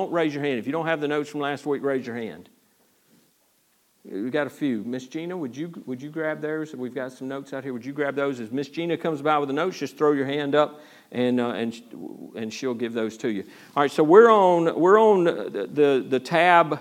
don't, 0.00 0.12
raise 0.12 0.34
your 0.34 0.42
hand. 0.42 0.58
If 0.58 0.66
you 0.66 0.72
don't 0.72 0.86
have 0.86 1.00
the 1.00 1.08
notes 1.08 1.30
from 1.30 1.40
last 1.40 1.66
week, 1.66 1.82
raise 1.82 2.06
your 2.06 2.16
hand. 2.16 2.48
We've 4.04 4.32
got 4.32 4.46
a 4.46 4.50
few. 4.50 4.82
Miss 4.84 5.06
Gina, 5.06 5.36
would 5.36 5.54
you, 5.54 5.70
would 5.84 6.00
you 6.00 6.08
grab 6.08 6.40
theirs? 6.40 6.74
We've 6.74 6.94
got 6.94 7.12
some 7.12 7.28
notes 7.28 7.52
out 7.52 7.64
here. 7.64 7.74
Would 7.74 7.84
you 7.84 7.92
grab 7.92 8.14
those? 8.14 8.40
As 8.40 8.50
Miss 8.50 8.68
Gina 8.68 8.96
comes 8.96 9.20
by 9.20 9.36
with 9.38 9.48
the 9.48 9.52
notes, 9.52 9.78
just 9.78 9.98
throw 9.98 10.12
your 10.12 10.24
hand 10.24 10.54
up 10.54 10.80
and, 11.12 11.38
uh, 11.38 11.50
and, 11.50 11.82
and 12.34 12.52
she'll 12.52 12.74
give 12.74 12.94
those 12.94 13.18
to 13.18 13.28
you. 13.28 13.44
All 13.76 13.82
right, 13.82 13.90
so 13.90 14.02
we're 14.02 14.30
on, 14.30 14.74
we're 14.78 14.98
on 14.98 15.24
the, 15.24 15.68
the, 15.70 16.06
the 16.08 16.18
tab 16.18 16.80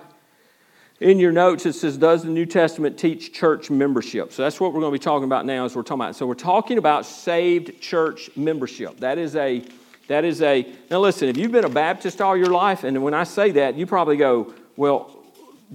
in 1.02 1.20
your 1.20 1.34
notes. 1.34 1.66
It 1.66 1.74
says, 1.74 1.98
Does 1.98 2.24
the 2.24 2.30
New 2.30 2.46
Testament 2.46 2.98
teach 2.98 3.34
church 3.34 3.70
membership? 3.70 4.32
So 4.32 4.44
that's 4.44 4.62
what 4.62 4.74
we're 4.74 4.80
going 4.80 4.94
to 4.94 5.00
be 5.00 5.04
talking 5.04 5.26
about 5.26 5.46
now 5.46 5.66
as 5.66 5.76
we're 5.76 5.84
talking 5.84 6.02
about. 6.02 6.16
So 6.16 6.26
we're 6.26 6.36
talking 6.36 6.78
about 6.78 7.06
saved 7.06 7.82
church 7.82 8.30
membership. 8.38 8.98
That 9.02 9.18
is 9.18 9.36
a 9.36 9.64
that 10.10 10.26
is 10.26 10.42
a, 10.42 10.66
now 10.90 11.00
listen, 11.00 11.30
if 11.30 11.38
you've 11.38 11.52
been 11.52 11.66
a 11.66 11.70
Baptist 11.70 12.20
all 12.20 12.36
your 12.36 12.48
life, 12.52 12.84
and 12.84 13.04
when 13.04 13.14
I 13.14 13.24
say 13.24 13.52
that, 13.52 13.76
you 13.76 13.86
probably 13.86 14.18
go, 14.18 14.54
well, 14.76 15.16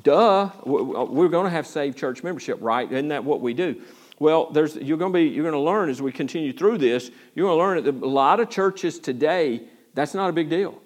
duh, 0.02 0.51
we're 0.65 1.29
going 1.29 1.45
to 1.45 1.51
have 1.51 1.69
saved 1.69 1.97
church 1.97 2.25
membership, 2.25 2.59
right? 2.61 2.91
Isn't 2.91 3.09
that 3.09 3.25
what 3.25 3.41
we 3.41 3.55
do? 3.55 3.80
Well, 4.19 4.51
there's, 4.51 4.75
you're 4.75 4.98
going 4.98 5.12
to 5.12 5.16
be, 5.16 5.27
you're 5.27 5.45
going 5.45 5.52
to 5.55 5.61
learn 5.61 5.89
as 5.89 6.02
we 6.02 6.11
continue 6.11 6.52
through 6.52 6.78
this, 6.78 7.12
you're 7.37 7.47
going 7.47 7.56
to 7.56 7.65
learn 7.65 7.84
that 7.84 8.05
a 8.05 8.09
lot 8.09 8.41
of 8.41 8.51
churches 8.51 8.98
today, 8.98 9.62
that's 9.95 10.15
not 10.15 10.28
a 10.28 10.33
big 10.33 10.51
deal. 10.51 10.80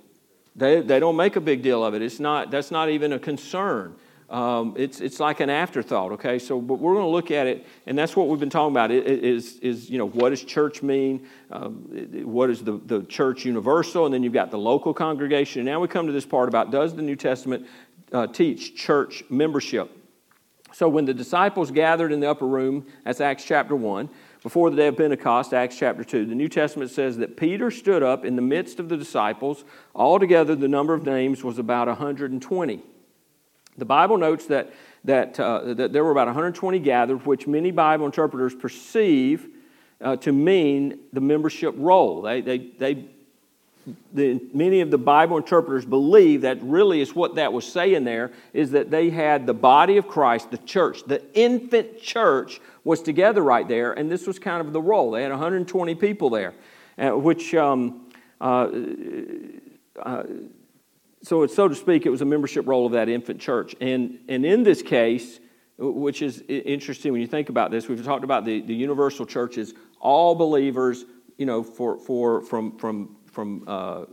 They, 0.55 0.83
they 0.83 1.01
don't 1.01 1.17
make 1.17 1.37
a 1.37 1.41
big 1.41 1.63
deal 1.63 1.83
of 1.83 1.95
it. 1.95 2.03
It's 2.03 2.21
not, 2.21 2.51
that's 2.51 2.71
not 2.71 2.91
even 2.91 3.15
a 3.15 3.19
concern. 3.19 3.95
Um, 4.31 4.75
it's, 4.77 5.01
it's 5.01 5.21
like 5.21 5.41
an 5.41 5.49
afterthought, 5.49 6.13
okay? 6.13 6.39
So, 6.39 6.61
but 6.61 6.79
we're 6.79 6.93
going 6.93 7.07
to 7.07 7.11
look 7.11 7.31
at 7.31 7.47
it, 7.47 7.67
and 7.87 7.97
that's 7.97 8.15
what 8.15 8.29
we've 8.29 8.39
been 8.39 8.51
talking 8.51 8.75
about. 8.75 8.91
It, 8.91 9.07
it 9.07 9.25
is, 9.25 9.59
is, 9.61 9.89
you 9.89 9.97
know, 9.97 10.07
what 10.07 10.31
does 10.31 10.45
church 10.45 10.83
mean? 10.83 11.27
Um, 11.51 11.89
it, 11.95 12.29
what 12.29 12.51
is 12.51 12.63
the, 12.63 12.79
the 12.85 13.05
church 13.05 13.47
universal? 13.47 14.05
And 14.05 14.13
then 14.13 14.23
you've 14.23 14.35
got 14.35 14.51
the 14.51 14.59
local 14.59 14.93
congregation. 14.93 15.61
And 15.61 15.67
now 15.67 15.81
we 15.81 15.89
come 15.89 16.07
to 16.07 16.13
this 16.13 16.27
part 16.27 16.49
about 16.49 16.71
does 16.71 16.95
the 16.95 17.01
New 17.01 17.17
Testament 17.17 17.67
uh, 18.13 18.27
teach 18.27 18.77
church 18.77 19.25
membership? 19.31 19.91
So 20.73 20.91
when 20.91 21.07
the 21.07 21.15
disciples 21.15 21.71
gathered 21.71 22.13
in 22.13 22.21
the 22.21 22.31
upper 22.31 22.47
room, 22.47 22.87
that's 23.05 23.23
Acts 23.23 23.45
chapter 23.45 23.75
1, 23.75 24.11
before 24.43 24.69
the 24.69 24.77
day 24.77 24.89
of 24.89 24.97
Pentecost, 24.99 25.55
Acts 25.55 25.79
chapter 25.79 26.05
2, 26.05 26.27
the 26.27 26.35
New 26.35 26.49
Testament 26.49 26.91
says 26.91 27.17
that 27.17 27.39
Peter 27.39 27.71
stood 27.71 28.03
up 28.03 28.27
in 28.27 28.37
the 28.37 28.43
midst 28.43 28.79
of 28.79 28.91
the 28.91 28.97
disciples. 28.97 29.65
Altogether, 29.95 30.55
the 30.55 30.69
number 30.69 30.93
of 30.93 31.05
names 31.05 31.43
was 31.43 31.59
about 31.59 31.89
120. 31.89 32.83
The 33.79 33.85
Bible 33.85 34.19
notes 34.19 34.47
that, 34.47 34.73
that, 35.05 35.39
uh, 35.39 35.75
that 35.75 35.93
there 35.93 36.05
were 36.05 36.11
about 36.11 36.27
120 36.27 36.79
gathered, 36.81 37.25
which 37.25 37.47
many 37.47 37.71
Bible 37.71 38.07
interpreters 38.07 38.55
perceive 38.55 39.49
uh, 40.01 40.17
to 40.17 40.33
mean 40.33 40.99
the 41.13 41.21
membership 41.21 41.75
roll. 41.77 42.23
They, 42.23 42.41
they, 42.41 42.59
they, 42.59 43.05
the, 44.13 44.41
many 44.53 44.81
of 44.81 44.91
the 44.91 44.99
Bible 44.99 45.37
interpreters 45.37 45.85
believe 45.85 46.43
that 46.43 46.63
really 46.63 47.01
is 47.01 47.15
what 47.15 47.37
that 47.37 47.53
was 47.53 47.71
saying 47.71 48.05
there 48.05 48.33
is 48.53 48.73
that 48.73 48.91
they 48.91 49.11
had 49.11 49.47
the 49.47 49.55
body 49.55 49.97
of 49.97 50.07
Christ, 50.07 50.51
the 50.51 50.59
church, 50.59 51.05
the 51.07 51.23
infant 51.35 52.01
church 52.01 52.61
was 52.85 53.03
together 53.03 53.43
right 53.43 53.67
there, 53.67 53.93
and 53.93 54.11
this 54.11 54.27
was 54.27 54.39
kind 54.39 54.67
of 54.67 54.73
the 54.73 54.83
roll. 54.83 55.13
They 55.13 55.23
had 55.23 55.31
120 55.31 55.95
people 55.95 56.31
there, 56.31 56.55
uh, 56.99 57.11
which 57.11 57.55
um, 57.55 58.09
uh, 58.41 58.69
uh, 60.01 60.23
so, 61.23 61.47
so 61.47 61.69
to 61.69 61.75
speak, 61.75 62.07
it 62.07 62.11
was 62.11 62.23
a 62.23 62.25
membership 62.25 62.67
role 62.67 62.87
of 62.87 62.93
that 62.93 63.09
infant 63.09 63.41
church. 63.41 63.75
And, 63.81 64.21
and 64.29 64.45
in 64.47 64.63
this 64.63 64.83
case, 64.83 65.41
which 65.79 66.23
is 66.23 66.43
interesting 66.49 67.13
when 67.13 67.21
you 67.21 67.27
think 67.27 67.49
about 67.49 67.71
this, 67.71 67.89
we've 67.89 68.05
talked 68.05 68.25
about 68.25 68.45
the, 68.45 68.61
the 68.61 68.75
universal 68.75 69.27
churches, 69.27 69.75
all 70.01 70.35
believers, 70.35 71.05
you 71.37 71.47
know, 71.47 71.63
for, 71.63 71.99
for, 71.99 72.43
from, 72.43 72.77
from, 72.79 73.17
from, 73.27 73.65
uh, 73.67 74.05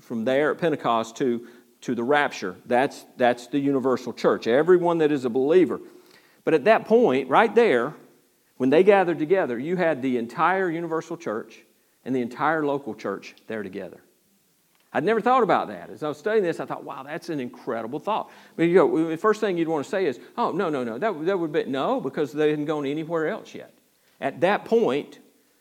from 0.00 0.24
there 0.24 0.50
at 0.52 0.58
Pentecost 0.58 1.16
to, 1.16 1.46
to 1.82 1.94
the 1.94 2.02
rapture. 2.02 2.56
That's, 2.66 3.04
that's 3.16 3.46
the 3.46 3.58
universal 3.58 4.12
church, 4.12 4.46
everyone 4.46 4.98
that 4.98 5.12
is 5.12 5.24
a 5.24 5.30
believer. 5.30 5.80
But 6.44 6.54
at 6.54 6.64
that 6.64 6.86
point, 6.86 7.28
right 7.28 7.54
there, 7.54 7.94
when 8.56 8.70
they 8.70 8.82
gathered 8.82 9.18
together, 9.18 9.58
you 9.58 9.76
had 9.76 10.02
the 10.02 10.16
entire 10.16 10.70
universal 10.70 11.16
church 11.16 11.62
and 12.04 12.14
the 12.14 12.22
entire 12.22 12.64
local 12.64 12.94
church 12.94 13.34
there 13.46 13.62
together. 13.62 14.00
I'd 14.96 15.04
never 15.04 15.20
thought 15.20 15.42
about 15.42 15.68
that. 15.68 15.90
As 15.90 16.02
I 16.02 16.08
was 16.08 16.16
studying 16.16 16.42
this, 16.42 16.58
I 16.58 16.64
thought, 16.64 16.82
wow, 16.82 17.02
that's 17.02 17.28
an 17.28 17.38
incredible 17.38 17.98
thought. 17.98 18.30
But 18.56 18.62
you 18.62 18.74
go, 18.76 19.10
the 19.10 19.18
first 19.18 19.42
thing 19.42 19.58
you'd 19.58 19.68
want 19.68 19.84
to 19.84 19.90
say 19.90 20.06
is, 20.06 20.18
oh, 20.38 20.52
no, 20.52 20.70
no, 20.70 20.84
no, 20.84 20.96
that, 20.96 21.26
that 21.26 21.38
would 21.38 21.52
be, 21.52 21.64
no, 21.64 22.00
because 22.00 22.32
they 22.32 22.48
hadn't 22.48 22.64
gone 22.64 22.86
anywhere 22.86 23.28
else 23.28 23.54
yet. 23.54 23.74
At 24.22 24.40
that 24.40 24.64
point, 24.64 25.18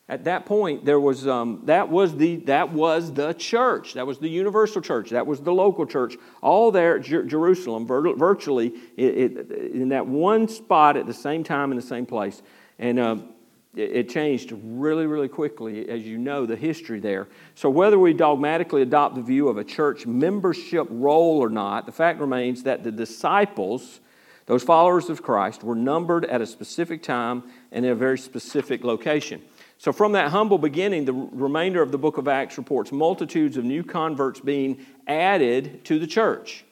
at 0.08 0.24
that 0.24 0.46
point, 0.46 0.86
there 0.86 1.02
was, 1.02 1.28
um, 1.28 1.64
that, 1.66 1.90
was 1.90 2.16
the, 2.16 2.38
that 2.46 2.72
was 2.72 3.12
the 3.12 3.34
church. 3.34 3.96
That 3.96 4.08
was 4.08 4.20
the 4.20 4.30
universal 4.30 4.82
church. 4.82 5.10
That 5.10 5.28
was 5.28 5.42
the 5.42 5.52
local 5.52 5.86
church. 5.86 6.16
All 6.42 6.72
there 6.72 7.00
at 7.00 7.04
Jerusalem, 7.04 7.86
virtually 7.86 8.68
it, 8.96 9.18
it, 9.18 9.52
in 9.52 9.90
that 9.90 10.08
one 10.08 10.48
spot 10.48 10.96
at 10.96 11.08
the 11.08 11.14
same 11.14 11.44
time 11.44 11.72
in 11.74 11.76
the 11.76 11.82
same 11.82 12.06
place. 12.06 12.42
And 12.80 13.00
um, 13.00 13.35
it 13.76 14.10
changed 14.10 14.54
really, 14.64 15.06
really 15.06 15.28
quickly, 15.28 15.88
as 15.90 16.04
you 16.04 16.18
know, 16.18 16.46
the 16.46 16.56
history 16.56 17.00
there. 17.00 17.28
So, 17.56 17.70
whether 17.70 18.00
we 18.00 18.14
dogmatically 18.14 18.82
adopt 18.82 19.16
the 19.16 19.22
view 19.22 19.48
of 19.48 19.58
a 19.58 19.64
church 19.64 20.06
membership 20.06 20.88
role 20.90 21.40
or 21.40 21.50
not, 21.50 21.86
the 21.86 21.92
fact 21.92 22.20
remains 22.20 22.64
that 22.64 22.84
the 22.84 22.92
disciples, 22.92 24.00
those 24.46 24.64
followers 24.64 25.10
of 25.10 25.22
Christ, 25.22 25.64
were 25.64 25.76
numbered 25.76 26.26
at 26.26 26.42
a 26.42 26.46
specific 26.46 27.04
time 27.04 27.44
and 27.72 27.86
in 27.86 27.92
a 27.92 27.96
very 27.96 28.18
specific 28.18 28.84
location. 28.84 29.42
So, 29.78 29.92
from 29.92 30.14
that 30.14 30.32
humble 30.32 30.58
beginning, 30.58 31.06
the 31.06 31.14
remainder 31.14 31.82
of 31.82 31.92
the 31.92 31.98
book 31.98 32.18
of 32.18 32.28
Acts 32.28 32.58
reports 32.58 32.92
multitudes 32.92 33.58
of 33.58 33.66
new 33.66 33.84
converts 33.84 34.40
being 34.40 34.86
added 35.08 35.84
to 35.86 36.00
the 36.00 36.08
church. 36.08 36.66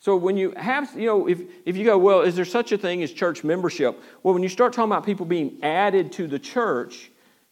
So 0.00 0.16
when 0.16 0.36
you 0.36 0.52
have, 0.56 0.94
you 0.96 1.06
know, 1.06 1.28
if, 1.28 1.42
if 1.64 1.76
you 1.76 1.84
go, 1.84 1.98
well, 1.98 2.20
is 2.20 2.36
there 2.36 2.44
such 2.44 2.70
a 2.70 2.78
thing 2.78 3.02
as 3.02 3.12
church 3.12 3.42
membership? 3.42 4.00
Well, 4.22 4.32
when 4.32 4.44
you 4.44 4.48
start 4.48 4.72
talking 4.72 4.92
about 4.92 5.04
people 5.04 5.26
being 5.26 5.58
added 5.62 6.12
to 6.12 6.28
the 6.28 6.38
church, 6.38 7.10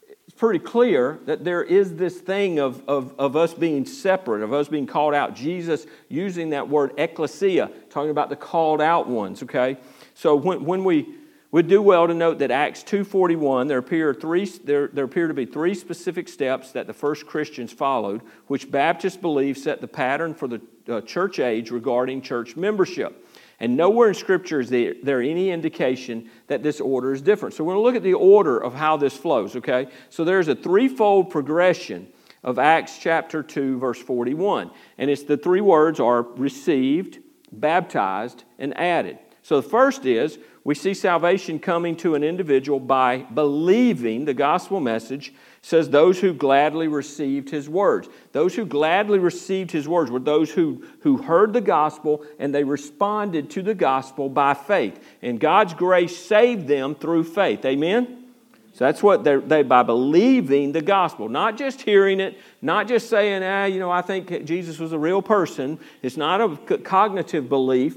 it's 0.09 0.37
pretty 0.37 0.61
clear 0.61 1.19
that 1.27 1.45
there 1.45 1.62
is 1.62 1.97
this 1.97 2.19
thing 2.21 2.61
of, 2.61 2.83
of, 2.89 3.15
of 3.19 3.35
us 3.35 3.53
being 3.53 3.85
separate, 3.85 4.43
of 4.43 4.53
us 4.53 4.69
being 4.69 4.87
called 4.87 5.12
out. 5.12 5.35
Jesus 5.35 5.87
using 6.09 6.51
that 6.51 6.69
word 6.69 6.93
ecclesia, 6.99 7.71
talking 7.91 8.11
about 8.11 8.29
the 8.29 8.37
called 8.37 8.81
out 8.81 9.09
ones, 9.09 9.43
okay? 9.43 9.77
So 10.15 10.37
when, 10.37 10.65
when 10.65 10.85
we 10.85 11.15
would 11.51 11.67
do 11.67 11.83
well 11.83 12.06
to 12.06 12.15
note 12.15 12.39
that 12.39 12.53
Acts 12.53 12.85
2.41, 12.85 13.67
there 13.67 13.79
appear, 13.79 14.15
three, 14.15 14.45
there, 14.45 14.89
there 14.89 15.05
appear 15.05 15.27
to 15.27 15.35
be 15.35 15.47
three 15.47 15.75
specific 15.75 16.29
steps 16.29 16.71
that 16.73 16.87
the 16.87 16.93
first 16.93 17.27
Christians 17.27 17.73
followed, 17.73 18.21
which 18.47 18.71
Baptists 18.71 19.17
believe 19.17 19.59
set 19.59 19.81
the 19.81 19.89
pattern 19.89 20.35
for 20.35 20.47
the 20.47 20.61
uh, 20.89 21.01
church 21.03 21.39
age 21.39 21.71
regarding 21.71 22.23
church 22.23 22.57
membership. 22.57 23.27
And 23.59 23.77
nowhere 23.77 24.09
in 24.09 24.15
Scripture 24.15 24.61
is 24.61 24.69
there, 24.69 24.95
there 25.03 25.23
any 25.23 25.51
indication 25.51 26.31
that 26.47 26.63
this 26.63 26.81
order 26.81 27.13
is 27.13 27.23
different. 27.23 27.55
So 27.55 27.65
we're 27.65 27.75
going 27.75 27.83
to 27.83 27.87
look 27.87 27.97
at 27.97 28.03
the 28.03 28.15
order 28.15 28.63
of 28.63 28.75
how 28.75 28.97
this 28.97 29.17
flows, 29.17 29.57
okay? 29.57 29.89
So 30.11 30.25
there's 30.25 30.49
a 30.49 30.55
threefold 30.55 31.31
progression 31.31 32.09
of 32.45 32.59
Acts 32.59 32.99
chapter 32.99 33.43
2, 33.43 33.79
verse 33.79 34.01
41. 34.01 34.71
And 34.99 35.11
it's 35.11 35.23
the 35.23 35.37
three 35.39 35.63
words 35.63 36.01
are 36.01 36.23
received, 36.23 37.19
baptized, 37.51 38.45
and 38.59 38.77
added. 38.77 39.19
So 39.43 39.61
the 39.61 39.69
first 39.69 40.05
is 40.05 40.39
we 40.66 40.75
see 40.75 40.94
salvation 40.94 41.60
coming 41.60 41.94
to 41.99 42.16
an 42.16 42.25
individual 42.25 42.81
by 42.81 43.19
believing 43.19 44.25
the 44.25 44.34
gospel 44.34 44.81
message 44.81 45.32
says 45.62 45.88
those 45.88 46.19
who 46.19 46.34
gladly 46.34 46.88
received 46.88 47.50
his 47.50 47.69
words. 47.69 48.09
Those 48.32 48.56
who 48.56 48.66
gladly 48.66 49.21
received 49.21 49.71
his 49.71 49.87
words 49.87 50.10
were 50.10 50.19
those 50.19 50.50
who, 50.50 50.84
who 51.03 51.19
heard 51.19 51.53
the 51.53 51.60
gospel 51.60 52.26
and 52.41 52.53
they 52.53 52.65
responded 52.65 53.49
to 53.50 53.62
the 53.62 53.76
gospel 53.76 54.28
by 54.28 54.55
faith. 54.55 55.00
And 55.22 55.38
god's 55.38 55.72
grace 55.72 56.16
saved 56.16 56.66
them 56.66 56.97
through 56.97 57.22
faith. 57.22 57.65
Amen? 57.65 58.25
So 58.72 58.87
that's 58.87 59.05
what 59.05 59.22
they're, 59.22 59.41
they 59.41 59.62
by 59.62 59.84
believing 59.84 60.72
the 60.72 60.82
gospel, 60.82 61.28
not 61.28 61.56
just 61.56 61.81
hearing 61.82 62.19
it, 62.19 62.37
not 62.60 62.88
just 62.88 63.09
saying, 63.09 63.44
ah, 63.44 63.66
you 63.66 63.78
know, 63.78 63.93
I 63.93 64.03
think 64.03 64.44
Jesus 64.44 64.81
was 64.81 64.91
a 64.91 64.99
real 64.99 65.22
person. 65.22 65.78
It's 66.03 66.16
not 66.16 66.41
a 66.41 66.78
cognitive 66.78 67.49
belief. 67.49 67.96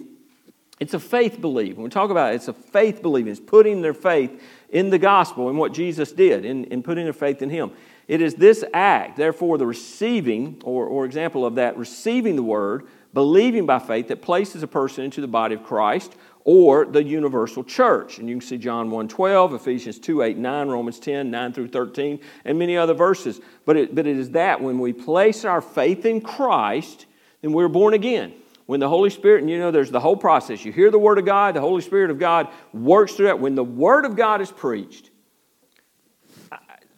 It's 0.79 0.93
a 0.93 0.99
faith 0.99 1.41
belief. 1.41 1.75
When 1.75 1.83
we 1.83 1.89
talk 1.89 2.09
about 2.09 2.31
it, 2.31 2.37
it's 2.37 2.47
a 2.47 2.53
faith 2.53 3.01
belief. 3.01 3.27
It's 3.27 3.39
putting 3.39 3.81
their 3.81 3.93
faith 3.93 4.41
in 4.69 4.89
the 4.89 4.97
gospel 4.97 5.49
and 5.49 5.57
what 5.57 5.73
Jesus 5.73 6.11
did, 6.13 6.45
in, 6.45 6.65
in 6.65 6.83
putting 6.83 7.03
their 7.03 7.13
faith 7.13 7.41
in 7.41 7.49
Him. 7.49 7.71
It 8.07 8.21
is 8.21 8.35
this 8.35 8.63
act, 8.73 9.17
therefore, 9.17 9.57
the 9.57 9.67
receiving, 9.67 10.61
or, 10.63 10.85
or 10.85 11.05
example 11.05 11.45
of 11.45 11.55
that, 11.55 11.77
receiving 11.77 12.37
the 12.37 12.43
word, 12.43 12.87
believing 13.13 13.65
by 13.65 13.79
faith, 13.79 14.07
that 14.07 14.21
places 14.21 14.63
a 14.63 14.67
person 14.67 15.03
into 15.03 15.19
the 15.19 15.27
body 15.27 15.55
of 15.55 15.63
Christ 15.63 16.15
or 16.45 16.85
the 16.85 17.03
universal 17.03 17.63
church. 17.63 18.17
And 18.17 18.29
you 18.29 18.35
can 18.35 18.41
see 18.41 18.57
John 18.57 18.89
1 18.89 19.09
12, 19.09 19.55
Ephesians 19.55 19.99
2 19.99 20.21
8 20.21 20.37
9, 20.37 20.69
Romans 20.69 20.99
10 20.99 21.29
9 21.29 21.53
through 21.53 21.67
13, 21.67 22.19
and 22.45 22.57
many 22.57 22.77
other 22.77 22.93
verses. 22.93 23.41
But 23.65 23.75
it, 23.75 23.93
but 23.93 24.07
it 24.07 24.17
is 24.17 24.31
that 24.31 24.61
when 24.61 24.79
we 24.79 24.93
place 24.93 25.43
our 25.43 25.61
faith 25.61 26.05
in 26.05 26.21
Christ, 26.21 27.05
then 27.41 27.51
we're 27.51 27.67
born 27.67 27.93
again 27.93 28.33
when 28.69 28.80
the 28.80 28.88
Holy 28.88 29.10
Spirit, 29.10 29.42
and 29.42 29.50
you 29.50 29.57
know, 29.57 29.71
there's 29.71 29.89
the 29.89 30.00
whole 30.00 30.16
process. 30.16 30.63
You 30.63 30.71
hear 30.71 30.92
the 30.92 31.00
Word 31.00 31.18
of 31.18 31.25
God, 31.25 31.56
the 31.56 31.60
Holy 31.60 31.81
Spirit 31.81 32.12
of 32.12 32.19
God 32.19 32.50
works 32.71 33.16
through 33.16 33.25
that. 33.25 33.39
When 33.39 33.56
the 33.56 33.63
Word 33.63 34.06
of 34.06 34.16
God 34.16 34.42
is 34.42 34.51
preached, 34.51 35.10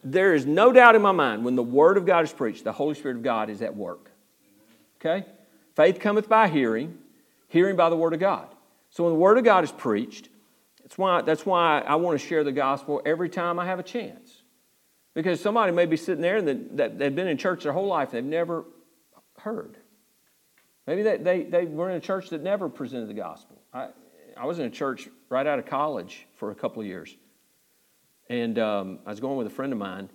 there 0.03 0.35
is 0.35 0.45
no 0.45 0.73
doubt 0.73 0.95
in 0.95 1.01
my 1.01 1.13
mind 1.13 1.45
when 1.45 1.55
the 1.55 1.63
Word 1.63 1.95
of 1.95 2.05
God 2.05 2.25
is 2.25 2.33
preached, 2.33 2.65
the 2.65 2.73
Holy 2.73 2.93
Spirit 2.93 3.15
of 3.15 3.23
God 3.23 3.49
is 3.49 3.61
at 3.61 3.73
work. 3.73 4.11
Okay? 4.99 5.25
Faith 5.77 6.01
cometh 6.01 6.27
by 6.27 6.49
hearing, 6.49 6.97
hearing 7.47 7.77
by 7.77 7.89
the 7.89 7.95
Word 7.95 8.13
of 8.13 8.19
God. 8.19 8.53
So 8.89 9.05
when 9.05 9.13
the 9.13 9.19
Word 9.19 9.37
of 9.37 9.45
God 9.45 9.63
is 9.63 9.71
preached, 9.71 10.27
that's 10.81 10.97
why, 10.97 11.21
that's 11.21 11.45
why 11.45 11.79
I 11.87 11.95
want 11.95 12.19
to 12.19 12.27
share 12.27 12.43
the 12.43 12.51
gospel 12.51 13.01
every 13.05 13.29
time 13.29 13.59
I 13.59 13.65
have 13.65 13.79
a 13.79 13.83
chance. 13.83 14.41
Because 15.13 15.39
somebody 15.39 15.71
may 15.71 15.85
be 15.85 15.95
sitting 15.95 16.21
there 16.21 16.35
and 16.35 16.77
that 16.77 16.99
they've 16.99 17.15
been 17.15 17.29
in 17.29 17.37
church 17.37 17.63
their 17.63 17.71
whole 17.71 17.87
life, 17.87 18.09
and 18.09 18.15
they've 18.17 18.25
never 18.25 18.65
heard. 19.37 19.77
Maybe 20.91 21.03
they, 21.03 21.15
they, 21.15 21.43
they 21.43 21.65
were 21.67 21.89
in 21.89 21.95
a 21.95 22.01
church 22.01 22.31
that 22.31 22.43
never 22.43 22.67
presented 22.67 23.07
the 23.07 23.13
gospel. 23.13 23.61
I, 23.73 23.91
I 24.35 24.45
was 24.45 24.59
in 24.59 24.65
a 24.65 24.69
church 24.69 25.07
right 25.29 25.47
out 25.47 25.57
of 25.57 25.65
college 25.65 26.27
for 26.35 26.51
a 26.51 26.55
couple 26.55 26.81
of 26.81 26.85
years. 26.85 27.15
And 28.29 28.59
um, 28.59 28.99
I 29.05 29.11
was 29.11 29.21
going 29.21 29.37
with 29.37 29.47
a 29.47 29.51
friend 29.51 29.71
of 29.71 29.79
mine. 29.79 30.09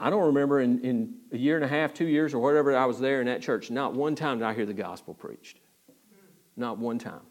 I 0.00 0.08
don't 0.08 0.24
remember 0.24 0.60
in, 0.60 0.80
in 0.82 1.14
a 1.30 1.36
year 1.36 1.56
and 1.56 1.64
a 1.66 1.68
half, 1.68 1.92
two 1.92 2.06
years, 2.06 2.32
or 2.32 2.38
whatever 2.38 2.74
I 2.74 2.86
was 2.86 3.00
there 3.00 3.20
in 3.20 3.26
that 3.26 3.42
church, 3.42 3.70
not 3.70 3.92
one 3.92 4.14
time 4.14 4.38
did 4.38 4.46
I 4.46 4.54
hear 4.54 4.64
the 4.64 4.72
gospel 4.72 5.12
preached. 5.12 5.58
Not 6.56 6.78
one 6.78 6.98
time. 6.98 7.26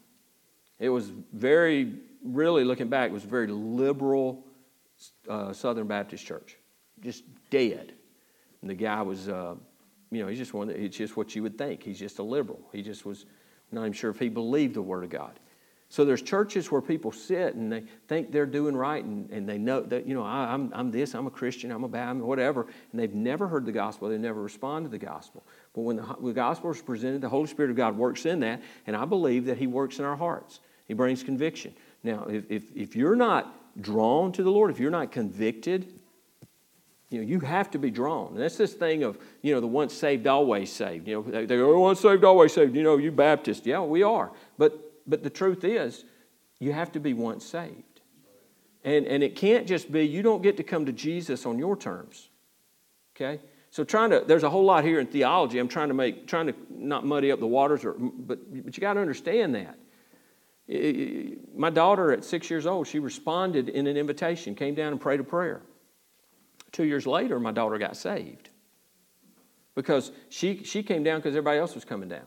It 0.78 0.90
was 0.90 1.10
very, 1.32 1.94
really 2.22 2.62
looking 2.62 2.88
back, 2.88 3.10
it 3.10 3.12
was 3.12 3.24
a 3.24 3.26
very 3.26 3.48
liberal 3.48 4.44
uh, 5.28 5.52
Southern 5.52 5.88
Baptist 5.88 6.24
church, 6.24 6.58
just 7.02 7.24
dead. 7.50 7.92
And 8.60 8.70
the 8.70 8.76
guy 8.76 9.02
was, 9.02 9.28
uh, 9.28 9.56
you 10.10 10.22
know, 10.22 10.28
he's 10.28 10.38
just 10.38 10.54
one. 10.54 10.70
It's 10.70 10.96
just 10.96 11.16
what 11.16 11.34
you 11.34 11.42
would 11.42 11.58
think. 11.58 11.82
He's 11.82 11.98
just 11.98 12.18
a 12.18 12.22
liberal. 12.22 12.60
He 12.72 12.82
just 12.82 13.04
was 13.04 13.26
not 13.70 13.82
even 13.82 13.92
sure 13.92 14.10
if 14.10 14.18
he 14.18 14.28
believed 14.28 14.74
the 14.74 14.82
Word 14.82 15.04
of 15.04 15.10
God. 15.10 15.38
So 15.90 16.04
there's 16.04 16.20
churches 16.20 16.70
where 16.70 16.82
people 16.82 17.12
sit 17.12 17.54
and 17.54 17.72
they 17.72 17.82
think 18.08 18.30
they're 18.30 18.44
doing 18.44 18.76
right 18.76 19.02
and, 19.02 19.30
and 19.30 19.48
they 19.48 19.56
know 19.56 19.80
that, 19.80 20.06
you 20.06 20.14
know, 20.14 20.22
I, 20.22 20.52
am 20.52 20.70
I'm, 20.74 20.80
I'm 20.80 20.90
this, 20.90 21.14
I'm 21.14 21.26
a 21.26 21.30
Christian, 21.30 21.70
I'm 21.70 21.82
a 21.82 21.88
Baptist, 21.88 22.26
whatever, 22.26 22.66
and 22.92 23.00
they've 23.00 23.14
never 23.14 23.48
heard 23.48 23.64
the 23.64 23.72
gospel, 23.72 24.10
they 24.10 24.18
never 24.18 24.42
respond 24.42 24.84
to 24.84 24.90
the 24.90 24.98
gospel. 24.98 25.44
But 25.72 25.82
when 25.82 25.96
the, 25.96 26.02
when 26.02 26.34
the 26.34 26.38
gospel 26.38 26.70
is 26.70 26.82
presented, 26.82 27.22
the 27.22 27.28
Holy 27.30 27.46
Spirit 27.46 27.70
of 27.70 27.76
God 27.78 27.96
works 27.96 28.26
in 28.26 28.40
that, 28.40 28.62
and 28.86 28.94
I 28.94 29.06
believe 29.06 29.46
that 29.46 29.56
He 29.56 29.66
works 29.66 29.98
in 29.98 30.04
our 30.04 30.16
hearts. 30.16 30.60
He 30.86 30.94
brings 30.94 31.22
conviction. 31.22 31.74
Now, 32.02 32.26
if, 32.28 32.44
if, 32.50 32.76
if 32.76 32.94
you're 32.94 33.16
not 33.16 33.54
drawn 33.80 34.32
to 34.32 34.42
the 34.42 34.50
Lord, 34.50 34.70
if 34.70 34.78
you're 34.78 34.90
not 34.90 35.10
convicted, 35.10 35.97
you 37.10 37.20
know, 37.20 37.26
you 37.26 37.40
have 37.40 37.70
to 37.70 37.78
be 37.78 37.90
drawn. 37.90 38.28
And 38.28 38.38
that's 38.38 38.56
this 38.56 38.74
thing 38.74 39.02
of, 39.02 39.18
you 39.42 39.54
know, 39.54 39.60
the 39.60 39.66
once 39.66 39.94
saved, 39.94 40.26
always 40.26 40.70
saved. 40.70 41.08
You 41.08 41.22
know, 41.22 41.22
they, 41.22 41.46
go, 41.46 41.74
oh, 41.74 41.80
once 41.80 42.00
saved, 42.00 42.24
always 42.24 42.52
saved. 42.52 42.76
You 42.76 42.82
know, 42.82 42.96
you 42.98 43.10
Baptist. 43.10 43.66
Yeah, 43.66 43.80
we 43.80 44.02
are. 44.02 44.30
But 44.58 44.88
but 45.08 45.22
the 45.22 45.30
truth 45.30 45.64
is, 45.64 46.04
you 46.60 46.72
have 46.72 46.92
to 46.92 47.00
be 47.00 47.14
once 47.14 47.44
saved. 47.44 47.82
And, 48.84 49.06
and 49.06 49.22
it 49.22 49.34
can't 49.34 49.66
just 49.66 49.90
be, 49.90 50.06
you 50.06 50.22
don't 50.22 50.42
get 50.42 50.56
to 50.58 50.62
come 50.62 50.86
to 50.86 50.92
Jesus 50.92 51.46
on 51.46 51.58
your 51.58 51.76
terms. 51.76 52.28
Okay? 53.16 53.40
So 53.70 53.84
trying 53.84 54.10
to, 54.10 54.22
there's 54.26 54.44
a 54.44 54.50
whole 54.50 54.64
lot 54.64 54.84
here 54.84 55.00
in 55.00 55.06
theology. 55.06 55.58
I'm 55.58 55.68
trying 55.68 55.88
to 55.88 55.94
make, 55.94 56.26
trying 56.26 56.46
to 56.46 56.54
not 56.70 57.04
muddy 57.04 57.32
up 57.32 57.40
the 57.40 57.46
waters, 57.46 57.84
or, 57.84 57.94
but, 57.98 58.38
but 58.64 58.76
you 58.76 58.80
got 58.80 58.94
to 58.94 59.00
understand 59.00 59.54
that. 59.54 59.78
My 61.56 61.70
daughter 61.70 62.12
at 62.12 62.24
six 62.24 62.50
years 62.50 62.66
old, 62.66 62.86
she 62.86 62.98
responded 62.98 63.70
in 63.70 63.86
an 63.86 63.96
invitation, 63.96 64.54
came 64.54 64.74
down 64.74 64.92
and 64.92 65.00
prayed 65.00 65.20
a 65.20 65.24
prayer. 65.24 65.62
Two 66.72 66.84
years 66.84 67.06
later, 67.06 67.40
my 67.40 67.52
daughter 67.52 67.78
got 67.78 67.96
saved 67.96 68.50
because 69.74 70.10
she, 70.28 70.64
she 70.64 70.82
came 70.82 71.04
down 71.04 71.20
because 71.20 71.36
everybody 71.36 71.58
else 71.58 71.74
was 71.74 71.84
coming 71.84 72.08
down. 72.08 72.26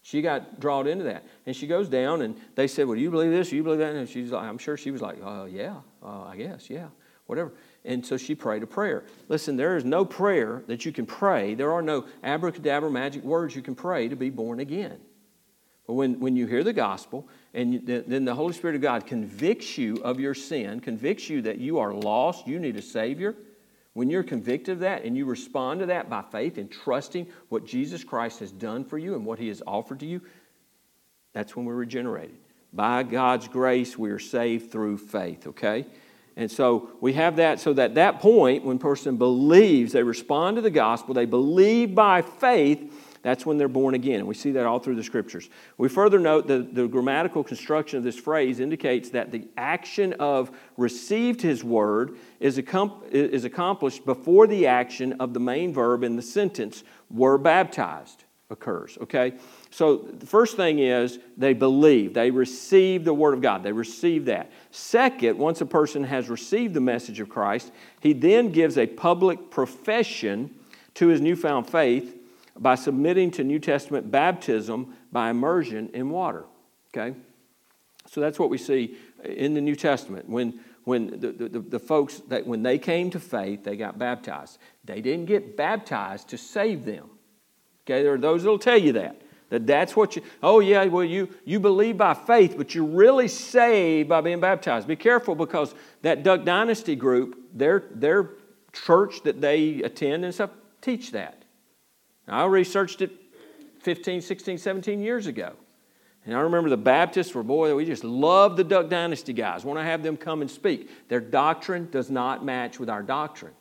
She 0.00 0.20
got 0.20 0.58
drawn 0.58 0.86
into 0.86 1.04
that. 1.04 1.24
And 1.46 1.54
she 1.54 1.66
goes 1.66 1.88
down, 1.88 2.22
and 2.22 2.34
they 2.54 2.66
said, 2.66 2.86
Well, 2.86 2.96
do 2.96 3.02
you 3.02 3.10
believe 3.10 3.30
this? 3.30 3.50
Do 3.50 3.56
you 3.56 3.62
believe 3.62 3.78
that? 3.78 3.94
And 3.94 4.08
she's 4.08 4.32
like, 4.32 4.44
I'm 4.44 4.58
sure 4.58 4.76
she 4.76 4.90
was 4.90 5.00
like, 5.00 5.18
uh, 5.22 5.44
Yeah, 5.44 5.76
uh, 6.02 6.22
I 6.22 6.36
guess, 6.36 6.68
yeah, 6.68 6.88
whatever. 7.26 7.52
And 7.84 8.04
so 8.04 8.16
she 8.16 8.34
prayed 8.34 8.62
a 8.62 8.66
prayer. 8.66 9.04
Listen, 9.28 9.56
there 9.56 9.76
is 9.76 9.84
no 9.84 10.04
prayer 10.04 10.64
that 10.66 10.84
you 10.84 10.92
can 10.92 11.06
pray. 11.06 11.54
There 11.54 11.72
are 11.72 11.82
no 11.82 12.06
abracadabra 12.24 12.90
magic 12.90 13.22
words 13.22 13.54
you 13.54 13.62
can 13.62 13.74
pray 13.74 14.08
to 14.08 14.16
be 14.16 14.30
born 14.30 14.60
again. 14.60 14.98
But 15.86 15.94
when, 15.94 16.20
when 16.20 16.36
you 16.36 16.46
hear 16.46 16.64
the 16.64 16.72
gospel, 16.72 17.28
and 17.54 17.74
you, 17.74 17.80
then 18.06 18.24
the 18.24 18.34
Holy 18.34 18.54
Spirit 18.54 18.76
of 18.76 18.82
God 18.82 19.04
convicts 19.06 19.76
you 19.76 19.96
of 20.02 20.18
your 20.18 20.34
sin, 20.34 20.80
convicts 20.80 21.28
you 21.28 21.42
that 21.42 21.58
you 21.58 21.78
are 21.80 21.92
lost, 21.92 22.46
you 22.46 22.58
need 22.58 22.76
a 22.76 22.82
Savior 22.82 23.36
when 23.94 24.08
you're 24.08 24.22
convicted 24.22 24.74
of 24.74 24.80
that 24.80 25.04
and 25.04 25.16
you 25.16 25.26
respond 25.26 25.80
to 25.80 25.86
that 25.86 26.08
by 26.08 26.22
faith 26.22 26.58
and 26.58 26.70
trusting 26.70 27.26
what 27.48 27.66
Jesus 27.66 28.04
Christ 28.04 28.40
has 28.40 28.50
done 28.50 28.84
for 28.84 28.98
you 28.98 29.14
and 29.14 29.26
what 29.26 29.38
he 29.38 29.48
has 29.48 29.62
offered 29.66 30.00
to 30.00 30.06
you, 30.06 30.22
that's 31.32 31.54
when 31.54 31.66
we're 31.66 31.74
regenerated. 31.74 32.36
By 32.72 33.02
God's 33.02 33.48
grace, 33.48 33.98
we 33.98 34.10
are 34.10 34.18
saved 34.18 34.72
through 34.72 34.96
faith, 34.98 35.46
okay? 35.46 35.86
And 36.36 36.50
so 36.50 36.90
we 37.00 37.12
have 37.12 37.36
that 37.36 37.60
so 37.60 37.74
that 37.74 37.96
that 37.96 38.20
point 38.20 38.64
when 38.64 38.78
person 38.78 39.18
believes, 39.18 39.92
they 39.92 40.02
respond 40.02 40.56
to 40.56 40.62
the 40.62 40.70
gospel, 40.70 41.12
they 41.12 41.26
believe 41.26 41.94
by 41.94 42.22
faith, 42.22 43.11
that's 43.22 43.46
when 43.46 43.56
they're 43.56 43.68
born 43.68 43.94
again. 43.94 44.18
And 44.18 44.28
we 44.28 44.34
see 44.34 44.50
that 44.52 44.66
all 44.66 44.80
through 44.80 44.96
the 44.96 45.02
scriptures. 45.04 45.48
We 45.78 45.88
further 45.88 46.18
note 46.18 46.48
that 46.48 46.74
the 46.74 46.88
grammatical 46.88 47.44
construction 47.44 47.98
of 47.98 48.04
this 48.04 48.18
phrase 48.18 48.60
indicates 48.60 49.10
that 49.10 49.30
the 49.30 49.46
action 49.56 50.12
of 50.14 50.50
received 50.76 51.40
his 51.40 51.62
word 51.62 52.16
is, 52.40 52.58
is 52.58 53.44
accomplished 53.44 54.04
before 54.04 54.46
the 54.46 54.66
action 54.66 55.14
of 55.14 55.34
the 55.34 55.40
main 55.40 55.72
verb 55.72 56.02
in 56.02 56.16
the 56.16 56.22
sentence 56.22 56.82
were 57.10 57.38
baptized 57.38 58.24
occurs. 58.50 58.98
Okay? 59.00 59.34
So 59.70 59.96
the 59.96 60.26
first 60.26 60.56
thing 60.56 60.78
is 60.78 61.18
they 61.36 61.54
believe, 61.54 62.14
they 62.14 62.30
receive 62.30 63.04
the 63.04 63.14
Word 63.14 63.34
of 63.34 63.40
God, 63.40 63.62
they 63.62 63.72
receive 63.72 64.26
that. 64.26 64.52
Second, 64.70 65.38
once 65.38 65.60
a 65.60 65.66
person 65.66 66.04
has 66.04 66.28
received 66.28 66.74
the 66.74 66.80
message 66.80 67.18
of 67.18 67.28
Christ, 67.28 67.72
he 68.00 68.12
then 68.12 68.52
gives 68.52 68.76
a 68.76 68.86
public 68.86 69.50
profession 69.50 70.54
to 70.94 71.08
his 71.08 71.20
newfound 71.20 71.68
faith 71.68 72.18
by 72.58 72.74
submitting 72.74 73.30
to 73.32 73.44
New 73.44 73.58
Testament 73.58 74.10
baptism 74.10 74.94
by 75.10 75.30
immersion 75.30 75.90
in 75.94 76.10
water. 76.10 76.44
Okay? 76.94 77.16
So 78.06 78.20
that's 78.20 78.38
what 78.38 78.50
we 78.50 78.58
see 78.58 78.96
in 79.24 79.54
the 79.54 79.60
New 79.60 79.76
Testament. 79.76 80.28
When, 80.28 80.60
when 80.84 81.20
the, 81.20 81.32
the, 81.32 81.60
the 81.60 81.78
folks 81.78 82.18
that 82.28 82.46
when 82.46 82.62
they 82.62 82.78
came 82.78 83.10
to 83.10 83.20
faith, 83.20 83.64
they 83.64 83.76
got 83.76 83.98
baptized. 83.98 84.58
They 84.84 85.00
didn't 85.00 85.26
get 85.26 85.56
baptized 85.56 86.28
to 86.28 86.38
save 86.38 86.84
them. 86.84 87.08
Okay, 87.84 88.02
there 88.02 88.14
are 88.14 88.18
those 88.18 88.42
that'll 88.42 88.58
tell 88.58 88.78
you 88.78 88.92
that. 88.92 89.22
That 89.50 89.66
that's 89.66 89.94
what 89.94 90.16
you, 90.16 90.22
oh 90.42 90.60
yeah, 90.60 90.84
well, 90.86 91.04
you, 91.04 91.28
you 91.44 91.60
believe 91.60 91.98
by 91.98 92.14
faith, 92.14 92.54
but 92.56 92.74
you're 92.74 92.84
really 92.84 93.28
saved 93.28 94.08
by 94.08 94.20
being 94.20 94.40
baptized. 94.40 94.88
Be 94.88 94.96
careful 94.96 95.34
because 95.34 95.74
that 96.00 96.22
Duck 96.22 96.44
Dynasty 96.44 96.96
group, 96.96 97.38
their, 97.52 97.84
their 97.92 98.30
church 98.72 99.22
that 99.24 99.40
they 99.40 99.82
attend 99.82 100.24
and 100.24 100.32
stuff, 100.32 100.50
teach 100.80 101.12
that. 101.12 101.41
I 102.28 102.44
researched 102.44 103.02
it 103.02 103.10
15, 103.80 104.20
16, 104.20 104.58
17 104.58 105.00
years 105.00 105.26
ago. 105.26 105.54
And 106.24 106.36
I 106.36 106.40
remember 106.40 106.70
the 106.70 106.76
Baptists 106.76 107.34
were, 107.34 107.42
boy, 107.42 107.74
we 107.74 107.84
just 107.84 108.04
love 108.04 108.56
the 108.56 108.62
Duck 108.62 108.88
Dynasty 108.88 109.32
guys, 109.32 109.64
want 109.64 109.78
to 109.78 109.84
have 109.84 110.02
them 110.02 110.16
come 110.16 110.40
and 110.40 110.50
speak. 110.50 111.08
Their 111.08 111.20
doctrine 111.20 111.88
does 111.90 112.10
not 112.10 112.44
match 112.44 112.78
with 112.78 112.88
our 112.88 113.02
doctrine. 113.02 113.52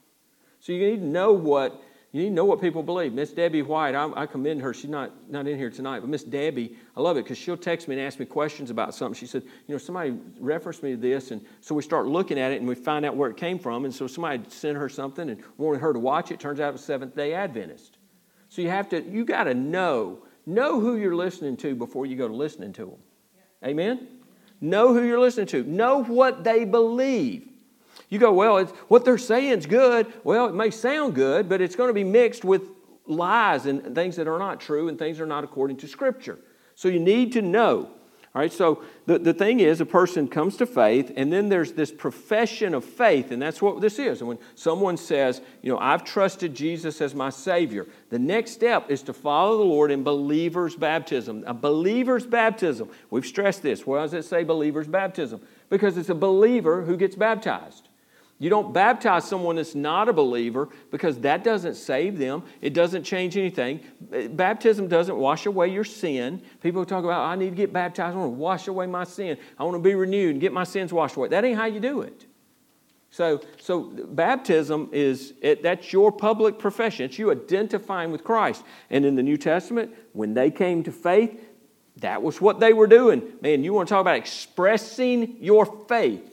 So 0.59 0.71
you 0.71 0.91
need 0.91 0.97
to 0.97 1.05
know 1.05 1.33
what 1.33 1.81
you 2.11 2.23
need 2.23 2.29
to 2.29 2.35
know 2.35 2.45
what 2.45 2.59
people 2.59 2.83
believe. 2.83 3.13
Miss 3.13 3.31
Debbie 3.31 3.61
White, 3.61 3.95
I, 3.95 4.11
I, 4.17 4.25
commend 4.25 4.61
her. 4.61 4.73
She's 4.73 4.89
not, 4.89 5.13
not 5.31 5.47
in 5.47 5.57
here 5.57 5.69
tonight, 5.69 6.01
but 6.01 6.09
Miss 6.09 6.23
Debbie, 6.23 6.75
I 6.97 6.99
love 6.99 7.15
it 7.15 7.23
because 7.23 7.37
she'll 7.37 7.55
text 7.55 7.87
me 7.87 7.95
and 7.95 8.05
ask 8.05 8.19
me 8.19 8.25
questions 8.25 8.69
about 8.69 8.93
something. 8.93 9.17
She 9.17 9.25
said, 9.25 9.43
you 9.43 9.73
know, 9.73 9.77
somebody 9.77 10.17
referenced 10.37 10.83
me 10.83 10.91
to 10.91 10.97
this, 10.97 11.31
and 11.31 11.41
so 11.61 11.73
we 11.73 11.81
start 11.81 12.07
looking 12.07 12.37
at 12.37 12.51
it 12.51 12.59
and 12.59 12.67
we 12.67 12.75
find 12.75 13.05
out 13.05 13.15
where 13.15 13.29
it 13.29 13.37
came 13.37 13.57
from. 13.57 13.85
And 13.85 13.95
so 13.95 14.07
somebody 14.07 14.43
sent 14.49 14.77
her 14.77 14.89
something 14.89 15.29
and 15.29 15.41
wanted 15.57 15.79
her 15.79 15.93
to 15.93 15.99
watch 15.99 16.31
it. 16.31 16.39
Turns 16.41 16.59
out 16.59 16.69
it 16.69 16.73
was 16.73 16.83
Seventh 16.83 17.15
Day 17.15 17.33
Adventist. 17.33 17.97
So 18.51 18.61
you 18.61 18.69
have 18.69 18.89
to, 18.89 19.01
you 19.01 19.23
got 19.23 19.45
to 19.45 19.53
know, 19.53 20.19
know 20.45 20.81
who 20.81 20.97
you're 20.97 21.15
listening 21.15 21.55
to 21.57 21.73
before 21.73 22.05
you 22.05 22.17
go 22.17 22.27
to 22.27 22.33
listening 22.33 22.73
to 22.73 22.85
them. 22.85 22.99
Yeah. 23.63 23.69
Amen? 23.69 24.07
Know 24.59 24.93
who 24.93 25.03
you're 25.03 25.21
listening 25.21 25.47
to. 25.47 25.63
Know 25.63 26.03
what 26.03 26.43
they 26.43 26.65
believe. 26.65 27.47
You 28.09 28.19
go, 28.19 28.33
well, 28.33 28.57
it's, 28.57 28.71
what 28.89 29.05
they're 29.05 29.17
saying 29.17 29.59
is 29.59 29.65
good. 29.65 30.11
Well, 30.25 30.47
it 30.47 30.53
may 30.53 30.69
sound 30.69 31.15
good, 31.15 31.47
but 31.47 31.61
it's 31.61 31.77
going 31.77 31.87
to 31.87 31.93
be 31.93 32.03
mixed 32.03 32.43
with 32.43 32.63
lies 33.05 33.67
and 33.67 33.95
things 33.95 34.17
that 34.17 34.27
are 34.27 34.37
not 34.37 34.59
true 34.59 34.89
and 34.89 34.99
things 34.99 35.19
that 35.19 35.23
are 35.23 35.27
not 35.27 35.45
according 35.45 35.77
to 35.77 35.87
Scripture. 35.87 36.37
So 36.75 36.89
you 36.89 36.99
need 36.99 37.31
to 37.33 37.41
know. 37.41 37.89
All 38.33 38.41
right, 38.41 38.53
so 38.53 38.81
the, 39.07 39.19
the 39.19 39.33
thing 39.33 39.59
is, 39.59 39.81
a 39.81 39.85
person 39.85 40.29
comes 40.29 40.55
to 40.57 40.65
faith, 40.65 41.11
and 41.17 41.33
then 41.33 41.49
there's 41.49 41.73
this 41.73 41.91
profession 41.91 42.73
of 42.73 42.85
faith, 42.85 43.29
and 43.29 43.41
that's 43.41 43.61
what 43.61 43.81
this 43.81 43.99
is. 43.99 44.21
And 44.21 44.29
when 44.29 44.39
someone 44.55 44.95
says, 44.95 45.41
you 45.61 45.69
know, 45.69 45.77
I've 45.77 46.05
trusted 46.05 46.55
Jesus 46.55 47.01
as 47.01 47.13
my 47.13 47.29
Savior, 47.29 47.87
the 48.09 48.19
next 48.19 48.51
step 48.51 48.89
is 48.89 49.03
to 49.03 49.13
follow 49.13 49.57
the 49.57 49.65
Lord 49.65 49.91
in 49.91 50.03
believer's 50.03 50.77
baptism. 50.77 51.43
A 51.45 51.53
believer's 51.53 52.25
baptism. 52.25 52.89
We've 53.09 53.25
stressed 53.25 53.63
this. 53.63 53.85
Why 53.85 54.01
does 54.03 54.13
it 54.13 54.23
say 54.23 54.45
believer's 54.45 54.87
baptism? 54.87 55.41
Because 55.69 55.97
it's 55.97 56.09
a 56.09 56.15
believer 56.15 56.83
who 56.83 56.95
gets 56.95 57.17
baptized. 57.17 57.89
You 58.41 58.49
don't 58.49 58.73
baptize 58.73 59.25
someone 59.25 59.57
that's 59.57 59.75
not 59.75 60.09
a 60.09 60.13
believer 60.13 60.69
because 60.89 61.19
that 61.19 61.43
doesn't 61.43 61.75
save 61.75 62.17
them. 62.17 62.41
It 62.59 62.73
doesn't 62.73 63.03
change 63.03 63.37
anything. 63.37 63.81
Baptism 64.31 64.87
doesn't 64.87 65.15
wash 65.15 65.45
away 65.45 65.67
your 65.67 65.83
sin. 65.83 66.41
People 66.59 66.83
talk 66.83 67.03
about, 67.03 67.21
I 67.21 67.35
need 67.35 67.51
to 67.51 67.55
get 67.55 67.71
baptized. 67.71 68.15
I 68.15 68.19
want 68.19 68.33
to 68.33 68.39
wash 68.39 68.67
away 68.67 68.87
my 68.87 69.03
sin. 69.03 69.37
I 69.59 69.63
want 69.63 69.75
to 69.75 69.79
be 69.79 69.93
renewed 69.93 70.31
and 70.31 70.41
get 70.41 70.53
my 70.53 70.63
sins 70.63 70.91
washed 70.91 71.17
away. 71.17 71.27
That 71.27 71.45
ain't 71.45 71.55
how 71.55 71.65
you 71.65 71.79
do 71.79 72.01
it. 72.01 72.25
So, 73.11 73.41
so 73.59 73.81
baptism 73.81 74.89
is 74.91 75.35
it, 75.43 75.61
that's 75.61 75.93
your 75.93 76.11
public 76.11 76.57
profession. 76.57 77.05
It's 77.05 77.19
you 77.19 77.29
identifying 77.29 78.11
with 78.11 78.23
Christ. 78.23 78.63
And 78.89 79.05
in 79.05 79.15
the 79.15 79.21
New 79.21 79.37
Testament, 79.37 79.93
when 80.13 80.33
they 80.33 80.49
came 80.49 80.81
to 80.85 80.91
faith, 80.91 81.39
that 81.97 82.23
was 82.23 82.41
what 82.41 82.59
they 82.59 82.73
were 82.73 82.87
doing. 82.87 83.21
Man, 83.41 83.63
you 83.63 83.71
want 83.71 83.87
to 83.87 83.93
talk 83.93 84.01
about 84.01 84.15
expressing 84.15 85.35
your 85.39 85.67
faith 85.87 86.30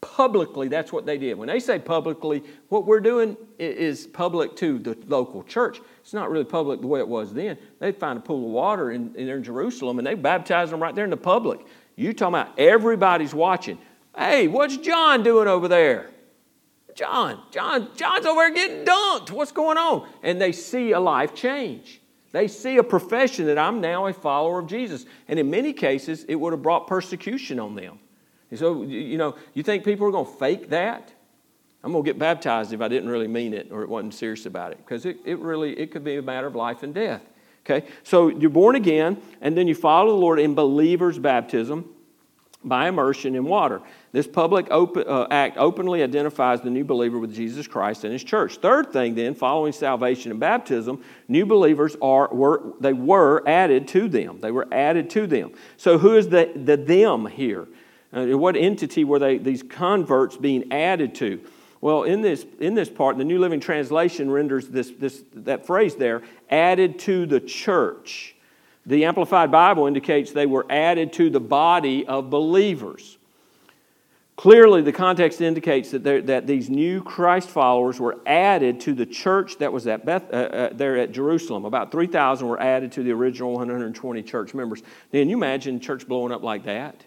publicly? 0.00 0.68
That's 0.68 0.92
what 0.92 1.06
they 1.06 1.18
did. 1.18 1.38
When 1.38 1.48
they 1.48 1.60
say 1.60 1.78
publicly, 1.78 2.42
what 2.68 2.86
we're 2.86 3.00
doing 3.00 3.36
is 3.58 4.06
public 4.06 4.56
to 4.56 4.78
the 4.78 4.96
local 5.06 5.42
church. 5.42 5.80
It's 6.00 6.12
not 6.12 6.30
really 6.30 6.44
public 6.44 6.80
the 6.80 6.86
way 6.86 7.00
it 7.00 7.08
was 7.08 7.32
then. 7.32 7.58
They'd 7.78 7.96
find 7.96 8.18
a 8.18 8.22
pool 8.22 8.46
of 8.46 8.52
water 8.52 8.92
in, 8.92 9.14
in 9.16 9.42
Jerusalem 9.42 9.98
and 9.98 10.06
they 10.06 10.14
baptized 10.14 10.72
them 10.72 10.82
right 10.82 10.94
there 10.94 11.04
in 11.04 11.10
the 11.10 11.16
public. 11.16 11.60
You 11.96 12.12
talking 12.12 12.34
about 12.34 12.58
everybody's 12.58 13.34
watching. 13.34 13.78
Hey, 14.16 14.48
what's 14.48 14.76
John 14.76 15.22
doing 15.22 15.48
over 15.48 15.68
there? 15.68 16.10
John, 16.94 17.42
John, 17.50 17.88
John's 17.94 18.24
over 18.24 18.40
there 18.40 18.54
getting 18.54 18.84
dunked. 18.84 19.30
What's 19.30 19.52
going 19.52 19.76
on? 19.76 20.08
And 20.22 20.40
they 20.40 20.52
see 20.52 20.92
a 20.92 21.00
life 21.00 21.34
change. 21.34 22.00
They 22.32 22.48
see 22.48 22.78
a 22.78 22.82
profession 22.82 23.46
that 23.46 23.58
I'm 23.58 23.80
now 23.80 24.06
a 24.06 24.12
follower 24.12 24.58
of 24.58 24.66
Jesus. 24.66 25.06
And 25.28 25.38
in 25.38 25.50
many 25.50 25.72
cases, 25.72 26.24
it 26.24 26.34
would 26.34 26.52
have 26.52 26.62
brought 26.62 26.86
persecution 26.86 27.60
on 27.60 27.74
them. 27.74 27.98
So, 28.54 28.82
you 28.82 29.18
know, 29.18 29.34
you 29.54 29.62
think 29.62 29.84
people 29.84 30.06
are 30.06 30.12
going 30.12 30.26
to 30.26 30.38
fake 30.38 30.70
that? 30.70 31.12
I'm 31.82 31.92
going 31.92 32.04
to 32.04 32.08
get 32.08 32.18
baptized 32.18 32.72
if 32.72 32.80
I 32.80 32.88
didn't 32.88 33.08
really 33.08 33.28
mean 33.28 33.54
it 33.54 33.68
or 33.70 33.82
it 33.82 33.88
wasn't 33.88 34.14
serious 34.14 34.46
about 34.46 34.72
it. 34.72 34.78
Because 34.78 35.04
it, 35.04 35.18
it 35.24 35.38
really, 35.38 35.78
it 35.78 35.90
could 35.90 36.04
be 36.04 36.16
a 36.16 36.22
matter 36.22 36.46
of 36.46 36.54
life 36.54 36.82
and 36.82 36.94
death. 36.94 37.22
Okay? 37.64 37.86
So 38.04 38.28
you're 38.28 38.50
born 38.50 38.76
again, 38.76 39.20
and 39.40 39.56
then 39.56 39.66
you 39.66 39.74
follow 39.74 40.12
the 40.12 40.18
Lord 40.18 40.38
in 40.38 40.54
believer's 40.54 41.18
baptism 41.18 41.88
by 42.64 42.88
immersion 42.88 43.34
in 43.34 43.44
water. 43.44 43.80
This 44.12 44.26
public 44.26 44.68
uh, 44.70 45.26
act 45.30 45.56
openly 45.56 46.02
identifies 46.02 46.60
the 46.60 46.70
new 46.70 46.84
believer 46.84 47.18
with 47.18 47.34
Jesus 47.34 47.66
Christ 47.66 48.04
and 48.04 48.12
his 48.12 48.24
church. 48.24 48.56
Third 48.56 48.92
thing, 48.92 49.14
then, 49.14 49.34
following 49.34 49.72
salvation 49.72 50.30
and 50.30 50.40
baptism, 50.40 51.02
new 51.28 51.46
believers 51.46 51.96
are 52.02 52.28
were 52.32 52.74
they 52.80 52.92
were 52.92 53.46
added 53.46 53.86
to 53.88 54.08
them. 54.08 54.40
They 54.40 54.50
were 54.50 54.66
added 54.72 55.10
to 55.10 55.26
them. 55.26 55.52
So 55.76 55.98
who 55.98 56.16
is 56.16 56.28
the, 56.28 56.50
the 56.56 56.76
them 56.76 57.26
here? 57.26 57.68
Uh, 58.12 58.38
what 58.38 58.56
entity 58.56 59.04
were 59.04 59.18
they 59.18 59.38
these 59.38 59.62
converts 59.62 60.36
being 60.36 60.72
added 60.72 61.14
to? 61.16 61.40
Well, 61.80 62.04
in 62.04 62.22
this, 62.22 62.46
in 62.58 62.74
this 62.74 62.88
part, 62.88 63.18
the 63.18 63.24
New 63.24 63.38
Living 63.38 63.60
Translation 63.60 64.30
renders 64.30 64.68
this, 64.68 64.90
this, 64.98 65.22
that 65.34 65.66
phrase 65.66 65.94
there 65.94 66.22
added 66.50 66.98
to 67.00 67.26
the 67.26 67.40
church. 67.40 68.34
The 68.86 69.04
Amplified 69.04 69.50
Bible 69.50 69.86
indicates 69.86 70.32
they 70.32 70.46
were 70.46 70.66
added 70.70 71.12
to 71.14 71.28
the 71.28 71.40
body 71.40 72.06
of 72.06 72.30
believers. 72.30 73.18
Clearly, 74.36 74.82
the 74.82 74.92
context 74.92 75.40
indicates 75.40 75.90
that, 75.92 76.26
that 76.26 76.46
these 76.46 76.68
new 76.68 77.02
Christ 77.02 77.48
followers 77.48 77.98
were 77.98 78.18
added 78.26 78.80
to 78.82 78.92
the 78.92 79.06
church 79.06 79.56
that 79.58 79.72
was 79.72 79.86
at 79.86 80.04
Beth, 80.04 80.32
uh, 80.32 80.36
uh, 80.36 80.68
there 80.72 80.98
at 80.98 81.10
Jerusalem. 81.12 81.64
About 81.64 81.90
3,000 81.90 82.46
were 82.46 82.60
added 82.60 82.92
to 82.92 83.02
the 83.02 83.12
original 83.12 83.52
120 83.54 84.22
church 84.22 84.52
members. 84.52 84.82
Can 85.10 85.30
you 85.30 85.36
imagine 85.36 85.80
church 85.80 86.06
blowing 86.06 86.32
up 86.32 86.42
like 86.42 86.64
that? 86.64 87.02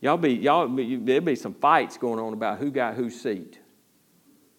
Y'all 0.00 0.16
be, 0.16 0.32
y'all, 0.32 0.66
be, 0.68 0.96
there'd 0.96 1.24
be 1.24 1.36
some 1.36 1.54
fights 1.54 1.98
going 1.98 2.18
on 2.18 2.32
about 2.32 2.58
who 2.58 2.70
got 2.70 2.94
whose 2.94 3.20
seat. 3.20 3.58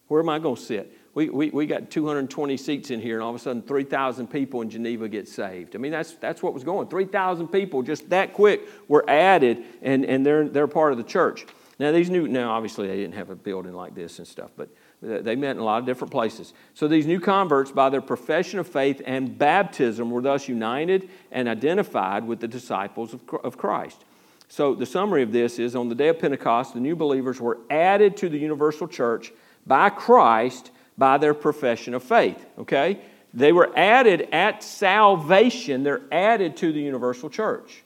Where 0.07 0.21
am 0.21 0.29
I 0.29 0.39
going 0.39 0.55
to 0.55 0.61
sit? 0.61 0.97
we, 1.13 1.29
we, 1.29 1.49
we 1.49 1.65
got 1.65 1.89
220 1.89 2.55
seats 2.57 2.89
in 2.89 3.01
here, 3.01 3.15
and 3.15 3.23
all 3.23 3.29
of 3.29 3.35
a 3.35 3.39
sudden 3.39 3.61
3,000 3.61 4.27
people 4.27 4.61
in 4.61 4.69
Geneva 4.69 5.09
get 5.09 5.27
saved. 5.27 5.75
I 5.75 5.79
mean, 5.79 5.91
that's, 5.91 6.13
that's 6.13 6.41
what 6.41 6.53
was 6.53 6.63
going 6.63 6.87
3,000 6.87 7.47
people 7.49 7.83
just 7.83 8.09
that 8.09 8.33
quick 8.33 8.61
were 8.87 9.03
added, 9.09 9.63
and, 9.81 10.05
and 10.05 10.25
they're, 10.25 10.47
they're 10.47 10.67
part 10.67 10.93
of 10.93 10.97
the 10.97 11.03
church. 11.03 11.45
Now, 11.79 11.91
these 11.91 12.09
new, 12.09 12.27
now 12.27 12.51
obviously 12.51 12.87
they 12.87 12.95
didn't 12.95 13.15
have 13.15 13.29
a 13.29 13.35
building 13.35 13.73
like 13.73 13.95
this 13.95 14.19
and 14.19 14.27
stuff, 14.27 14.51
but 14.55 14.69
they 15.01 15.35
met 15.35 15.51
in 15.51 15.57
a 15.57 15.63
lot 15.63 15.79
of 15.79 15.85
different 15.85 16.11
places. 16.11 16.53
So 16.75 16.87
these 16.87 17.07
new 17.07 17.19
converts, 17.19 17.71
by 17.71 17.89
their 17.89 18.01
profession 18.01 18.59
of 18.59 18.67
faith 18.67 19.01
and 19.03 19.37
baptism, 19.37 20.11
were 20.11 20.21
thus 20.21 20.47
united 20.47 21.09
and 21.31 21.49
identified 21.49 22.25
with 22.25 22.39
the 22.39 22.47
disciples 22.47 23.15
of 23.43 23.57
Christ. 23.57 24.05
So 24.51 24.75
the 24.75 24.85
summary 24.85 25.23
of 25.23 25.31
this 25.31 25.59
is 25.59 25.77
on 25.77 25.87
the 25.87 25.95
day 25.95 26.09
of 26.09 26.19
Pentecost, 26.19 26.73
the 26.73 26.81
new 26.81 26.93
believers 26.93 27.39
were 27.39 27.59
added 27.69 28.17
to 28.17 28.27
the 28.27 28.37
universal 28.37 28.85
church 28.85 29.31
by 29.65 29.89
Christ 29.89 30.71
by 30.97 31.17
their 31.19 31.33
profession 31.33 31.93
of 31.93 32.03
faith, 32.03 32.45
okay? 32.57 32.99
They 33.33 33.53
were 33.53 33.71
added 33.77 34.27
at 34.33 34.61
salvation, 34.61 35.83
they're 35.83 36.01
added 36.11 36.57
to 36.57 36.73
the 36.73 36.81
universal 36.81 37.29
church. 37.29 37.81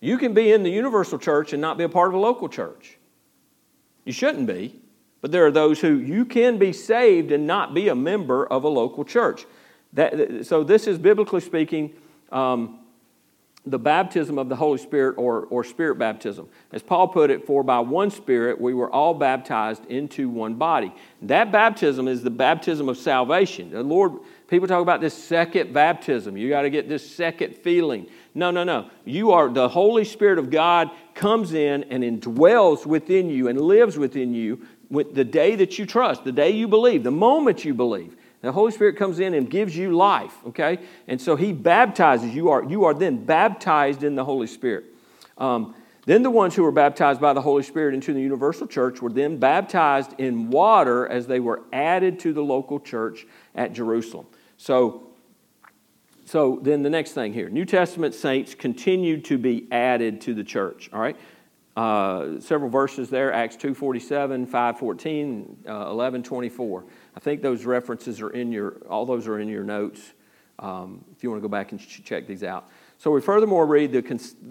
You 0.00 0.16
can 0.16 0.32
be 0.32 0.52
in 0.52 0.62
the 0.62 0.70
universal 0.70 1.18
church 1.18 1.52
and 1.52 1.60
not 1.60 1.76
be 1.76 1.84
a 1.84 1.88
part 1.90 2.08
of 2.08 2.14
a 2.14 2.18
local 2.18 2.48
church. 2.48 2.96
You 4.06 4.14
shouldn't 4.14 4.46
be, 4.46 4.80
but 5.20 5.32
there 5.32 5.44
are 5.44 5.52
those 5.52 5.82
who 5.82 5.98
you 5.98 6.24
can 6.24 6.56
be 6.56 6.72
saved 6.72 7.30
and 7.30 7.46
not 7.46 7.74
be 7.74 7.88
a 7.88 7.94
member 7.94 8.46
of 8.46 8.64
a 8.64 8.68
local 8.68 9.04
church. 9.04 9.44
That, 9.92 10.46
so, 10.46 10.64
this 10.64 10.86
is 10.86 10.96
biblically 10.96 11.42
speaking. 11.42 11.92
Um, 12.32 12.85
the 13.66 13.78
baptism 13.78 14.38
of 14.38 14.48
the 14.48 14.54
Holy 14.54 14.78
Spirit 14.78 15.16
or, 15.18 15.46
or 15.50 15.64
Spirit 15.64 15.98
baptism. 15.98 16.48
As 16.72 16.82
Paul 16.82 17.08
put 17.08 17.30
it, 17.30 17.46
for 17.46 17.64
by 17.64 17.80
one 17.80 18.10
Spirit 18.10 18.60
we 18.60 18.72
were 18.72 18.90
all 18.90 19.12
baptized 19.12 19.84
into 19.86 20.28
one 20.28 20.54
body. 20.54 20.94
That 21.22 21.50
baptism 21.50 22.06
is 22.06 22.22
the 22.22 22.30
baptism 22.30 22.88
of 22.88 22.96
salvation. 22.96 23.70
The 23.70 23.82
Lord, 23.82 24.12
people 24.46 24.68
talk 24.68 24.82
about 24.82 25.00
this 25.00 25.14
second 25.14 25.72
baptism. 25.72 26.36
You 26.36 26.48
got 26.48 26.62
to 26.62 26.70
get 26.70 26.88
this 26.88 27.08
second 27.08 27.56
feeling. 27.56 28.06
No, 28.34 28.52
no, 28.52 28.62
no. 28.62 28.88
You 29.04 29.32
are, 29.32 29.48
the 29.48 29.68
Holy 29.68 30.04
Spirit 30.04 30.38
of 30.38 30.50
God 30.50 30.90
comes 31.14 31.52
in 31.52 31.84
and 31.84 32.04
indwells 32.04 32.86
within 32.86 33.28
you 33.28 33.48
and 33.48 33.60
lives 33.60 33.98
within 33.98 34.32
you 34.32 34.64
with 34.88 35.14
the 35.14 35.24
day 35.24 35.56
that 35.56 35.78
you 35.78 35.86
trust, 35.86 36.22
the 36.22 36.30
day 36.30 36.50
you 36.50 36.68
believe, 36.68 37.02
the 37.02 37.10
moment 37.10 37.64
you 37.64 37.74
believe. 37.74 38.16
The 38.46 38.52
Holy 38.52 38.70
Spirit 38.70 38.96
comes 38.96 39.18
in 39.18 39.34
and 39.34 39.50
gives 39.50 39.76
you 39.76 39.96
life, 39.96 40.34
okay? 40.46 40.78
And 41.08 41.20
so 41.20 41.34
He 41.34 41.52
baptizes. 41.52 42.34
You 42.34 42.50
are, 42.50 42.64
you 42.64 42.84
are 42.84 42.94
then 42.94 43.24
baptized 43.24 44.04
in 44.04 44.14
the 44.14 44.24
Holy 44.24 44.46
Spirit. 44.46 44.84
Um, 45.36 45.74
then 46.06 46.22
the 46.22 46.30
ones 46.30 46.54
who 46.54 46.62
were 46.62 46.72
baptized 46.72 47.20
by 47.20 47.32
the 47.32 47.42
Holy 47.42 47.64
Spirit 47.64 47.92
into 47.92 48.12
the 48.12 48.20
universal 48.20 48.68
church 48.68 49.02
were 49.02 49.10
then 49.10 49.38
baptized 49.38 50.12
in 50.18 50.50
water 50.50 51.08
as 51.08 51.26
they 51.26 51.40
were 51.40 51.64
added 51.72 52.20
to 52.20 52.32
the 52.32 52.42
local 52.42 52.78
church 52.78 53.26
at 53.56 53.72
Jerusalem. 53.72 54.26
So, 54.56 55.08
so 56.24 56.60
then 56.62 56.84
the 56.84 56.90
next 56.90 57.12
thing 57.12 57.32
here 57.32 57.48
New 57.48 57.64
Testament 57.64 58.14
saints 58.14 58.54
continued 58.54 59.24
to 59.24 59.38
be 59.38 59.66
added 59.72 60.20
to 60.22 60.34
the 60.34 60.44
church, 60.44 60.88
all 60.92 61.00
right? 61.00 61.16
Uh, 61.76 62.40
several 62.40 62.70
verses 62.70 63.10
there 63.10 63.32
Acts 63.32 63.56
2.47, 63.56 64.46
5.14, 64.46 65.66
uh, 65.66 65.86
11.24. 65.86 66.84
I 67.16 67.20
think 67.20 67.40
those 67.42 67.64
references 67.64 68.20
are 68.20 68.30
in 68.30 68.52
your, 68.52 68.76
all 68.88 69.06
those 69.06 69.26
are 69.26 69.40
in 69.40 69.48
your 69.48 69.64
notes 69.64 70.12
um, 70.58 71.04
if 71.16 71.22
you 71.22 71.30
want 71.30 71.42
to 71.42 71.48
go 71.48 71.50
back 71.50 71.72
and 71.72 71.80
ch- 71.80 72.02
check 72.04 72.26
these 72.26 72.42
out. 72.42 72.68
So 72.98 73.10
we 73.10 73.20
furthermore 73.20 73.66
read 73.66 73.92
the, 73.92 74.00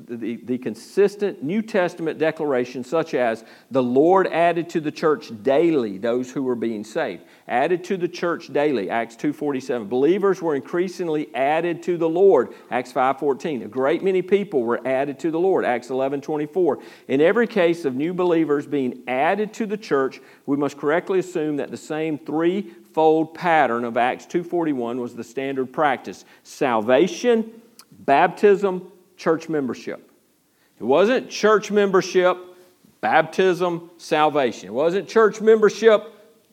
the, 0.07 0.35
the, 0.35 0.57
consistent 0.59 1.41
New 1.41 1.63
Testament 1.63 2.19
declarations, 2.19 2.87
such 2.87 3.15
as 3.15 3.43
the 3.71 3.81
Lord 3.81 4.27
added 4.27 4.69
to 4.69 4.79
the 4.79 4.91
church 4.91 5.31
daily 5.41 5.97
those 5.97 6.31
who 6.31 6.43
were 6.43 6.55
being 6.55 6.83
saved. 6.83 7.23
Added 7.47 7.83
to 7.85 7.97
the 7.97 8.07
church 8.07 8.53
daily, 8.53 8.91
Acts 8.91 9.15
2.47. 9.15 9.89
Believers 9.89 10.43
were 10.43 10.55
increasingly 10.55 11.33
added 11.33 11.81
to 11.83 11.97
the 11.97 12.07
Lord, 12.07 12.53
Acts 12.69 12.93
5.14. 12.93 13.65
A 13.65 13.67
great 13.67 14.03
many 14.03 14.21
people 14.21 14.61
were 14.61 14.85
added 14.85 15.17
to 15.19 15.31
the 15.31 15.39
Lord, 15.39 15.65
Acts 15.65 15.87
11.24. 15.87 16.83
In 17.07 17.21
every 17.21 17.47
case 17.47 17.83
of 17.83 17.95
new 17.95 18.13
believers 18.13 18.67
being 18.67 19.01
added 19.07 19.53
to 19.55 19.65
the 19.65 19.77
church, 19.77 20.21
we 20.45 20.55
must 20.55 20.77
correctly 20.77 21.17
assume 21.17 21.57
that 21.57 21.71
the 21.71 21.77
same 21.77 22.19
threefold 22.19 23.33
pattern 23.33 23.83
of 23.85 23.97
Acts 23.97 24.27
2.41 24.27 24.99
was 24.99 25.15
the 25.15 25.23
standard 25.23 25.73
practice. 25.73 26.25
Salvation, 26.43 27.63
baptism, 28.05 28.91
church 29.17 29.49
membership. 29.49 30.11
It 30.79 30.83
wasn't 30.83 31.29
church 31.29 31.71
membership, 31.71 32.37
baptism, 33.01 33.89
salvation. 33.97 34.67
It 34.69 34.73
wasn't 34.73 35.07
church 35.07 35.41
membership, 35.41 36.03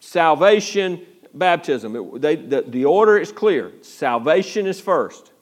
salvation, 0.00 1.06
baptism. 1.35 1.97
It, 1.97 2.21
they, 2.21 2.37
the, 2.37 2.62
the 2.62 2.85
order 2.85 3.18
is 3.18 3.32
clear 3.32 3.73
salvation 3.82 4.66
is 4.66 4.80
first, 4.80 5.32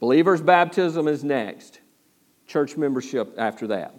believer's 0.00 0.40
baptism 0.40 1.08
is 1.08 1.22
next, 1.22 1.80
church 2.46 2.76
membership 2.76 3.34
after 3.38 3.68
that. 3.68 3.94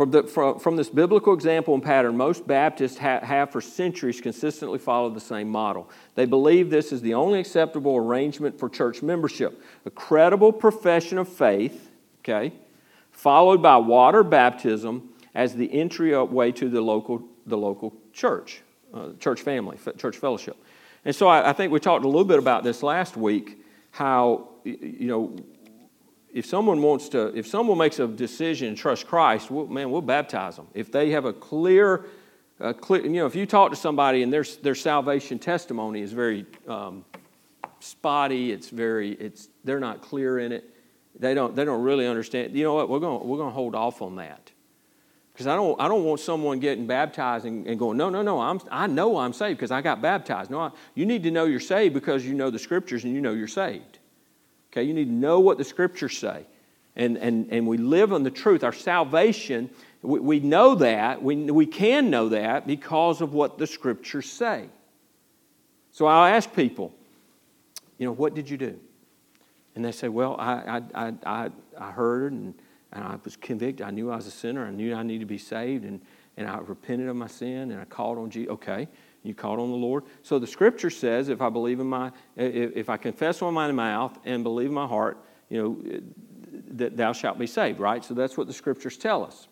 From, 0.00 0.10
the, 0.12 0.22
from, 0.22 0.58
from, 0.58 0.76
this 0.76 0.88
biblical 0.88 1.34
example 1.34 1.74
and 1.74 1.82
pattern, 1.82 2.16
most 2.16 2.46
Baptists 2.46 2.96
ha, 2.96 3.20
have 3.20 3.50
for 3.50 3.60
centuries 3.60 4.18
consistently 4.18 4.78
followed 4.78 5.12
the 5.12 5.20
same 5.20 5.50
model. 5.50 5.90
They 6.14 6.24
believe 6.24 6.70
this 6.70 6.90
is 6.90 7.02
the 7.02 7.12
only 7.12 7.38
acceptable 7.38 7.94
arrangement 7.96 8.58
for 8.58 8.70
church 8.70 9.02
membership 9.02 9.62
a 9.84 9.90
credible 9.90 10.54
profession 10.54 11.18
of 11.18 11.28
faith, 11.28 11.90
okay, 12.20 12.54
followed 13.10 13.60
by 13.60 13.76
water 13.76 14.24
baptism 14.24 15.10
as 15.34 15.54
the 15.54 15.70
entryway 15.70 16.50
to 16.52 16.70
the 16.70 16.80
local, 16.80 17.22
the 17.44 17.58
local 17.58 17.94
church, 18.14 18.62
uh, 18.94 19.10
church 19.18 19.42
family, 19.42 19.76
church 19.98 20.16
fellowship. 20.16 20.56
And 21.04 21.14
so 21.14 21.28
I, 21.28 21.50
I 21.50 21.52
think 21.52 21.72
we 21.74 21.78
talked 21.78 22.06
a 22.06 22.08
little 22.08 22.24
bit 22.24 22.38
about 22.38 22.64
this 22.64 22.82
last 22.82 23.18
week 23.18 23.62
how, 23.90 24.48
you 24.64 25.08
know, 25.08 25.36
if 26.32 26.46
someone 26.46 26.80
wants 26.82 27.08
to, 27.10 27.36
if 27.36 27.46
someone 27.46 27.78
makes 27.78 27.98
a 27.98 28.06
decision 28.06 28.68
and 28.68 28.76
trust 28.76 29.06
Christ, 29.06 29.50
we'll, 29.50 29.66
man, 29.66 29.90
we'll 29.90 30.00
baptize 30.00 30.56
them. 30.56 30.68
If 30.74 30.92
they 30.92 31.10
have 31.10 31.24
a 31.24 31.32
clear, 31.32 32.06
uh, 32.60 32.72
clear, 32.72 33.02
you 33.02 33.10
know, 33.10 33.26
if 33.26 33.34
you 33.34 33.46
talk 33.46 33.70
to 33.70 33.76
somebody 33.76 34.22
and 34.22 34.32
their, 34.32 34.44
their 34.62 34.74
salvation 34.74 35.38
testimony 35.38 36.02
is 36.02 36.12
very 36.12 36.46
um, 36.68 37.04
spotty, 37.80 38.52
it's 38.52 38.68
very, 38.70 39.12
it's, 39.12 39.48
they're 39.64 39.80
not 39.80 40.02
clear 40.02 40.38
in 40.38 40.52
it, 40.52 40.64
they 41.18 41.34
don't, 41.34 41.56
they 41.56 41.64
don't 41.64 41.82
really 41.82 42.06
understand. 42.06 42.56
You 42.56 42.64
know 42.64 42.74
what? 42.74 42.88
We're 42.88 43.00
going 43.00 43.26
we're 43.26 43.38
to 43.38 43.50
hold 43.50 43.74
off 43.74 44.00
on 44.00 44.16
that. 44.16 44.52
Because 45.32 45.46
I 45.46 45.56
don't, 45.56 45.80
I 45.80 45.88
don't 45.88 46.04
want 46.04 46.20
someone 46.20 46.60
getting 46.60 46.86
baptized 46.86 47.46
and, 47.46 47.66
and, 47.66 47.78
going, 47.78 47.96
no, 47.96 48.10
no, 48.10 48.22
no, 48.22 48.40
I'm, 48.40 48.60
I 48.70 48.86
know 48.86 49.16
I'm 49.16 49.32
saved 49.32 49.58
because 49.58 49.70
I 49.70 49.80
got 49.80 50.02
baptized. 50.02 50.50
No, 50.50 50.60
I, 50.60 50.70
you 50.94 51.06
need 51.06 51.22
to 51.22 51.30
know 51.30 51.44
you're 51.44 51.60
saved 51.60 51.94
because 51.94 52.24
you 52.26 52.34
know 52.34 52.50
the 52.50 52.58
scriptures 52.58 53.04
and 53.04 53.14
you 53.14 53.20
know 53.20 53.32
you're 53.32 53.48
saved. 53.48 53.89
Okay, 54.72 54.84
you 54.84 54.94
need 54.94 55.06
to 55.06 55.12
know 55.12 55.40
what 55.40 55.58
the 55.58 55.64
scriptures 55.64 56.16
say. 56.16 56.46
And, 56.96 57.16
and, 57.18 57.48
and 57.50 57.66
we 57.66 57.76
live 57.76 58.12
on 58.12 58.22
the 58.22 58.30
truth. 58.30 58.62
Our 58.62 58.72
salvation, 58.72 59.70
we, 60.02 60.20
we 60.20 60.40
know 60.40 60.74
that. 60.76 61.22
We, 61.22 61.36
we 61.36 61.66
can 61.66 62.10
know 62.10 62.28
that 62.30 62.66
because 62.66 63.20
of 63.20 63.32
what 63.32 63.58
the 63.58 63.66
scriptures 63.66 64.30
say. 64.30 64.66
So 65.92 66.06
I'll 66.06 66.32
ask 66.32 66.52
people, 66.52 66.92
you 67.98 68.06
know, 68.06 68.12
what 68.12 68.34
did 68.34 68.48
you 68.48 68.56
do? 68.56 68.78
And 69.74 69.84
they 69.84 69.92
say, 69.92 70.08
well, 70.08 70.36
I, 70.38 70.82
I, 70.94 71.12
I, 71.24 71.50
I 71.78 71.90
heard 71.90 72.32
and, 72.32 72.54
and 72.92 73.04
I 73.04 73.16
was 73.24 73.36
convicted. 73.36 73.86
I 73.86 73.90
knew 73.90 74.10
I 74.10 74.16
was 74.16 74.26
a 74.26 74.32
sinner. 74.32 74.66
I 74.66 74.70
knew 74.70 74.94
I 74.94 75.02
needed 75.02 75.20
to 75.20 75.26
be 75.26 75.38
saved. 75.38 75.84
And, 75.84 76.00
and 76.36 76.48
I 76.48 76.58
repented 76.58 77.08
of 77.08 77.16
my 77.16 77.28
sin 77.28 77.70
and 77.70 77.80
I 77.80 77.84
called 77.84 78.18
on 78.18 78.30
Jesus. 78.30 78.50
Okay. 78.52 78.88
You 79.22 79.34
called 79.34 79.60
on 79.60 79.70
the 79.70 79.76
Lord. 79.76 80.04
So 80.22 80.38
the 80.38 80.46
scripture 80.46 80.90
says, 80.90 81.28
if 81.28 81.42
I 81.42 81.50
believe 81.50 81.78
in 81.80 81.86
my, 81.86 82.10
if, 82.36 82.88
I 82.88 82.96
confess 82.96 83.42
with 83.42 83.52
my 83.52 83.70
mouth 83.70 84.18
and 84.24 84.42
believe 84.42 84.68
in 84.68 84.74
my 84.74 84.86
heart, 84.86 85.18
you 85.50 85.62
know, 85.62 86.00
that 86.70 86.96
thou 86.96 87.12
shalt 87.12 87.38
be 87.38 87.46
saved, 87.46 87.80
right? 87.80 88.04
So 88.04 88.14
that's 88.14 88.36
what 88.36 88.46
the 88.46 88.52
scriptures 88.52 88.96
tell 88.96 89.24
us. 89.24 89.48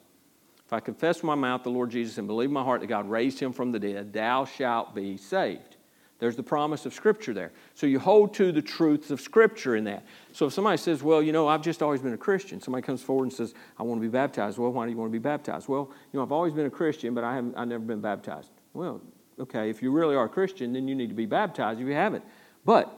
If 0.65 0.73
I 0.73 0.81
confess 0.81 1.17
with 1.17 1.25
my 1.25 1.35
mouth 1.35 1.63
the 1.63 1.71
Lord 1.71 1.91
Jesus 1.91 2.19
and 2.19 2.27
believe 2.27 2.49
in 2.49 2.55
my 2.55 2.63
heart 2.63 2.81
that 2.81 2.87
God 2.87 3.09
raised 3.09 3.39
him 3.39 3.53
from 3.53 3.73
the 3.73 3.79
dead, 3.79 4.13
thou 4.13 4.45
shalt 4.45 4.95
be 4.95 5.17
saved. 5.17 5.77
There's 6.19 6.37
the 6.37 6.43
promise 6.43 6.85
of 6.85 6.93
Scripture 6.93 7.33
there. 7.33 7.53
So 7.75 7.87
you 7.87 8.01
hold 8.01 8.35
to 8.35 8.51
the 8.51 8.61
truths 8.61 9.11
of 9.11 9.21
Scripture 9.21 9.77
in 9.77 9.85
that. 9.85 10.05
So 10.33 10.47
if 10.47 10.53
somebody 10.53 10.77
says, 10.77 11.03
Well, 11.03 11.23
you 11.23 11.33
know, 11.33 11.47
I've 11.47 11.63
just 11.63 11.83
always 11.83 12.01
been 12.01 12.13
a 12.13 12.19
Christian, 12.19 12.61
somebody 12.61 12.83
comes 12.83 13.03
forward 13.03 13.25
and 13.25 13.33
says, 13.33 13.55
I 13.79 13.85
want 13.85 14.01
to 14.01 14.03
be 14.03 14.11
baptized. 14.11 14.59
Well, 14.59 14.73
why 14.73 14.85
do 14.85 14.91
you 14.91 14.97
want 14.97 15.11
to 15.11 15.13
be 15.13 15.23
baptized? 15.23 15.69
Well, 15.69 15.91
you 16.13 16.19
know, 16.19 16.23
I've 16.25 16.33
always 16.33 16.53
been 16.53 16.67
a 16.67 16.71
Christian, 16.71 17.15
but 17.15 17.23
I 17.23 17.35
haven't, 17.35 17.57
I've 17.57 17.69
never 17.69 17.85
been 17.85 18.01
baptized. 18.01 18.51
Well, 18.75 19.01
okay, 19.41 19.71
if 19.71 19.83
you 19.83 19.91
really 19.91 20.15
are 20.15 20.25
a 20.25 20.29
Christian, 20.29 20.73
then 20.73 20.89
you 20.89 20.95
need 20.95 21.09
to 21.09 21.15
be 21.15 21.27
baptized 21.27 21.81
if 21.81 21.87
you 21.87 21.95
haven't. 21.95 22.25
But 22.65 22.93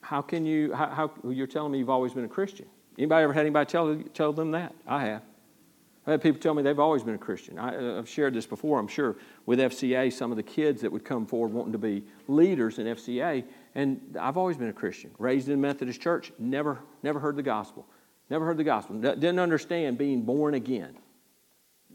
how 0.00 0.22
can 0.22 0.44
you, 0.44 0.72
how, 0.72 0.88
how 0.88 1.30
you're 1.30 1.46
telling 1.46 1.72
me 1.72 1.78
you've 1.78 1.90
always 1.90 2.12
been 2.12 2.24
a 2.24 2.28
Christian? 2.28 2.66
Anybody 2.98 3.24
ever 3.24 3.32
had 3.32 3.40
anybody 3.40 3.68
tell, 3.68 3.96
tell 4.12 4.32
them 4.32 4.52
that? 4.52 4.74
I 4.86 5.06
have. 5.06 5.22
I've 6.06 6.12
had 6.12 6.22
people 6.22 6.40
tell 6.40 6.52
me 6.52 6.62
they've 6.62 6.78
always 6.78 7.02
been 7.02 7.14
a 7.14 7.18
Christian. 7.18 7.58
I, 7.58 7.74
uh, 7.74 7.96
have 7.96 8.08
shared 8.08 8.34
this 8.34 8.44
before, 8.44 8.78
I'm 8.78 8.86
sure, 8.86 9.16
with 9.46 9.58
FCA, 9.58 10.12
some 10.12 10.30
of 10.30 10.36
the 10.36 10.42
kids 10.42 10.82
that 10.82 10.92
would 10.92 11.04
come 11.04 11.26
forward 11.26 11.52
wanting 11.52 11.72
to 11.72 11.78
be 11.78 12.04
leaders 12.28 12.78
in 12.78 12.86
FCA. 12.86 13.44
And 13.74 14.16
I've 14.20 14.36
always 14.36 14.58
been 14.58 14.68
a 14.68 14.74
Christian, 14.74 15.10
raised 15.18 15.48
in 15.48 15.54
a 15.54 15.56
Methodist 15.56 16.02
church, 16.02 16.30
never, 16.38 16.78
never 17.02 17.18
heard 17.18 17.36
the 17.36 17.42
gospel. 17.42 17.86
Never 18.28 18.44
heard 18.44 18.58
the 18.58 18.64
gospel. 18.64 18.96
Didn't 18.96 19.38
understand 19.38 19.96
being 19.96 20.22
born 20.22 20.54
again, 20.54 20.96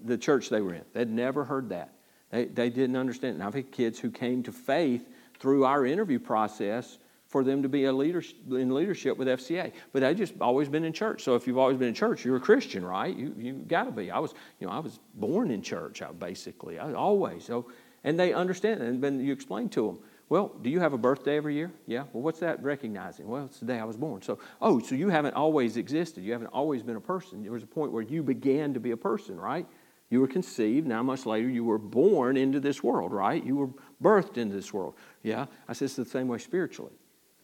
the 0.04 0.18
church 0.18 0.50
they 0.50 0.62
were 0.62 0.74
in. 0.74 0.86
They'd 0.94 1.10
never 1.10 1.44
heard 1.44 1.70
that. 1.70 1.94
They, 2.32 2.46
they 2.46 2.70
didn't 2.70 2.96
understand. 2.96 3.36
And 3.36 3.44
I've 3.44 3.54
had 3.54 3.72
kids 3.72 4.00
who 4.00 4.12
came 4.12 4.44
to 4.44 4.52
faith 4.52 5.08
through 5.40 5.66
our 5.66 5.86
interview 5.86 6.20
process 6.20 7.00
for 7.28 7.44
them 7.44 7.62
to 7.62 7.70
be 7.70 7.86
a 7.86 7.94
leader, 7.94 8.24
in 8.50 8.74
leadership 8.74 9.18
with 9.18 9.28
FCA. 9.28 9.72
But 9.94 10.02
they 10.02 10.14
just 10.16 10.34
always 10.42 10.68
been 10.68 10.84
in 10.84 10.94
church. 10.94 11.24
So 11.24 11.36
if 11.36 11.46
you've 11.48 11.60
always 11.60 11.78
been 11.78 11.88
in 11.88 11.94
church, 11.94 12.26
you're 12.26 12.38
a 12.38 12.42
Christian, 12.42 12.84
right? 12.84 13.16
You 13.16 13.34
you 13.38 13.54
got 13.54 13.84
to 13.84 13.92
be. 13.92 14.12
I 14.12 14.20
was 14.20 14.34
you 14.60 14.68
know 14.68 14.74
I 14.74 14.80
was 14.80 15.00
born 15.14 15.52
in 15.52 15.62
church. 15.62 16.02
I 16.02 16.12
basically 16.12 16.80
I, 16.80 16.94
always 16.94 17.46
so, 17.46 17.72
and 18.04 18.20
they 18.20 18.34
understand. 18.34 18.82
And 18.82 19.02
then 19.02 19.20
you 19.20 19.32
explain 19.32 19.70
to 19.70 19.86
them. 19.86 20.00
Well, 20.28 20.56
do 20.62 20.70
you 20.70 20.80
have 20.80 20.94
a 20.94 20.98
birthday 20.98 21.38
every 21.38 21.56
year? 21.56 21.72
Yeah. 21.88 22.04
Well, 22.14 22.22
what's 22.22 22.40
that 22.40 22.62
recognizing? 22.62 23.28
Well, 23.28 23.46
it's 23.46 23.60
the 23.60 23.66
day 23.66 23.80
I 23.80 23.84
was 23.84 23.98
born. 23.98 24.22
So, 24.22 24.38
oh, 24.62 24.80
so 24.80 24.94
you 24.94 25.10
haven't 25.10 25.34
always 25.34 25.76
existed. 25.76 26.24
You 26.24 26.34
haven't 26.34 26.50
always 26.50 26.84
been 26.84 26.98
a 26.98 27.02
person. 27.02 27.42
There 27.42 27.52
was 27.52 27.64
a 27.64 27.68
point 27.68 27.92
where 27.92 28.04
you 28.04 28.22
began 28.22 28.76
to 28.76 28.80
be 28.80 28.92
a 28.92 28.98
person, 28.98 29.40
right? 29.40 29.66
You 30.10 30.22
were 30.22 30.28
conceived. 30.28 30.88
Now, 30.88 31.04
much 31.04 31.26
later, 31.26 31.48
you 31.48 31.64
were 31.64 31.78
born 31.78 32.36
into 32.36 32.60
this 32.60 32.84
world, 32.84 33.14
right? 33.14 33.44
You 33.44 33.56
were 33.56 33.70
birthed 34.02 34.38
into 34.38 34.56
this 34.56 34.74
world. 34.74 34.96
Yeah. 35.22 35.46
I 35.68 35.74
said 35.74 35.86
it's 35.86 35.96
the 35.96 36.06
same 36.06 36.28
way 36.28 36.40
spiritually. 36.40 36.94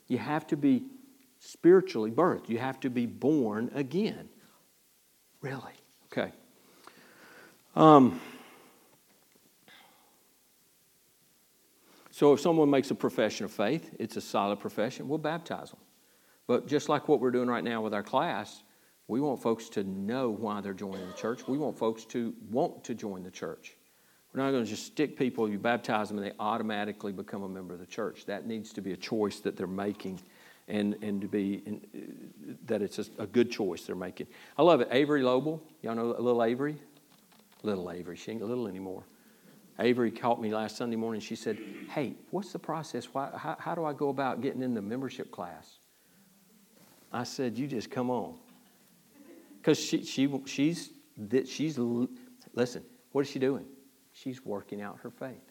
You 0.08 0.18
have 0.18 0.48
to 0.48 0.58
be 0.58 0.84
spiritually 1.40 2.12
birthed. 2.12 2.50
You 2.50 2.58
have 2.58 2.80
to 2.82 2.90
be 2.90 3.06
born 3.06 3.70
again. 3.76 4.30
Really? 5.42 5.74
Okay. 6.12 6.32
Um, 7.76 8.20
so 12.10 12.34
if 12.34 12.40
someone 12.40 12.70
makes 12.70 12.90
a 12.90 12.96
profession 12.96 13.46
of 13.46 13.52
faith, 13.52 13.94
it's 14.00 14.18
a 14.18 14.22
solid 14.22 14.60
profession, 14.60 15.08
we'll 15.08 15.18
baptize 15.18 15.70
them. 15.70 15.80
But 16.48 16.68
just 16.68 16.90
like 16.90 17.08
what 17.08 17.20
we're 17.20 17.32
doing 17.32 17.48
right 17.48 17.64
now 17.64 17.82
with 17.82 17.94
our 17.94 18.04
class, 18.04 18.64
we 19.08 19.22
want 19.22 19.42
folks 19.42 19.70
to 19.70 19.84
know 19.84 20.30
why 20.30 20.62
they're 20.62 20.74
joining 20.74 21.08
the 21.08 21.14
church. 21.14 21.48
We 21.48 21.58
want 21.58 21.78
folks 21.78 22.06
to 22.06 22.34
want 22.50 22.84
to 22.86 22.96
join 22.96 23.24
the 23.24 23.32
church. 23.32 23.78
We're 24.34 24.44
not 24.44 24.52
going 24.52 24.66
to 24.66 24.70
just 24.70 24.86
stick 24.86 25.18
people, 25.18 25.48
you 25.48 25.58
baptize 25.58 26.10
them, 26.10 26.18
and 26.18 26.28
they 26.28 26.34
automatically 26.40 27.14
become 27.14 27.44
a 27.44 27.50
member 27.50 27.74
of 27.74 27.80
the 27.80 27.86
church. 27.86 28.26
That 28.26 28.46
needs 28.46 28.74
to 28.74 28.82
be 28.82 28.92
a 28.92 28.98
choice 28.98 29.40
that 29.42 29.56
they're 29.56 29.68
making 29.68 30.20
and, 30.68 30.96
and 31.02 31.22
to 31.22 31.28
be 31.28 31.62
in, 31.66 31.82
uh, 31.96 32.54
that 32.66 32.82
it's 32.82 33.00
a, 33.00 33.06
a, 33.20 33.28
good 33.28 33.52
choice 33.52 33.84
they're 33.84 33.96
making. 33.96 34.28
I 34.58 34.64
love 34.64 34.82
it. 34.82 34.88
Avery 34.92 35.22
Lobel, 35.22 35.62
y'all 35.82 35.96
know 35.96 36.08
little 36.08 36.44
Avery? 36.44 36.76
Little 37.64 37.92
Avery, 37.92 38.16
she 38.16 38.32
ain't 38.32 38.42
little 38.42 38.68
anymore. 38.68 39.04
Avery 39.80 40.12
called 40.12 40.42
me 40.42 40.54
last 40.54 40.78
Sunday 40.78 40.96
morning. 40.96 41.22
She 41.22 41.36
said, 41.36 41.60
Hey, 41.90 42.16
what's 42.32 42.52
the 42.52 42.60
process? 42.60 43.06
Why, 43.14 43.30
how, 43.36 43.56
how 43.60 43.76
do 43.76 43.86
I 43.86 43.94
go 43.94 44.10
about 44.10 44.42
getting 44.42 44.64
in 44.64 44.74
the 44.74 44.82
membership 44.82 45.32
class? 45.32 45.78
I 47.12 47.24
said, 47.24 47.58
You 47.58 47.68
just 47.68 47.92
come 47.92 48.10
on. 48.10 48.36
Because 49.66 49.80
she, 49.80 50.04
she, 50.04 50.30
she's, 50.46 50.92
she's, 51.48 51.80
listen, 52.54 52.84
what 53.14 53.22
is 53.22 53.32
she 53.32 53.40
doing? 53.40 53.66
She's 54.12 54.46
working 54.46 54.80
out 54.80 55.00
her 55.02 55.10
faith. 55.10 55.42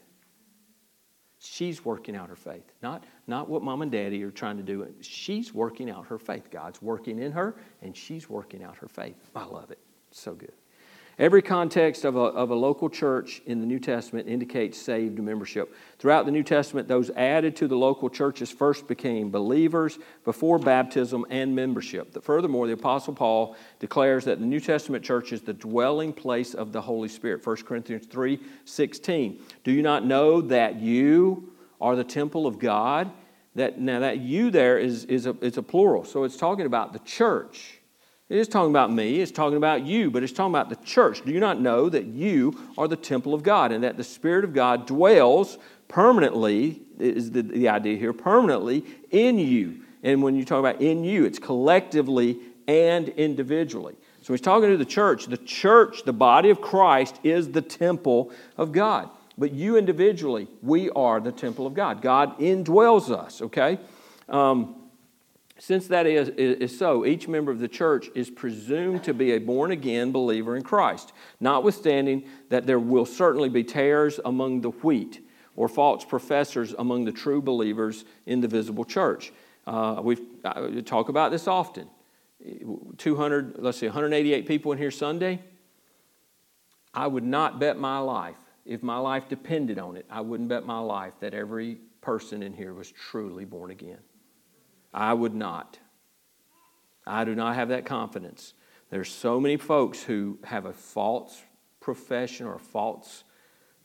She's 1.40 1.84
working 1.84 2.14
out 2.14 2.28
her 2.28 2.36
faith. 2.36 2.62
Not, 2.80 3.02
not 3.26 3.48
what 3.48 3.64
mom 3.64 3.82
and 3.82 3.90
daddy 3.90 4.22
are 4.22 4.30
trying 4.30 4.56
to 4.56 4.62
do. 4.62 4.86
She's 5.00 5.52
working 5.52 5.90
out 5.90 6.06
her 6.06 6.18
faith. 6.20 6.48
God's 6.48 6.80
working 6.80 7.18
in 7.18 7.32
her, 7.32 7.56
and 7.82 7.96
she's 7.96 8.30
working 8.30 8.62
out 8.62 8.76
her 8.76 8.86
faith. 8.86 9.16
I 9.34 9.46
love 9.46 9.72
it. 9.72 9.80
So 10.12 10.32
good. 10.34 10.52
Every 11.18 11.42
context 11.42 12.04
of 12.04 12.16
a, 12.16 12.18
of 12.18 12.50
a 12.50 12.54
local 12.54 12.90
church 12.90 13.40
in 13.46 13.60
the 13.60 13.66
New 13.66 13.78
Testament 13.78 14.28
indicates 14.28 14.76
saved 14.76 15.18
membership. 15.20 15.72
Throughout 15.98 16.26
the 16.26 16.32
New 16.32 16.42
Testament, 16.42 16.88
those 16.88 17.10
added 17.10 17.54
to 17.56 17.68
the 17.68 17.76
local 17.76 18.10
churches 18.10 18.50
first 18.50 18.88
became 18.88 19.30
believers 19.30 19.98
before 20.24 20.58
baptism 20.58 21.24
and 21.30 21.54
membership. 21.54 22.20
Furthermore, 22.24 22.66
the 22.66 22.72
Apostle 22.72 23.14
Paul 23.14 23.56
declares 23.78 24.24
that 24.24 24.40
the 24.40 24.46
New 24.46 24.58
Testament 24.58 25.04
church 25.04 25.32
is 25.32 25.42
the 25.42 25.52
dwelling 25.52 26.12
place 26.12 26.52
of 26.52 26.72
the 26.72 26.80
Holy 26.80 27.08
Spirit. 27.08 27.46
1 27.46 27.56
Corinthians 27.58 28.06
3 28.06 28.40
16. 28.64 29.40
Do 29.62 29.70
you 29.70 29.82
not 29.82 30.04
know 30.04 30.40
that 30.40 30.80
you 30.80 31.52
are 31.80 31.94
the 31.94 32.04
temple 32.04 32.46
of 32.46 32.58
God? 32.58 33.12
That, 33.54 33.78
now, 33.78 34.00
that 34.00 34.18
you 34.18 34.50
there 34.50 34.78
is, 34.78 35.04
is, 35.04 35.26
a, 35.26 35.36
it's 35.40 35.58
a 35.58 35.62
plural, 35.62 36.04
so 36.04 36.24
it's 36.24 36.36
talking 36.36 36.66
about 36.66 36.92
the 36.92 36.98
church. 37.00 37.78
It 38.30 38.38
is 38.38 38.48
talking 38.48 38.70
about 38.70 38.90
me, 38.90 39.20
it's 39.20 39.30
talking 39.30 39.58
about 39.58 39.84
you, 39.84 40.10
but 40.10 40.22
it's 40.22 40.32
talking 40.32 40.52
about 40.52 40.70
the 40.70 40.76
church. 40.76 41.22
Do 41.24 41.30
you 41.30 41.40
not 41.40 41.60
know 41.60 41.90
that 41.90 42.06
you 42.06 42.58
are 42.78 42.88
the 42.88 42.96
temple 42.96 43.34
of 43.34 43.42
God 43.42 43.70
and 43.70 43.84
that 43.84 43.98
the 43.98 44.04
Spirit 44.04 44.44
of 44.44 44.54
God 44.54 44.86
dwells 44.86 45.58
permanently, 45.88 46.80
is 46.98 47.32
the, 47.32 47.42
the 47.42 47.68
idea 47.68 47.98
here, 47.98 48.14
permanently 48.14 48.84
in 49.10 49.38
you? 49.38 49.82
And 50.02 50.22
when 50.22 50.36
you 50.36 50.44
talk 50.46 50.58
about 50.58 50.80
in 50.80 51.04
you, 51.04 51.26
it's 51.26 51.38
collectively 51.38 52.38
and 52.66 53.10
individually. 53.10 53.94
So 54.22 54.32
he's 54.32 54.40
talking 54.40 54.70
to 54.70 54.78
the 54.78 54.86
church. 54.86 55.26
The 55.26 55.36
church, 55.36 56.04
the 56.04 56.14
body 56.14 56.48
of 56.48 56.62
Christ, 56.62 57.20
is 57.22 57.52
the 57.52 57.60
temple 57.60 58.32
of 58.56 58.72
God. 58.72 59.10
But 59.36 59.52
you 59.52 59.76
individually, 59.76 60.48
we 60.62 60.88
are 60.90 61.20
the 61.20 61.32
temple 61.32 61.66
of 61.66 61.74
God. 61.74 62.00
God 62.00 62.38
indwells 62.38 63.10
us, 63.10 63.42
okay? 63.42 63.78
Um, 64.30 64.76
since 65.58 65.86
that 65.86 66.06
is, 66.06 66.30
is, 66.30 66.76
so, 66.76 67.06
each 67.06 67.28
member 67.28 67.52
of 67.52 67.60
the 67.60 67.68
church 67.68 68.10
is 68.14 68.28
presumed 68.28 69.04
to 69.04 69.14
be 69.14 69.32
a 69.32 69.38
born 69.38 69.70
again 69.70 70.10
believer 70.10 70.56
in 70.56 70.62
Christ, 70.62 71.12
notwithstanding 71.38 72.24
that 72.48 72.66
there 72.66 72.80
will 72.80 73.06
certainly 73.06 73.48
be 73.48 73.62
tares 73.62 74.18
among 74.24 74.62
the 74.62 74.70
wheat 74.70 75.24
or 75.54 75.68
false 75.68 76.04
professors 76.04 76.74
among 76.78 77.04
the 77.04 77.12
true 77.12 77.40
believers 77.40 78.04
in 78.26 78.40
the 78.40 78.48
visible 78.48 78.84
church. 78.84 79.32
Uh, 79.66 80.00
we 80.02 80.16
talk 80.82 81.08
about 81.08 81.30
this 81.30 81.46
often. 81.46 81.88
200, 82.98 83.54
let's 83.58 83.78
see, 83.78 83.86
188 83.86 84.46
people 84.46 84.72
in 84.72 84.78
here 84.78 84.90
Sunday. 84.90 85.40
I 86.92 87.06
would 87.06 87.24
not 87.24 87.58
bet 87.58 87.78
my 87.78 87.98
life, 87.98 88.36
if 88.66 88.82
my 88.82 88.98
life 88.98 89.28
depended 89.28 89.78
on 89.78 89.96
it, 89.96 90.04
I 90.10 90.20
wouldn't 90.20 90.48
bet 90.48 90.66
my 90.66 90.80
life 90.80 91.14
that 91.20 91.32
every 91.32 91.78
person 92.00 92.42
in 92.42 92.52
here 92.52 92.74
was 92.74 92.90
truly 92.90 93.44
born 93.44 93.70
again. 93.70 93.98
I 94.94 95.12
would 95.12 95.34
not. 95.34 95.78
I 97.06 97.24
do 97.24 97.34
not 97.34 97.56
have 97.56 97.68
that 97.68 97.84
confidence. 97.84 98.54
There's 98.90 99.10
so 99.10 99.40
many 99.40 99.56
folks 99.56 100.02
who 100.02 100.38
have 100.44 100.66
a 100.66 100.72
false 100.72 101.42
profession 101.80 102.46
or 102.46 102.54
a 102.54 102.60
false 102.60 103.24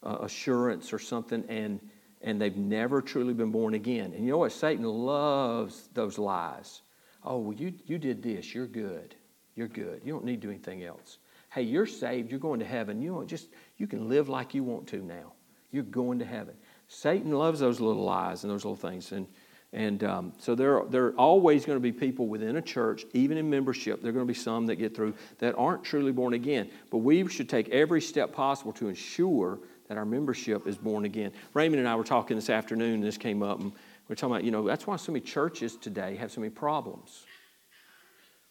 uh, 0.03 0.19
assurance 0.21 0.93
or 0.93 0.99
something, 0.99 1.43
and, 1.49 1.79
and 2.21 2.39
they've 2.39 2.55
never 2.55 3.01
truly 3.01 3.33
been 3.33 3.51
born 3.51 3.73
again. 3.73 4.13
And 4.13 4.23
you 4.23 4.31
know 4.31 4.37
what? 4.37 4.51
Satan 4.51 4.85
loves 4.85 5.89
those 5.93 6.17
lies. 6.17 6.83
Oh, 7.23 7.39
well, 7.39 7.57
you, 7.57 7.73
you 7.85 7.97
did 7.97 8.21
this. 8.21 8.53
You're 8.53 8.67
good. 8.67 9.15
You're 9.55 9.67
good. 9.67 10.01
You 10.05 10.13
don't 10.13 10.23
need 10.23 10.41
to 10.41 10.47
do 10.47 10.51
anything 10.51 10.83
else. 10.83 11.17
Hey, 11.49 11.63
you're 11.63 11.87
saved. 11.87 12.29
You're 12.29 12.39
going 12.39 12.59
to 12.59 12.65
heaven. 12.65 13.01
You 13.01 13.23
just 13.25 13.49
you 13.77 13.87
can 13.87 14.07
live 14.07 14.29
like 14.29 14.53
you 14.53 14.63
want 14.63 14.87
to 14.89 14.97
now. 15.03 15.33
You're 15.71 15.83
going 15.83 16.19
to 16.19 16.25
heaven. 16.25 16.55
Satan 16.87 17.31
loves 17.31 17.59
those 17.59 17.79
little 17.79 18.03
lies 18.03 18.43
and 18.43 18.51
those 18.51 18.63
little 18.63 18.75
things. 18.75 19.11
And 19.11 19.27
and 19.71 20.03
um, 20.03 20.33
so 20.39 20.55
there, 20.55 20.81
there 20.89 21.05
are 21.05 21.13
always 21.13 21.63
going 21.65 21.75
to 21.75 21.81
be 21.81 21.91
people 21.91 22.27
within 22.27 22.55
a 22.55 22.61
church, 22.61 23.05
even 23.13 23.37
in 23.37 23.49
membership, 23.49 24.01
there 24.01 24.09
are 24.09 24.13
going 24.13 24.25
to 24.25 24.33
be 24.33 24.37
some 24.37 24.65
that 24.65 24.77
get 24.77 24.95
through 24.95 25.13
that 25.37 25.55
aren't 25.57 25.83
truly 25.83 26.11
born 26.11 26.33
again. 26.33 26.71
But 26.89 26.99
we 26.99 27.27
should 27.27 27.49
take 27.49 27.69
every 27.69 28.01
step 28.01 28.33
possible 28.33 28.73
to 28.73 28.89
ensure 28.89 29.59
that 29.87 29.97
our 29.97 30.05
membership 30.05 30.65
is 30.67 30.77
born 30.77 31.05
again. 31.05 31.31
Raymond 31.53 31.79
and 31.79 31.87
I 31.87 31.95
were 31.95 32.03
talking 32.03 32.35
this 32.35 32.49
afternoon, 32.49 32.95
and 32.95 33.03
this 33.03 33.17
came 33.17 33.43
up, 33.43 33.59
and 33.59 33.71
we're 34.07 34.15
talking 34.15 34.35
about, 34.35 34.43
you 34.43 34.51
know, 34.51 34.65
that's 34.65 34.87
why 34.87 34.95
so 34.95 35.11
many 35.11 35.23
churches 35.23 35.75
today 35.75 36.15
have 36.15 36.31
so 36.31 36.41
many 36.41 36.51
problems. 36.51 37.25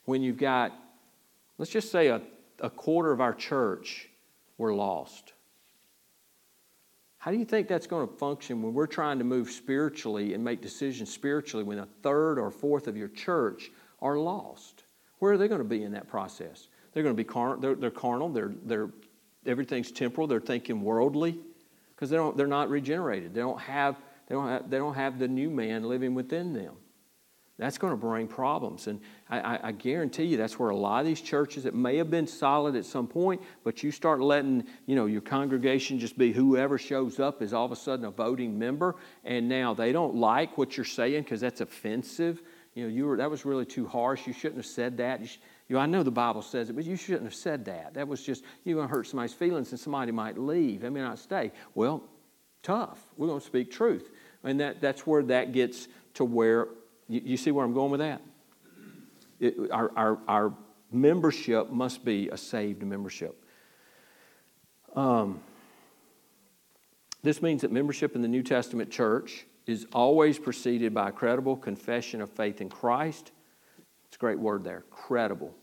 When 0.04 0.22
you've 0.22 0.38
got, 0.38 0.72
let's 1.59 1.70
just 1.70 1.90
say 1.90 2.09
a, 2.09 2.22
a 2.61 2.70
quarter 2.70 3.11
of 3.11 3.20
our 3.20 3.35
church 3.35 4.09
were 4.57 4.72
lost. 4.72 5.33
How 7.18 7.33
do 7.33 7.37
you 7.37 7.44
think 7.44 7.66
that's 7.66 7.87
going 7.87 8.07
to 8.07 8.14
function 8.14 8.62
when 8.62 8.74
we're 8.74 8.87
trying 8.87 9.18
to 9.18 9.24
move 9.24 9.50
spiritually 9.50 10.35
and 10.35 10.44
make 10.44 10.62
decisions 10.62 11.12
spiritually 11.12 11.64
when 11.64 11.81
a 11.81 11.87
third 12.02 12.38
or 12.38 12.50
fourth 12.50 12.87
of 12.87 12.96
your 12.96 13.09
church 13.09 13.70
are 14.00 14.16
lost? 14.16 14.85
Where 15.18 15.33
are 15.33 15.37
they 15.37 15.48
going 15.48 15.61
to 15.61 15.64
be 15.64 15.83
in 15.83 15.92
that 15.92 16.09
process? 16.09 16.68
They're 16.92 17.02
going 17.02 17.14
to 17.14 17.20
be 17.20 17.24
carnal. 17.24 17.61
They're, 17.61 17.74
they're 17.74 17.90
carnal. 17.90 18.28
They're, 18.28 18.52
they're, 18.64 18.90
everything's 19.46 19.90
temporal. 19.90 20.28
They're 20.28 20.40
thinking 20.40 20.81
worldly 20.83 21.38
because 21.94 22.09
they 22.09 22.16
don't, 22.16 22.37
they're 22.37 22.46
not 22.46 22.70
regenerated. 22.70 23.35
They 23.35 23.40
don't, 23.40 23.61
have, 23.61 23.96
they, 24.28 24.37
don't 24.37 24.48
have, 24.48 24.70
they 24.70 24.78
don't 24.78 24.94
have 24.94 25.18
the 25.18 25.26
new 25.26 25.50
man 25.50 25.83
living 25.83 26.14
within 26.14 26.52
them. 26.52 26.74
That's 27.59 27.78
going 27.78 27.92
to 27.92 27.96
bring 27.96 28.28
problems. 28.28 28.87
And 28.87 29.00
I, 29.31 29.59
I, 29.62 29.73
guarantee 29.73 30.25
you 30.25 30.38
that's 30.38 30.59
where 30.59 30.71
a 30.71 30.77
lot 30.77 31.01
of 31.01 31.07
these 31.07 31.21
churches, 31.21 31.67
it 31.67 31.75
may 31.75 31.99
have 31.99 32.11
been 32.11 32.27
solid 32.27 32.75
at 32.77 32.87
some 32.87 33.07
point, 33.07 33.43
but 33.62 33.83
you 33.83 33.91
start 33.91 34.21
letting, 34.21 34.64
you 34.87 34.97
know, 34.97 35.05
your 35.05 35.21
congregation 35.21 35.99
just 35.99 36.17
be 36.17 36.33
whoever 36.33 36.79
shows 36.79 37.21
up 37.21 37.43
is 37.43 37.53
all 37.53 37.67
of 37.67 37.73
a 37.73 37.77
sudden 37.77 38.07
a 38.07 38.11
voting 38.11 38.59
member. 38.59 38.97
And 39.25 39.47
now 39.47 39.75
they 39.75 39.93
don't 39.93 40.14
like 40.14 40.57
what 40.57 40.79
you're 40.79 40.87
saying 40.87 41.25
because 41.25 41.43
that's 41.43 41.61
offensive. 41.61 42.41
You 42.75 42.85
know, 42.85 42.88
you 42.88 43.07
were, 43.07 43.19
that 43.19 43.31
was 43.31 43.45
really 43.45 43.67
too 43.67 43.87
harsh. 43.87 44.27
You 44.27 44.33
shouldn't 44.33 44.59
have 44.59 44.67
said 44.67 44.97
that. 44.97 45.21
You, 45.21 45.27
sh- 45.27 45.38
you 45.69 45.77
know, 45.77 45.81
I 45.81 45.87
know 45.87 46.03
the 46.03 46.11
Bible 46.11 46.41
says 46.41 46.71
it, 46.71 46.73
but 46.73 46.85
you 46.85 46.97
shouldn't 46.97 47.25
have 47.25 47.35
said 47.35 47.67
that. 47.67 47.95
That 47.95 48.09
was 48.09 48.23
just, 48.23 48.45
you're 48.64 48.77
going 48.77 48.88
to 48.88 48.95
hurt 48.95 49.07
somebody's 49.07 49.35
feelings 49.35 49.73
and 49.73 49.79
somebody 49.79 50.11
might 50.11 50.38
leave. 50.38 50.81
They 50.81 50.88
may 50.88 51.01
not 51.01 51.19
stay. 51.19 51.53
Well, 51.75 52.03
tough. 52.62 52.99
We're 53.19 53.27
going 53.27 53.41
to 53.41 53.47
speak 53.47 53.71
truth. 53.71 54.11
And 54.43 54.61
that, 54.61 54.81
that's 54.81 55.07
where 55.07 55.23
that 55.25 55.53
gets 55.53 55.87
to 56.14 56.25
where 56.25 56.69
you, 57.09 57.21
you 57.25 57.37
see 57.37 57.51
where 57.51 57.64
I'm 57.64 57.75
going 57.75 57.91
with 57.91 58.01
that? 58.01 58.23
It, 59.40 59.70
our, 59.70 59.90
our, 59.96 60.18
our 60.27 60.55
membership 60.90 61.70
must 61.70 62.05
be 62.05 62.29
a 62.29 62.37
saved 62.37 62.83
membership. 62.83 63.44
Um, 64.94 65.40
this 67.22 67.42
means 67.42 67.62
that 67.62 67.72
membership 67.72 68.14
in 68.14 68.22
the 68.22 68.29
New 68.29 68.42
Testament 68.42 68.90
church 68.90 69.46
is 69.66 69.87
always 69.92 70.38
preceded 70.38 70.94
by 70.94 71.11
a 71.11 71.12
credible 71.12 71.57
confession 71.57 72.20
of 72.20 72.31
faith 72.31 72.61
in 72.61 72.68
Christ. 72.68 73.33
It's 74.07 74.16
a 74.16 74.18
great 74.18 74.38
word 74.38 74.64
there 74.64 74.85
credible 74.90 75.55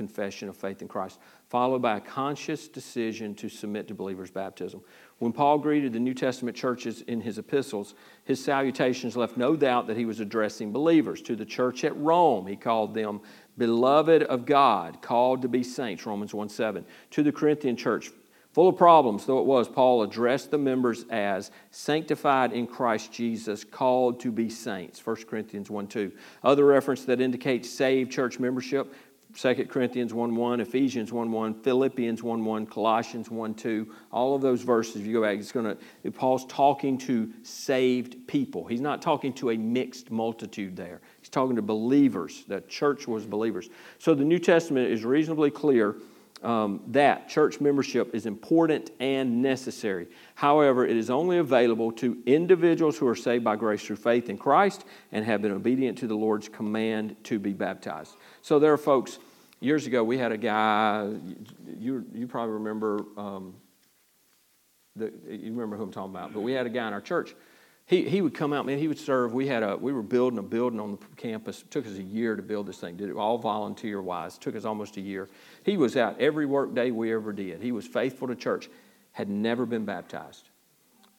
confession 0.00 0.48
of 0.48 0.56
faith 0.56 0.80
in 0.80 0.88
Christ, 0.88 1.18
followed 1.50 1.82
by 1.82 1.98
a 1.98 2.00
conscious 2.00 2.68
decision 2.68 3.34
to 3.34 3.50
submit 3.50 3.86
to 3.88 3.94
believers' 3.94 4.30
baptism. 4.30 4.80
When 5.18 5.30
Paul 5.30 5.58
greeted 5.58 5.92
the 5.92 6.00
New 6.00 6.14
Testament 6.14 6.56
churches 6.56 7.02
in 7.02 7.20
his 7.20 7.36
epistles, 7.36 7.92
his 8.24 8.42
salutations 8.42 9.14
left 9.14 9.36
no 9.36 9.56
doubt 9.56 9.88
that 9.88 9.98
he 9.98 10.06
was 10.06 10.18
addressing 10.18 10.72
believers. 10.72 11.20
To 11.20 11.36
the 11.36 11.44
church 11.44 11.84
at 11.84 11.94
Rome, 11.98 12.46
he 12.46 12.56
called 12.56 12.94
them 12.94 13.20
beloved 13.58 14.22
of 14.22 14.46
God, 14.46 15.02
called 15.02 15.42
to 15.42 15.48
be 15.48 15.62
saints, 15.62 16.06
Romans 16.06 16.32
1 16.32 16.48
7. 16.48 16.82
To 17.10 17.22
the 17.22 17.30
Corinthian 17.30 17.76
church, 17.76 18.10
full 18.54 18.70
of 18.70 18.78
problems 18.78 19.26
though 19.26 19.40
it 19.40 19.44
was, 19.44 19.68
Paul 19.68 20.02
addressed 20.02 20.50
the 20.50 20.56
members 20.56 21.04
as 21.10 21.50
sanctified 21.70 22.54
in 22.54 22.66
Christ 22.66 23.12
Jesus, 23.12 23.64
called 23.64 24.18
to 24.20 24.32
be 24.32 24.48
saints, 24.48 25.04
1 25.04 25.16
Corinthians 25.28 25.68
1 25.68 25.88
2. 25.88 26.10
Other 26.42 26.64
reference 26.64 27.04
that 27.04 27.20
indicates 27.20 27.68
saved 27.68 28.10
church 28.10 28.38
membership 28.38 28.94
2 29.36 29.66
Corinthians 29.66 30.12
1 30.12 30.34
1, 30.34 30.60
Ephesians 30.60 31.12
1 31.12 31.30
1, 31.30 31.62
Philippians 31.62 32.22
1 32.22 32.44
1, 32.44 32.66
Colossians 32.66 33.30
1 33.30 33.54
2, 33.54 33.94
all 34.12 34.34
of 34.34 34.42
those 34.42 34.62
verses, 34.62 34.96
if 34.96 35.06
you 35.06 35.12
go 35.12 35.22
back, 35.22 35.38
it's 35.38 35.52
going 35.52 35.76
to, 35.76 36.10
Paul's 36.10 36.44
talking 36.46 36.98
to 36.98 37.32
saved 37.42 38.26
people. 38.26 38.66
He's 38.66 38.80
not 38.80 39.02
talking 39.02 39.32
to 39.34 39.50
a 39.50 39.56
mixed 39.56 40.10
multitude 40.10 40.76
there. 40.76 41.00
He's 41.20 41.28
talking 41.28 41.56
to 41.56 41.62
believers. 41.62 42.44
The 42.48 42.60
church 42.62 43.06
was 43.06 43.26
believers. 43.26 43.70
So 43.98 44.14
the 44.14 44.24
New 44.24 44.38
Testament 44.38 44.90
is 44.90 45.04
reasonably 45.04 45.50
clear 45.50 45.96
um, 46.42 46.82
that 46.88 47.28
church 47.28 47.60
membership 47.60 48.14
is 48.14 48.26
important 48.26 48.90
and 48.98 49.42
necessary. 49.42 50.08
However, 50.34 50.86
it 50.86 50.96
is 50.96 51.10
only 51.10 51.38
available 51.38 51.92
to 51.92 52.22
individuals 52.26 52.96
who 52.96 53.06
are 53.06 53.14
saved 53.14 53.44
by 53.44 53.56
grace 53.56 53.84
through 53.84 53.96
faith 53.96 54.30
in 54.30 54.38
Christ 54.38 54.84
and 55.12 55.24
have 55.24 55.42
been 55.42 55.52
obedient 55.52 55.98
to 55.98 56.06
the 56.06 56.14
Lord's 56.14 56.48
command 56.48 57.16
to 57.24 57.38
be 57.38 57.52
baptized. 57.52 58.16
So 58.42 58.58
there 58.58 58.72
are 58.72 58.78
folks, 58.78 59.18
years 59.60 59.86
ago, 59.86 60.02
we 60.02 60.16
had 60.16 60.32
a 60.32 60.38
guy, 60.38 61.12
you, 61.78 62.04
you 62.14 62.26
probably 62.26 62.54
remember, 62.54 63.04
um, 63.16 63.54
the, 64.96 65.12
you 65.28 65.52
remember 65.52 65.76
who 65.76 65.82
I'm 65.82 65.92
talking 65.92 66.14
about, 66.14 66.32
but 66.32 66.40
we 66.40 66.52
had 66.52 66.66
a 66.66 66.70
guy 66.70 66.86
in 66.88 66.94
our 66.94 67.02
church. 67.02 67.34
He, 67.90 68.08
he 68.08 68.22
would 68.22 68.34
come 68.34 68.52
out, 68.52 68.66
man, 68.66 68.78
he 68.78 68.86
would 68.86 69.00
serve. 69.00 69.34
We, 69.34 69.48
had 69.48 69.64
a, 69.64 69.76
we 69.76 69.92
were 69.92 70.04
building 70.04 70.38
a 70.38 70.44
building 70.44 70.78
on 70.78 70.92
the 70.92 70.98
campus. 71.16 71.62
It 71.62 71.72
took 71.72 71.84
us 71.88 71.96
a 71.96 72.02
year 72.02 72.36
to 72.36 72.42
build 72.42 72.68
this 72.68 72.78
thing, 72.78 72.96
did 72.96 73.10
it 73.10 73.16
all 73.16 73.36
volunteer 73.36 74.00
wise. 74.00 74.36
It 74.36 74.40
took 74.42 74.54
us 74.54 74.64
almost 74.64 74.96
a 74.96 75.00
year. 75.00 75.28
He 75.64 75.76
was 75.76 75.96
out 75.96 76.20
every 76.20 76.46
work 76.46 76.72
day 76.72 76.92
we 76.92 77.12
ever 77.12 77.32
did. 77.32 77.60
He 77.60 77.72
was 77.72 77.88
faithful 77.88 78.28
to 78.28 78.36
church, 78.36 78.70
had 79.10 79.28
never 79.28 79.66
been 79.66 79.84
baptized. 79.84 80.50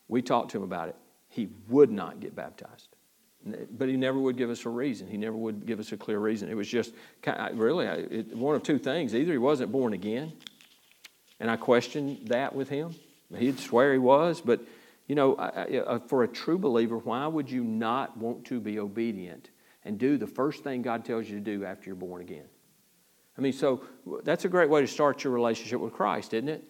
We 0.07 0.21
talked 0.21 0.51
to 0.51 0.59
him 0.59 0.63
about 0.63 0.87
it. 0.87 0.95
He 1.27 1.49
would 1.67 1.91
not 1.91 2.21
get 2.21 2.37
baptized. 2.37 2.87
But 3.45 3.89
he 3.89 3.97
never 3.97 4.17
would 4.17 4.37
give 4.37 4.49
us 4.49 4.65
a 4.65 4.69
reason. 4.69 5.09
He 5.09 5.17
never 5.17 5.35
would 5.35 5.65
give 5.65 5.81
us 5.81 5.91
a 5.91 5.97
clear 5.97 6.19
reason. 6.19 6.47
It 6.47 6.55
was 6.55 6.69
just 6.69 6.93
really 7.53 7.85
it, 7.85 8.33
one 8.33 8.55
of 8.55 8.63
two 8.63 8.79
things. 8.79 9.13
Either 9.13 9.33
he 9.33 9.37
wasn't 9.37 9.73
born 9.73 9.91
again, 9.91 10.31
and 11.37 11.51
I 11.51 11.57
questioned 11.57 12.29
that 12.29 12.55
with 12.55 12.69
him. 12.69 12.95
He'd 13.35 13.59
swear 13.59 13.91
he 13.91 13.99
was, 13.99 14.39
but 14.39 14.61
you 15.07 15.15
know, 15.15 15.35
uh, 15.35 15.99
for 15.99 16.23
a 16.23 16.27
true 16.27 16.57
believer, 16.57 16.97
why 16.97 17.27
would 17.27 17.49
you 17.49 17.63
not 17.63 18.17
want 18.17 18.45
to 18.45 18.59
be 18.59 18.79
obedient 18.79 19.49
and 19.83 19.97
do 19.97 20.17
the 20.17 20.27
first 20.27 20.63
thing 20.63 20.81
God 20.81 21.03
tells 21.03 21.27
you 21.27 21.35
to 21.35 21.43
do 21.43 21.65
after 21.65 21.87
you're 21.87 21.95
born 21.95 22.21
again? 22.21 22.45
I 23.37 23.41
mean, 23.41 23.53
so 23.53 23.83
that's 24.23 24.45
a 24.45 24.49
great 24.49 24.69
way 24.69 24.81
to 24.81 24.87
start 24.87 25.23
your 25.23 25.33
relationship 25.33 25.79
with 25.79 25.93
Christ, 25.93 26.33
isn't 26.33 26.49
it? 26.49 26.63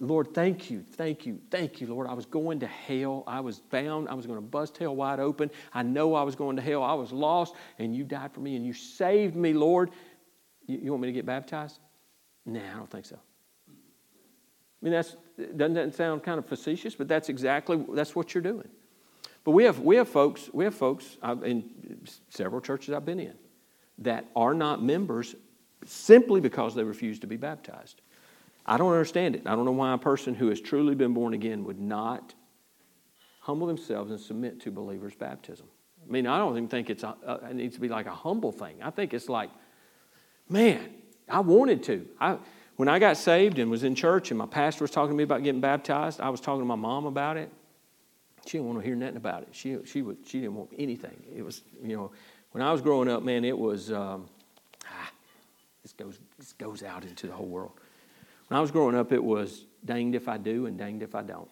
Lord, 0.00 0.34
thank 0.34 0.70
you, 0.70 0.82
thank 0.82 1.24
you, 1.24 1.40
thank 1.50 1.80
you, 1.80 1.86
Lord. 1.86 2.06
I 2.06 2.12
was 2.12 2.26
going 2.26 2.60
to 2.60 2.66
hell. 2.66 3.24
I 3.26 3.40
was 3.40 3.58
bound. 3.58 4.08
I 4.08 4.14
was 4.14 4.26
going 4.26 4.36
to 4.36 4.42
bust 4.42 4.76
hell 4.76 4.94
wide 4.94 5.18
open. 5.18 5.50
I 5.72 5.82
know 5.82 6.14
I 6.14 6.22
was 6.22 6.36
going 6.36 6.56
to 6.56 6.62
hell. 6.62 6.82
I 6.82 6.92
was 6.92 7.10
lost, 7.10 7.54
and 7.78 7.96
you 7.96 8.04
died 8.04 8.32
for 8.32 8.40
me, 8.40 8.56
and 8.56 8.66
you 8.66 8.74
saved 8.74 9.34
me, 9.34 9.54
Lord. 9.54 9.90
You, 10.66 10.78
you 10.82 10.90
want 10.90 11.02
me 11.02 11.08
to 11.08 11.12
get 11.12 11.24
baptized? 11.24 11.78
Nah, 12.44 12.60
I 12.60 12.76
don't 12.76 12.90
think 12.90 13.06
so. 13.06 13.16
I 13.68 13.72
mean, 14.82 14.92
that's, 14.92 15.16
doesn't 15.56 15.74
that 15.74 15.94
sound 15.94 16.22
kind 16.22 16.38
of 16.38 16.46
facetious? 16.46 16.94
But 16.94 17.08
that's 17.08 17.28
exactly, 17.28 17.84
that's 17.90 18.14
what 18.14 18.34
you're 18.34 18.42
doing. 18.42 18.68
But 19.44 19.52
we 19.52 19.64
have, 19.64 19.80
we 19.80 19.96
have 19.96 20.08
folks, 20.08 20.50
we 20.52 20.64
have 20.64 20.74
folks 20.74 21.16
in 21.44 21.70
several 22.28 22.60
churches 22.60 22.92
I've 22.94 23.04
been 23.04 23.20
in 23.20 23.34
that 23.98 24.26
are 24.36 24.54
not 24.54 24.82
members 24.82 25.34
simply 25.84 26.40
because 26.40 26.74
they 26.74 26.82
refuse 26.82 27.18
to 27.20 27.26
be 27.26 27.36
baptized. 27.36 28.00
I 28.66 28.76
don't 28.76 28.92
understand 28.92 29.36
it. 29.36 29.42
I 29.46 29.54
don't 29.54 29.64
know 29.64 29.72
why 29.72 29.94
a 29.94 29.98
person 29.98 30.34
who 30.34 30.48
has 30.48 30.60
truly 30.60 30.94
been 30.94 31.14
born 31.14 31.32
again 31.32 31.64
would 31.64 31.80
not 31.80 32.34
humble 33.40 33.66
themselves 33.66 34.10
and 34.10 34.20
submit 34.20 34.60
to 34.60 34.70
believers' 34.70 35.14
baptism. 35.14 35.66
I 36.06 36.12
mean, 36.12 36.26
I 36.26 36.38
don't 36.38 36.52
even 36.52 36.68
think 36.68 36.90
it's 36.90 37.02
a, 37.02 37.16
it 37.48 37.54
needs 37.54 37.76
to 37.76 37.80
be 37.80 37.88
like 37.88 38.06
a 38.06 38.14
humble 38.14 38.52
thing. 38.52 38.76
I 38.82 38.90
think 38.90 39.14
it's 39.14 39.28
like, 39.28 39.50
man, 40.48 40.90
I 41.28 41.40
wanted 41.40 41.82
to. 41.84 42.06
I, 42.20 42.36
when 42.78 42.86
I 42.86 43.00
got 43.00 43.16
saved 43.16 43.58
and 43.58 43.72
was 43.72 43.82
in 43.82 43.96
church 43.96 44.30
and 44.30 44.38
my 44.38 44.46
pastor 44.46 44.84
was 44.84 44.92
talking 44.92 45.10
to 45.10 45.16
me 45.16 45.24
about 45.24 45.42
getting 45.42 45.60
baptized, 45.60 46.20
I 46.20 46.28
was 46.30 46.40
talking 46.40 46.60
to 46.60 46.64
my 46.64 46.76
mom 46.76 47.06
about 47.06 47.36
it. 47.36 47.50
She 48.46 48.52
didn't 48.52 48.68
want 48.68 48.78
to 48.78 48.86
hear 48.86 48.94
nothing 48.94 49.16
about 49.16 49.42
it. 49.42 49.48
She, 49.50 49.76
she, 49.84 50.00
would, 50.00 50.18
she 50.24 50.38
didn't 50.38 50.54
want 50.54 50.70
anything. 50.78 51.20
It 51.36 51.42
was, 51.42 51.62
you 51.82 51.96
know, 51.96 52.12
when 52.52 52.62
I 52.62 52.70
was 52.70 52.80
growing 52.80 53.08
up, 53.08 53.24
man, 53.24 53.44
it 53.44 53.58
was, 53.58 53.90
um, 53.90 54.28
ah, 54.86 55.10
this 55.82 55.92
goes, 55.92 56.20
this 56.38 56.52
goes 56.52 56.84
out 56.84 57.02
into 57.02 57.26
the 57.26 57.32
whole 57.32 57.48
world. 57.48 57.72
When 58.46 58.56
I 58.56 58.60
was 58.60 58.70
growing 58.70 58.94
up, 58.94 59.10
it 59.10 59.22
was 59.22 59.64
danged 59.84 60.14
if 60.14 60.28
I 60.28 60.38
do 60.38 60.66
and 60.66 60.78
danged 60.78 61.02
if 61.02 61.16
I 61.16 61.22
don't. 61.22 61.50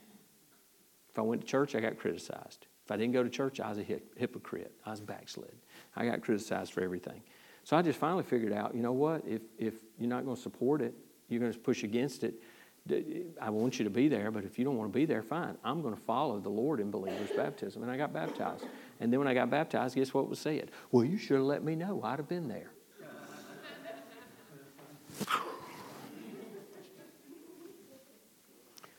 If 1.11 1.19
I 1.19 1.23
went 1.23 1.41
to 1.41 1.47
church, 1.47 1.75
I 1.75 1.81
got 1.81 1.99
criticized. 1.99 2.69
If 2.85 2.93
I 2.93 2.97
didn't 2.97 3.15
go 3.15 3.25
to 3.25 3.29
church, 3.29 3.59
I 3.59 3.69
was 3.69 3.79
a 3.79 4.01
hypocrite. 4.17 4.73
I 4.87 4.93
was 4.93 5.01
backslid. 5.01 5.57
I 5.97 6.07
got 6.07 6.21
criticized 6.21 6.73
for 6.73 6.83
everything. 6.83 7.21
So 7.65 7.77
I 7.77 7.83
just 7.83 7.99
finally 7.99 8.23
figured 8.23 8.53
out, 8.53 8.77
you 8.77 8.81
know 8.81 8.93
what? 8.93 9.25
If, 9.27 9.43
if 9.59 9.75
you're 9.99 10.09
not 10.09 10.25
going 10.25 10.37
to 10.37 10.43
support 10.43 10.81
it, 10.81 10.95
you're 11.29 11.41
going 11.41 11.53
to 11.53 11.59
push 11.59 11.83
against 11.83 12.25
it. 12.25 12.35
I 13.41 13.51
want 13.51 13.81
you 13.81 13.85
to 13.85 13.91
be 13.91 14.07
there, 14.07 14.31
but 14.31 14.45
if 14.45 14.59
you 14.59 14.65
don't 14.65 14.77
want 14.77 14.93
to 14.93 14.97
be 14.97 15.07
there, 15.07 15.23
fine. 15.23 15.57
I'm 15.65 15.83
going 15.83 15.95
to 15.95 16.01
follow 16.03 16.39
the 16.39 16.49
Lord 16.49 16.79
in 16.79 16.91
believers' 16.91 17.31
baptism. 17.37 17.83
And 17.83 17.91
I 17.91 17.97
got 17.97 18.13
baptized. 18.13 18.65
And 19.01 19.13
then 19.13 19.19
when 19.19 19.29
I 19.29 19.35
got 19.35 19.51
baptized, 19.51 19.97
guess 19.97 20.15
what 20.15 20.29
was 20.29 20.39
said? 20.39 20.71
Well, 20.93 21.05
you 21.05 21.19
should 21.19 21.37
have 21.37 21.47
let 21.47 21.65
me 21.65 21.75
know. 21.75 22.01
I'd 22.05 22.19
have 22.19 22.29
been 22.29 22.47
there. 22.47 22.71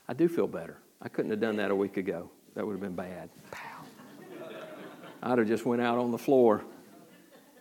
I 0.10 0.14
do 0.14 0.28
feel 0.28 0.48
better. 0.48 0.78
I 1.02 1.10
couldn't 1.10 1.32
have 1.32 1.40
done 1.42 1.58
that 1.58 1.72
a 1.72 1.76
week 1.76 1.98
ago. 1.98 2.30
That 2.56 2.66
would 2.66 2.74
have 2.74 2.82
been 2.82 2.96
bad. 2.96 3.30
Pow. 3.52 3.86
I'd 5.24 5.38
have 5.38 5.48
just 5.48 5.66
went 5.66 5.82
out 5.82 5.98
on 5.98 6.12
the 6.12 6.18
floor. 6.18 6.64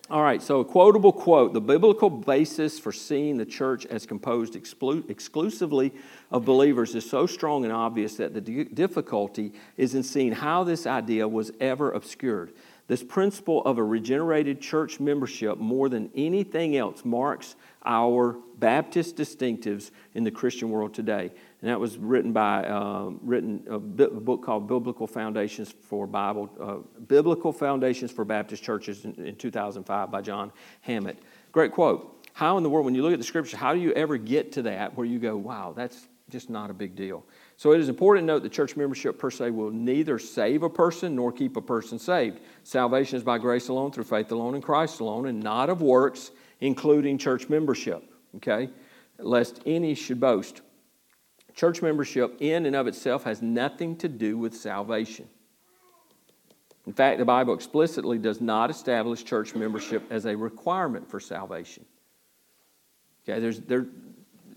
All 0.09 0.23
right, 0.23 0.41
so 0.41 0.61
a 0.61 0.65
quotable 0.65 1.13
quote 1.13 1.53
The 1.53 1.61
biblical 1.61 2.11
basis 2.11 2.79
for 2.79 2.93
seeing 2.93 3.39
the 3.39 3.45
church 3.45 3.87
as 3.87 4.07
composed 4.07 4.55
exclu- 4.55 5.09
exclusively 5.11 5.93
of 6.31 6.45
believers 6.45 6.95
is 6.95 7.09
so 7.11 7.27
strong 7.27 7.65
and 7.65 7.73
obvious 7.73 8.15
that 8.19 8.33
the 8.33 8.41
d- 8.41 8.65
difficulty 8.65 9.53
is 9.77 9.97
in 9.97 10.05
seeing 10.05 10.31
how 10.31 10.63
this 10.63 10.87
idea 10.87 11.27
was 11.27 11.51
ever 11.59 11.91
obscured. 11.91 12.53
This 12.87 13.03
principle 13.03 13.65
of 13.65 13.79
a 13.79 13.83
regenerated 13.83 14.61
church 14.61 15.01
membership, 15.01 15.59
more 15.59 15.89
than 15.89 16.13
anything 16.15 16.77
else, 16.77 17.05
marks 17.05 17.57
our 17.85 18.37
Baptist 18.61 19.17
distinctives 19.17 19.91
in 20.15 20.23
the 20.23 20.31
Christian 20.31 20.71
world 20.71 20.95
today. 20.95 21.33
And 21.63 21.71
that 21.71 21.81
was 21.81 21.97
written 21.97 22.33
by 22.33 22.65
um, 22.67 23.19
written 23.23 23.65
a, 23.69 23.79
book 23.79 24.45
called 24.45 24.69
Biblical 24.69 25.07
Foundations 25.07 25.73
for 25.73 26.07
Bible 26.07 26.51
uh, 26.61 27.01
Biblical 27.07 27.53
Foundations 27.53 28.13
for 28.13 28.25
Baptist 28.25 28.63
Churches 28.63 29.05
in, 29.05 29.15
in 29.15 29.37
2005 29.37 30.11
by 30.11 30.21
John 30.21 30.53
Hammett. 30.83 31.19
Great 31.53 31.73
quote. 31.73 32.13
How 32.35 32.59
in 32.59 32.63
the 32.63 32.69
world, 32.69 32.85
when 32.85 32.95
you 32.95 33.03
look 33.03 33.15
at 33.15 33.19
the 33.19 33.25
scripture, 33.25 33.57
how 33.57 33.73
do 33.73 33.81
you 33.81 33.93
ever 33.93 34.19
get 34.19 34.53
to 34.53 34.63
that 34.63 34.95
where 34.95 35.07
you 35.07 35.19
go, 35.19 35.39
wow, 35.39 35.73
that's 35.75 36.07
just 36.29 36.51
not 36.51 36.69
a 36.69 36.75
big 36.75 36.95
deal? 36.95 37.25
So 37.57 37.73
it 37.73 37.81
is 37.81 37.89
important 37.89 38.25
to 38.25 38.27
note 38.27 38.43
that 38.43 38.53
church 38.53 38.77
membership 38.77 39.19
per 39.19 39.31
se 39.31 39.53
will 39.53 39.71
neither 39.71 40.19
save 40.19 40.63
a 40.63 40.69
person 40.69 41.15
nor 41.15 41.33
keep 41.33 41.57
a 41.57 41.63
person 41.63 41.99
saved. 41.99 42.41
Salvation 42.63 43.17
is 43.17 43.23
by 43.23 43.39
grace 43.39 43.69
alone, 43.69 43.91
through 43.91 44.05
faith 44.05 44.31
alone, 44.33 44.55
in 44.55 44.61
Christ 44.61 45.01
alone, 45.01 45.29
and 45.29 45.43
not 45.43 45.71
of 45.71 45.81
works, 45.81 46.31
including 46.61 47.17
church 47.17 47.49
membership. 47.49 48.05
Okay? 48.37 48.69
Lest 49.19 49.63
any 49.65 49.95
should 49.95 50.21
boast. 50.21 50.61
Church 51.57 51.81
membership, 51.81 52.37
in 52.41 52.67
and 52.67 52.77
of 52.77 52.87
itself, 52.87 53.25
has 53.25 53.41
nothing 53.41 53.97
to 53.97 54.09
do 54.09 54.37
with 54.37 54.55
salvation. 54.55 55.27
In 56.87 56.93
fact, 56.93 57.19
the 57.19 57.25
Bible 57.25 57.55
explicitly 57.55 58.19
does 58.19 58.41
not 58.41 58.71
establish 58.71 59.25
church 59.25 59.55
membership 59.55 60.05
as 60.11 60.27
a 60.27 60.37
requirement 60.37 61.11
for 61.11 61.19
salvation. 61.19 61.85
Okay, 63.25 63.41
there's, 63.41 63.61
there, 63.61 63.87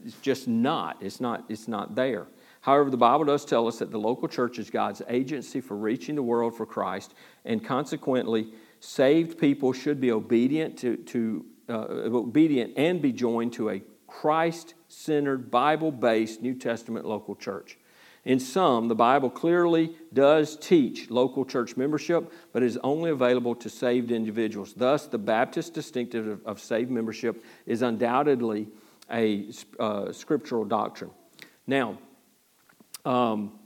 it's 0.05 0.19
just 0.21 0.47
not. 0.47 0.97
It's 1.01 1.21
not. 1.21 1.45
It's 1.49 1.67
not 1.69 1.95
there. 1.95 2.27
However, 2.61 2.89
the 2.89 2.97
Bible 2.97 3.23
does 3.23 3.45
tell 3.45 3.67
us 3.67 3.79
that 3.79 3.89
the 3.89 3.97
local 3.97 4.27
church 4.27 4.59
is 4.59 4.69
God's 4.69 5.01
agency 5.07 5.61
for 5.61 5.77
reaching 5.77 6.15
the 6.15 6.21
world 6.21 6.55
for 6.55 6.65
Christ, 6.65 7.13
and 7.45 7.63
consequently, 7.63 8.53
saved 8.81 9.39
people 9.39 9.71
should 9.71 10.01
be 10.01 10.11
obedient 10.11 10.77
to, 10.79 10.97
to 10.97 11.45
uh, 11.69 11.85
obedient 12.13 12.73
and 12.77 13.01
be 13.01 13.13
joined 13.13 13.53
to 13.53 13.69
a 13.69 13.81
Christ 14.09 14.73
centered, 14.87 15.51
Bible 15.51 15.91
based 15.91 16.41
New 16.41 16.55
Testament 16.55 17.05
local 17.05 17.35
church. 17.35 17.77
In 18.25 18.39
some, 18.39 18.89
the 18.89 18.95
Bible 18.95 19.29
clearly 19.29 19.95
does 20.13 20.57
teach 20.57 21.09
local 21.09 21.45
church 21.45 21.77
membership, 21.77 22.31
but 22.51 22.63
is 22.63 22.77
only 22.83 23.11
available 23.11 23.55
to 23.55 23.69
saved 23.69 24.11
individuals. 24.11 24.73
Thus, 24.73 25.07
the 25.07 25.17
Baptist 25.17 25.73
distinctive 25.73 26.27
of, 26.27 26.45
of 26.45 26.59
saved 26.59 26.91
membership 26.91 27.43
is 27.65 27.81
undoubtedly 27.81 28.67
a 29.11 29.49
uh, 29.79 30.11
scriptural 30.11 30.65
doctrine. 30.65 31.11
Now, 31.65 31.97
um, 33.05 33.57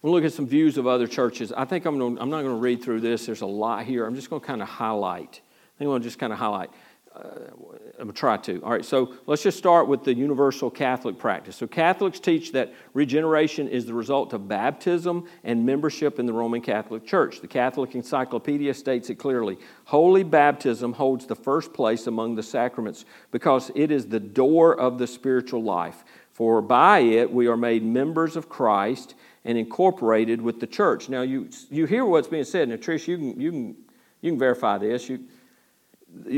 we'll 0.00 0.12
look 0.12 0.24
at 0.24 0.32
some 0.32 0.46
views 0.46 0.78
of 0.78 0.86
other 0.86 1.06
churches. 1.06 1.52
I 1.52 1.64
think 1.64 1.84
I'm, 1.84 1.98
gonna, 1.98 2.20
I'm 2.20 2.30
not 2.30 2.42
going 2.42 2.54
to 2.54 2.60
read 2.60 2.82
through 2.82 3.00
this, 3.00 3.26
there's 3.26 3.40
a 3.40 3.46
lot 3.46 3.84
here. 3.84 4.06
I'm 4.06 4.14
just 4.14 4.30
going 4.30 4.40
to 4.40 4.46
kind 4.46 4.62
of 4.62 4.68
highlight. 4.68 5.40
I 5.40 5.78
think 5.78 5.86
I'm 5.86 5.88
going 5.88 6.02
to 6.02 6.08
just 6.08 6.18
kind 6.18 6.32
of 6.32 6.38
highlight. 6.38 6.70
I'm 7.18 8.04
going 8.04 8.08
to 8.08 8.12
try 8.12 8.36
to. 8.36 8.62
All 8.62 8.70
right, 8.70 8.84
so 8.84 9.14
let's 9.26 9.42
just 9.42 9.58
start 9.58 9.88
with 9.88 10.04
the 10.04 10.14
universal 10.14 10.70
Catholic 10.70 11.18
practice. 11.18 11.56
So, 11.56 11.66
Catholics 11.66 12.20
teach 12.20 12.52
that 12.52 12.72
regeneration 12.94 13.66
is 13.66 13.86
the 13.86 13.94
result 13.94 14.32
of 14.32 14.46
baptism 14.46 15.26
and 15.42 15.66
membership 15.66 16.20
in 16.20 16.26
the 16.26 16.32
Roman 16.32 16.60
Catholic 16.60 17.04
Church. 17.04 17.40
The 17.40 17.48
Catholic 17.48 17.96
Encyclopedia 17.96 18.72
states 18.72 19.10
it 19.10 19.16
clearly 19.16 19.58
Holy 19.84 20.22
baptism 20.22 20.92
holds 20.92 21.26
the 21.26 21.34
first 21.34 21.72
place 21.72 22.06
among 22.06 22.36
the 22.36 22.42
sacraments 22.42 23.04
because 23.32 23.72
it 23.74 23.90
is 23.90 24.06
the 24.06 24.20
door 24.20 24.78
of 24.78 24.98
the 24.98 25.06
spiritual 25.06 25.62
life. 25.62 26.04
For 26.32 26.62
by 26.62 27.00
it 27.00 27.32
we 27.32 27.48
are 27.48 27.56
made 27.56 27.82
members 27.82 28.36
of 28.36 28.48
Christ 28.48 29.16
and 29.44 29.58
incorporated 29.58 30.40
with 30.40 30.60
the 30.60 30.68
church. 30.68 31.08
Now, 31.08 31.22
you, 31.22 31.48
you 31.68 31.86
hear 31.86 32.04
what's 32.04 32.28
being 32.28 32.44
said. 32.44 32.68
Now, 32.68 32.76
Trish, 32.76 33.08
you 33.08 33.16
can, 33.16 33.40
you 33.40 33.50
can, 33.50 33.76
you 34.20 34.30
can 34.30 34.38
verify 34.38 34.78
this. 34.78 35.08
You, 35.08 35.24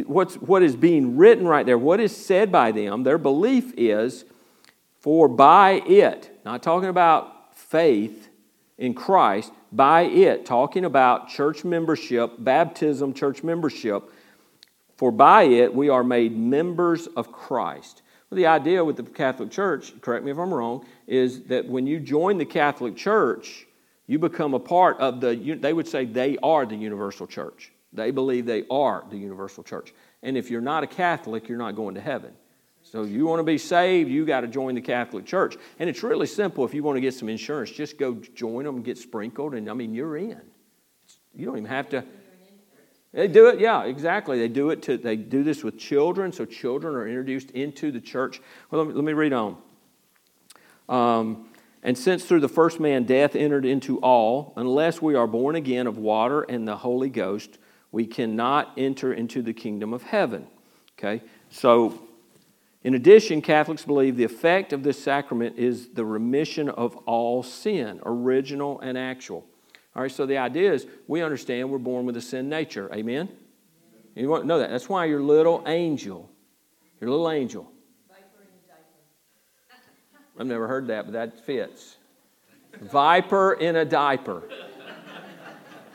what's, 0.07 0.35
what 0.37 0.63
is 0.63 0.77
being 0.77 1.17
written 1.17 1.47
right 1.47 1.67
there, 1.67 1.79
what 1.79 2.01
is 2.01 2.17
said 2.17 2.51
by 2.51 2.73
them, 2.73 3.03
their 3.03 3.19
belief 3.19 3.73
is, 3.77 4.25
for 5.01 5.29
by 5.29 5.83
it, 5.87 6.31
not 6.45 6.63
talking 6.63 6.89
about 6.89 7.57
faith 7.57 8.29
in 8.79 8.95
Christ, 8.95 9.53
by 9.73 10.03
it, 10.03 10.45
talking 10.45 10.85
about 10.85 11.29
church 11.29 11.65
membership, 11.65 12.33
baptism, 12.39 13.15
church 13.15 13.43
membership, 13.43 14.11
for 14.97 15.11
by 15.11 15.45
it 15.45 15.75
we 15.75 15.89
are 15.89 16.05
made 16.05 16.37
members 16.37 17.07
of 17.09 17.33
Christ. 17.33 18.03
Well, 18.29 18.37
the 18.37 18.47
idea 18.47 18.85
with 18.85 18.97
the 18.97 19.03
Catholic 19.03 19.51
Church, 19.51 19.99
correct 20.01 20.25
me 20.25 20.31
if 20.31 20.39
I'm 20.39 20.53
wrong, 20.53 20.85
is 21.07 21.43
that 21.45 21.67
when 21.67 21.87
you 21.87 21.99
join 21.99 22.39
the 22.39 22.45
Catholic 22.45 22.97
Church, 22.97 23.67
you 24.07 24.19
become 24.19 24.55
a 24.55 24.59
part 24.61 24.99
of 24.99 25.21
the, 25.21 25.57
they 25.61 25.73
would 25.73 25.89
say 25.89 26.05
they 26.05 26.37
are 26.43 26.67
the 26.67 26.77
universal 26.77 27.27
church. 27.27 27.73
They 27.93 28.11
believe 28.11 28.47
they 28.47 28.65
are 28.71 29.05
the 29.11 29.17
universal 29.17 29.65
church. 29.65 29.93
And 30.23 30.37
if 30.37 30.51
you're 30.51 30.61
not 30.61 30.85
a 30.85 30.87
Catholic, 30.87 31.49
you're 31.49 31.59
not 31.59 31.75
going 31.75 31.95
to 31.95 32.01
heaven. 32.01 32.33
So 32.83 33.03
you 33.03 33.27
want 33.27 33.41
to 33.41 33.45
be 33.45 33.59
saved, 33.59 34.11
you 34.11 34.25
got 34.25 34.41
to 34.41 34.47
join 34.47 34.75
the 34.75 34.81
Catholic 34.81 35.27
Church. 35.27 35.57
And 35.79 35.91
it's 35.91 36.03
really 36.03 36.27
simple 36.27 36.65
if 36.65 36.73
you 36.73 36.83
want 36.83 36.97
to 36.97 37.01
get 37.01 37.15
some 37.15 37.29
insurance, 37.29 37.71
just 37.71 37.99
go 37.99 38.15
join 38.35 38.65
them, 38.65 38.83
get 38.83 38.97
sprinkled, 38.97 39.55
and 39.55 39.69
I 39.69 39.75
mean, 39.75 39.93
you're 39.93 40.17
in. 40.17 40.41
You 41.35 41.47
don't 41.47 41.59
even 41.59 41.69
have 41.71 41.89
to. 41.91 42.05
They 43.13 43.29
do 43.29 43.49
it, 43.49 43.59
yeah, 43.59 43.85
exactly. 43.85 44.39
They 44.39 44.49
do 44.49 44.71
it 44.71 44.83
to, 44.83 44.97
they 44.97 45.17
do 45.17 45.43
this 45.43 45.65
with 45.65 45.79
children, 45.79 46.33
so 46.33 46.45
children 46.45 46.95
are 46.95 47.07
introduced 47.07 47.51
into 47.51 47.91
the 47.91 48.01
church. 48.01 48.41
Well, 48.71 48.85
let 48.85 48.89
me, 48.89 48.95
let 48.95 49.05
me 49.05 49.13
read 49.13 49.33
on. 49.33 49.57
Um, 50.89 51.49
and 51.83 51.97
since 51.97 52.25
through 52.25 52.41
the 52.41 52.49
first 52.49 52.79
man 52.79 53.05
death 53.05 53.35
entered 53.35 53.65
into 53.65 53.99
all, 53.99 54.53
unless 54.57 55.03
we 55.03 55.15
are 55.17 55.27
born 55.27 55.57
again 55.57 55.87
of 55.87 55.99
water 55.99 56.43
and 56.43 56.69
the 56.69 56.77
Holy 56.77 57.09
Ghost, 57.09 57.59
we 57.93 58.07
cannot 58.07 58.73
enter 58.77 59.13
into 59.13 59.43
the 59.43 59.53
kingdom 59.53 59.93
of 59.93 60.03
heaven. 60.03 60.47
Okay? 60.99 61.23
So, 61.51 62.01
in 62.83 62.95
addition, 62.95 63.43
Catholics 63.43 63.85
believe 63.85 64.17
the 64.17 64.25
effect 64.25 64.73
of 64.73 64.83
this 64.83 65.03
sacrament 65.03 65.59
is 65.59 65.89
the 65.89 66.05
remission 66.05 66.69
of 66.69 66.97
all 66.99 67.43
sin, 67.43 68.01
original 68.05 68.81
and 68.81 68.97
actual. 68.97 69.45
All 69.95 70.03
right, 70.03 70.11
so 70.11 70.25
the 70.25 70.39
idea 70.39 70.73
is 70.73 70.87
we 71.09 71.21
understand 71.21 71.71
we're 71.71 71.79
born 71.79 72.07
with 72.07 72.17
a 72.17 72.21
sin 72.21 72.49
nature. 72.49 72.89
Amen? 72.95 73.29
You 74.15 74.29
want 74.29 74.45
to 74.45 74.47
know 74.47 74.59
that. 74.59 74.71
That's 74.71 74.89
why 74.89 75.07
your 75.07 75.21
little 75.21 75.63
angel, 75.67 76.31
your 77.01 77.11
little 77.11 77.31
angel. 77.31 77.71
Viper 78.09 78.25
and 78.41 78.49
a 78.49 78.69
diaper. 78.69 80.39
I've 80.39 80.47
never 80.47 80.69
heard 80.69 80.87
that, 80.89 81.07
but 81.07 81.13
that 81.13 81.45
fits. 81.45 81.97
Viper 82.81 83.55
in 83.55 83.77
a 83.77 83.85
diaper. 83.85 84.45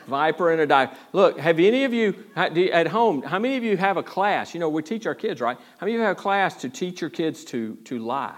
Viper 0.06 0.52
and 0.52 0.60
a 0.60 0.66
diaper. 0.66 0.96
Look, 1.12 1.38
have 1.38 1.58
any 1.58 1.84
of 1.84 1.92
you 1.92 2.24
at 2.36 2.86
home, 2.86 3.22
how 3.22 3.38
many 3.38 3.56
of 3.56 3.64
you 3.64 3.76
have 3.76 3.96
a 3.96 4.02
class? 4.02 4.54
You 4.54 4.60
know, 4.60 4.68
we 4.68 4.82
teach 4.82 5.06
our 5.06 5.14
kids, 5.14 5.40
right? 5.40 5.56
How 5.78 5.86
many 5.86 5.94
of 5.94 6.00
you 6.00 6.06
have 6.06 6.16
a 6.16 6.20
class 6.20 6.60
to 6.62 6.68
teach 6.68 7.00
your 7.00 7.10
kids 7.10 7.44
to, 7.46 7.76
to 7.84 7.98
lie? 7.98 8.36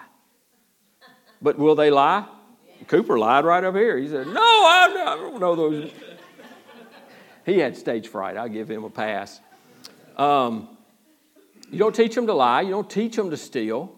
But 1.40 1.58
will 1.58 1.74
they 1.74 1.90
lie? 1.90 2.26
Cooper 2.86 3.18
lied 3.18 3.44
right 3.44 3.62
up 3.62 3.74
here. 3.74 3.98
He 3.98 4.08
said, 4.08 4.26
No, 4.28 4.40
I, 4.40 5.04
I 5.08 5.16
don't 5.16 5.40
know 5.40 5.54
those. 5.54 5.90
he 7.44 7.58
had 7.58 7.76
stage 7.76 8.08
fright. 8.08 8.36
I'll 8.36 8.48
give 8.48 8.70
him 8.70 8.84
a 8.84 8.90
pass. 8.90 9.40
Um, 10.16 10.76
you 11.70 11.78
don't 11.78 11.94
teach 11.94 12.14
them 12.14 12.26
to 12.26 12.34
lie. 12.34 12.62
You 12.62 12.70
don't 12.70 12.88
teach 12.88 13.16
them 13.16 13.30
to 13.30 13.36
steal. 13.36 13.92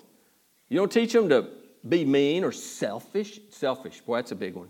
You 0.69 0.79
don't 0.79 0.91
teach 0.91 1.13
them 1.13 1.29
to 1.29 1.49
be 1.89 2.05
mean 2.05 2.45
or 2.45 2.53
selfish. 2.53 3.41
Selfish, 3.51 4.01
boy, 4.01 4.17
that's 4.17 4.33
a 4.33 4.37
big 4.37 4.55
one. 4.55 4.69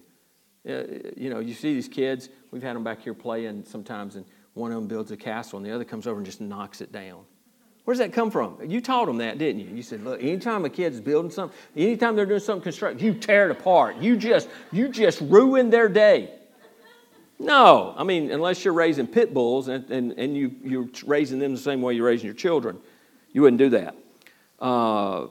Uh, 0.68 0.82
you 1.16 1.30
know, 1.30 1.40
you 1.40 1.54
see 1.54 1.74
these 1.74 1.88
kids, 1.88 2.28
we've 2.50 2.62
had 2.62 2.76
them 2.76 2.84
back 2.84 3.00
here 3.02 3.14
playing 3.14 3.64
sometimes, 3.64 4.16
and 4.16 4.26
one 4.54 4.70
of 4.70 4.76
them 4.76 4.88
builds 4.88 5.10
a 5.10 5.16
castle, 5.16 5.56
and 5.56 5.64
the 5.64 5.74
other 5.74 5.84
comes 5.84 6.06
over 6.06 6.18
and 6.18 6.26
just 6.26 6.40
knocks 6.40 6.80
it 6.80 6.92
down. 6.92 7.24
Where 7.84 7.94
does 7.94 7.98
that 8.00 8.12
come 8.12 8.30
from? 8.30 8.58
You 8.68 8.80
taught 8.80 9.06
them 9.06 9.16
that, 9.18 9.38
didn't 9.38 9.62
you? 9.62 9.74
You 9.74 9.82
said, 9.82 10.04
look, 10.04 10.22
anytime 10.22 10.64
a 10.64 10.70
kid's 10.70 11.00
building 11.00 11.30
something, 11.30 11.56
anytime 11.74 12.14
they're 12.14 12.26
doing 12.26 12.40
something 12.40 12.62
constructive, 12.62 13.00
you 13.02 13.14
tear 13.14 13.48
it 13.48 13.52
apart. 13.52 13.96
You 13.96 14.16
just, 14.16 14.48
you 14.70 14.88
just 14.88 15.20
ruin 15.22 15.70
their 15.70 15.88
day. 15.88 16.34
No, 17.38 17.94
I 17.96 18.04
mean, 18.04 18.30
unless 18.30 18.64
you're 18.64 18.74
raising 18.74 19.06
pit 19.06 19.32
bulls 19.32 19.68
and, 19.68 19.90
and, 19.90 20.12
and 20.12 20.36
you, 20.36 20.54
you're 20.62 20.88
raising 21.06 21.38
them 21.38 21.52
the 21.52 21.60
same 21.60 21.80
way 21.80 21.94
you're 21.94 22.06
raising 22.06 22.26
your 22.26 22.34
children, 22.34 22.78
you 23.32 23.40
wouldn't 23.40 23.58
do 23.58 23.70
that. 23.70 23.96
Uh, 24.60 25.28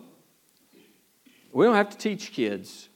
we 1.54 1.66
don't 1.66 1.76
have 1.76 1.92
to 1.92 1.98
teach 1.98 2.34
kids 2.34 2.90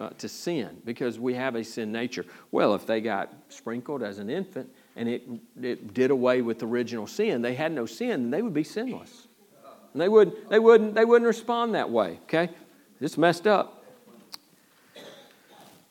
uh, 0.00 0.10
to 0.10 0.28
sin 0.28 0.80
because 0.84 1.18
we 1.18 1.34
have 1.34 1.54
a 1.54 1.64
sin 1.64 1.92
nature. 1.92 2.24
Well, 2.50 2.74
if 2.74 2.86
they 2.86 3.00
got 3.00 3.32
sprinkled 3.48 4.02
as 4.02 4.18
an 4.18 4.28
infant 4.28 4.68
and 4.96 5.08
it, 5.08 5.22
it 5.60 5.94
did 5.94 6.10
away 6.10 6.42
with 6.42 6.62
original 6.62 7.06
sin, 7.06 7.42
they 7.42 7.54
had 7.54 7.72
no 7.72 7.86
sin, 7.86 8.30
they 8.30 8.42
would 8.42 8.54
be 8.54 8.64
sinless. 8.64 9.28
And 9.92 10.00
they, 10.00 10.08
would, 10.08 10.48
they, 10.50 10.58
wouldn't, 10.58 10.94
they 10.94 11.04
wouldn't 11.04 11.26
respond 11.26 11.74
that 11.74 11.88
way, 11.88 12.18
okay? 12.24 12.50
It's 13.00 13.16
messed 13.16 13.46
up. 13.46 13.84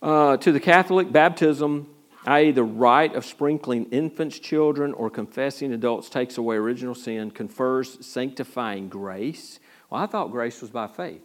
Uh, 0.02 0.36
to 0.36 0.52
the 0.52 0.60
Catholic, 0.60 1.10
baptism, 1.10 1.88
i.e., 2.26 2.52
the 2.52 2.64
rite 2.64 3.16
of 3.16 3.26
sprinkling 3.26 3.86
infants, 3.92 4.38
children, 4.40 4.92
or 4.94 5.10
confessing 5.10 5.72
adults, 5.72 6.10
takes 6.10 6.38
away 6.38 6.58
original 6.58 6.96
sin, 6.96 7.32
confers 7.32 8.06
sanctifying 8.06 8.90
grace. 8.90 9.60
Well, 9.90 10.02
I 10.02 10.06
thought 10.06 10.32
grace 10.32 10.62
was 10.62 10.70
by 10.70 10.88
faith. 10.88 11.22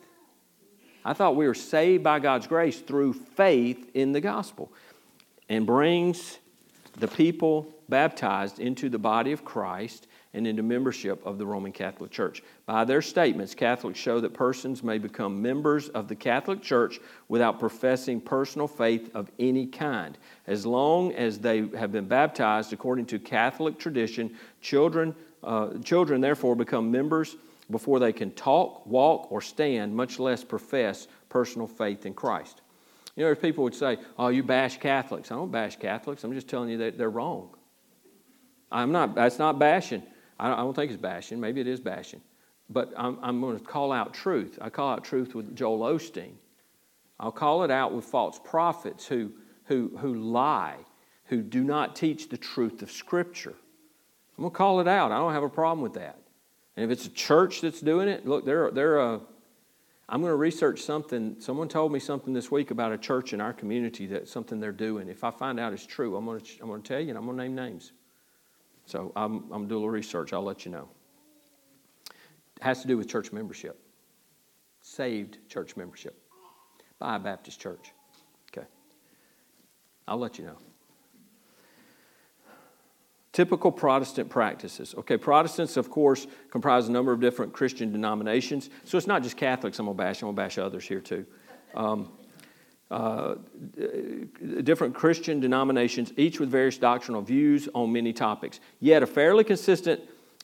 I 1.09 1.14
thought 1.14 1.37
we 1.37 1.47
were 1.47 1.55
saved 1.55 2.05
by 2.05 2.18
God's 2.18 2.47
grace 2.47 2.81
through 2.81 3.14
faith 3.14 3.92
in 3.94 4.12
the 4.12 4.21
gospel 4.21 4.71
and 5.49 5.64
brings 5.64 6.38
the 6.99 7.09
people 7.09 7.73
baptized 7.88 8.59
into 8.59 8.90
the 8.90 8.99
body 8.99 9.33
of 9.33 9.42
Christ 9.42 10.07
and 10.35 10.47
into 10.47 10.62
membership 10.62 11.25
of 11.25 11.38
the 11.38 11.47
Roman 11.47 11.73
Catholic 11.73 12.11
Church. 12.11 12.42
By 12.66 12.85
their 12.85 13.01
statements, 13.01 13.55
Catholics 13.55 13.99
show 13.99 14.21
that 14.21 14.35
persons 14.35 14.83
may 14.83 14.99
become 14.99 15.40
members 15.40 15.88
of 15.88 16.09
the 16.09 16.14
Catholic 16.14 16.61
Church 16.61 17.01
without 17.29 17.59
professing 17.59 18.21
personal 18.21 18.68
faith 18.68 19.11
of 19.14 19.31
any 19.38 19.64
kind. 19.64 20.18
As 20.47 20.66
long 20.66 21.14
as 21.14 21.38
they 21.38 21.68
have 21.68 21.90
been 21.90 22.07
baptized 22.07 22.75
according 22.75 23.07
to 23.07 23.18
Catholic 23.18 23.79
tradition, 23.79 24.37
children, 24.61 25.14
uh, 25.42 25.71
children 25.83 26.21
therefore 26.21 26.55
become 26.55 26.90
members 26.90 27.37
before 27.71 27.99
they 27.99 28.13
can 28.13 28.31
talk, 28.33 28.87
walk, 28.87 29.31
or 29.31 29.41
stand, 29.41 29.95
much 29.95 30.19
less 30.19 30.43
profess 30.43 31.07
personal 31.29 31.67
faith 31.67 32.07
in 32.07 32.15
Christ. 32.15 32.63
You 33.17 33.25
know, 33.25 33.35
people 33.35 33.65
would 33.65 33.75
say, 33.75 33.99
Oh, 34.19 34.29
you 34.29 34.43
bash 34.43 34.79
Catholics. 34.79 35.31
I 35.31 35.35
don't 35.35 35.51
bash 35.51 35.77
Catholics. 35.77 36.25
I'm 36.25 36.33
just 36.33 36.49
telling 36.49 36.71
you 36.71 36.79
that 36.79 36.97
they're 36.97 37.11
wrong. 37.11 37.51
I'm 38.71 38.93
not, 38.93 39.15
that's 39.15 39.39
not 39.39 39.59
bashing. 39.59 40.03
I 40.39 40.55
don't 40.57 40.75
think 40.75 40.93
it's 40.93 41.01
bashing. 41.01 41.41
Maybe 41.41 41.61
it 41.61 41.67
is 41.67 41.81
bashing. 41.81 42.21
But 42.71 42.93
I'm, 42.97 43.19
I'm 43.23 43.41
going 43.41 43.59
to 43.59 43.65
call 43.65 43.93
out 43.93 44.15
truth. 44.15 44.59
I 44.61 44.71
call 44.71 44.93
out 44.93 45.05
truth 45.05 45.35
with 45.35 45.57
Joel 45.57 45.81
Osteen. 45.81 46.35
I'll 47.19 47.33
call 47.33 47.65
it 47.65 47.71
out 47.71 47.93
with 47.93 48.05
false 48.05 48.39
prophets 48.39 49.07
who, 49.07 49.33
who, 49.65 49.97
who 49.99 50.15
lie, 50.15 50.77
who 51.25 51.43
do 51.43 51.65
not 51.65 51.97
teach 51.97 52.29
the 52.29 52.37
truth 52.37 52.83
of 52.83 52.91
Scripture. 52.93 53.55
I'm 54.37 54.43
going 54.43 54.53
to 54.53 54.57
call 54.57 54.81
it 54.81 54.87
out. 54.87 55.11
I 55.11 55.19
don't 55.19 55.33
have 55.33 55.43
a 55.43 55.49
problem 55.49 55.81
with 55.83 55.95
that. 55.95 56.19
And 56.79 56.85
if 56.85 56.97
it's 56.97 57.07
a 57.07 57.11
church 57.11 57.61
that's 57.61 57.81
doing 57.81 58.07
it, 58.07 58.25
look, 58.25 58.45
they're, 58.45 58.71
they're 58.71 58.99
a, 58.99 59.21
I'm 60.09 60.21
going 60.21 60.31
to 60.31 60.37
research 60.37 60.83
something. 60.83 61.35
Someone 61.41 61.67
told 61.67 61.91
me 61.91 61.99
something 61.99 62.33
this 62.33 62.53
week 62.53 62.71
about 62.71 62.93
a 62.93 62.99
church 62.99 63.33
in 63.33 63.41
our 63.41 63.53
community 63.53 64.07
that 64.07 64.29
something 64.29 64.61
they're 64.61 64.71
doing. 64.71 65.09
If 65.09 65.25
I 65.25 65.33
find 65.33 65.59
out 65.59 65.73
it's 65.73 65.85
true, 65.85 66.14
I'm 66.17 66.25
going 66.25 66.41
to, 66.41 66.53
I'm 66.61 66.69
going 66.69 66.81
to 66.81 66.88
tell 66.88 67.01
you 67.01 67.09
and 67.09 67.19
I'm 67.19 67.25
going 67.25 67.37
to 67.37 67.43
name 67.43 67.57
names. 67.57 67.91
So 68.87 69.11
I'm, 69.17 69.38
I'm 69.38 69.49
going 69.49 69.62
to 69.64 69.69
do 69.71 69.75
a 69.75 69.79
little 69.79 69.91
research. 69.91 70.33
I'll 70.33 70.45
let 70.45 70.64
you 70.64 70.71
know. 70.71 70.88
It 72.59 72.62
has 72.62 72.81
to 72.83 72.87
do 72.87 72.97
with 72.97 73.09
church 73.09 73.33
membership, 73.33 73.77
saved 74.81 75.38
church 75.49 75.77
membership 75.77 76.17
by 77.01 77.17
a 77.17 77.19
Baptist 77.19 77.59
church. 77.61 77.91
Okay. 78.57 78.69
I'll 80.07 80.19
let 80.19 80.38
you 80.38 80.45
know. 80.45 80.59
Typical 83.38 83.70
Protestant 83.70 84.29
practices. 84.29 84.96
Okay, 84.98 85.16
Protestants, 85.16 85.77
of 85.77 85.88
course, 85.90 86.27
comprise 86.51 86.88
a 86.88 86.90
number 86.90 87.12
of 87.12 87.20
different 87.20 87.53
Christian 87.53 87.92
denominations. 87.92 88.68
So 88.83 88.98
it's 88.98 89.07
not 89.07 89.22
just 89.22 89.37
Catholics 89.37 89.79
I'm 89.79 89.87
going 89.87 89.96
to 89.96 90.03
bash, 90.03 90.20
I'm 90.22 90.27
going 90.27 90.35
to 90.35 90.42
bash 90.42 90.59
others 90.59 90.85
here 90.85 90.98
too. 90.98 91.24
Um, 91.72 92.11
uh, 92.90 93.37
different 94.64 94.92
Christian 94.92 95.38
denominations, 95.38 96.12
each 96.16 96.40
with 96.40 96.51
various 96.51 96.79
doctrinal 96.79 97.22
views 97.22 97.68
on 97.77 97.92
many 97.92 98.12
topics. 98.12 98.59
Yet 98.81 99.05
a 99.05 99.07
fairly 99.07 99.44
consistent 99.44 100.01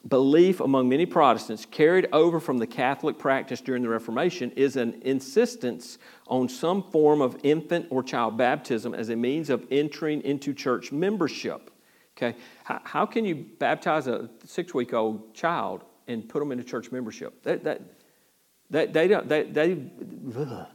belief 0.07 0.61
among 0.61 0.89
many 0.89 1.05
Protestants, 1.05 1.67
carried 1.67 2.07
over 2.13 2.39
from 2.39 2.59
the 2.59 2.67
Catholic 2.69 3.19
practice 3.19 3.61
during 3.61 3.83
the 3.83 3.89
Reformation, 3.89 4.53
is 4.53 4.77
an 4.77 5.03
insistence 5.03 5.99
on 6.29 6.49
some 6.49 6.81
form 6.93 7.21
of 7.21 7.41
infant 7.43 7.89
or 7.91 8.05
child 8.05 8.39
baptism 8.39 8.95
as 8.95 9.09
a 9.09 9.17
means 9.17 9.51
of 9.51 9.67
entering 9.73 10.23
into 10.23 10.55
church 10.55 10.93
membership. 10.93 11.73
Okay, 12.17 12.37
how, 12.63 12.81
how 12.85 13.07
can 13.07 13.25
you 13.25 13.35
baptize 13.59 14.07
a 14.07 14.31
six-week-old 14.45 15.35
child 15.35 15.83
and 16.07 16.29
put 16.29 16.39
them 16.39 16.53
into 16.53 16.63
church 16.63 16.93
membership? 16.93 17.43
That, 17.43 17.65
that, 17.65 17.83
that 18.71 18.93
they 18.93 19.09
don't. 19.09 19.29
They, 19.29 19.43
they 19.43 19.79
ugh, 20.37 20.67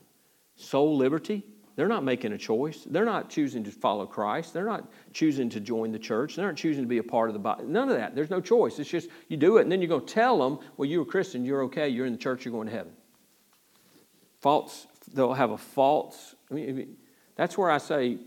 soul 0.56 0.98
liberty. 0.98 1.44
They're 1.78 1.88
not 1.88 2.04
making 2.04 2.34
a 2.34 2.38
choice. 2.38 2.86
They're 2.90 3.06
not 3.06 3.30
choosing 3.30 3.64
to 3.64 3.72
follow 3.72 4.06
Christ. 4.06 4.54
They're 4.54 4.66
not 4.66 4.92
choosing 5.14 5.50
to 5.52 5.62
join 5.62 5.94
the 5.94 6.00
church. 6.00 6.36
They're 6.36 6.48
not 6.48 6.58
choosing 6.58 6.84
to 6.84 6.90
be 6.90 6.98
a 6.98 7.04
part 7.04 7.30
of 7.30 7.34
the 7.34 7.40
body. 7.40 7.64
None 7.64 7.88
of 7.88 7.96
that. 7.96 8.16
There's 8.16 8.30
no 8.30 8.42
choice. 8.42 8.80
It's 8.80 8.90
just 8.90 9.08
you 9.30 9.38
do 9.38 9.58
it, 9.58 9.62
and 9.62 9.72
then 9.72 9.82
you're 9.82 9.88
going 9.88 10.06
to 10.06 10.14
tell 10.14 10.38
them, 10.40 10.60
well, 10.76 10.90
you're 10.90 11.04
a 11.04 11.06
Christian, 11.06 11.46
you're 11.46 11.64
okay, 11.64 11.88
you're 11.88 12.06
in 12.06 12.12
the 12.12 12.20
church, 12.20 12.44
you're 12.44 12.52
going 12.52 12.68
to 12.68 12.74
heaven. 12.74 12.92
False, 14.42 14.88
they'll 15.14 15.34
have 15.34 15.52
a 15.52 15.58
false. 15.58 16.36
I 16.52 16.54
mean, 16.54 16.98
that's 17.36 17.58
where 17.58 17.70
I 17.70 17.78
say 17.78 18.18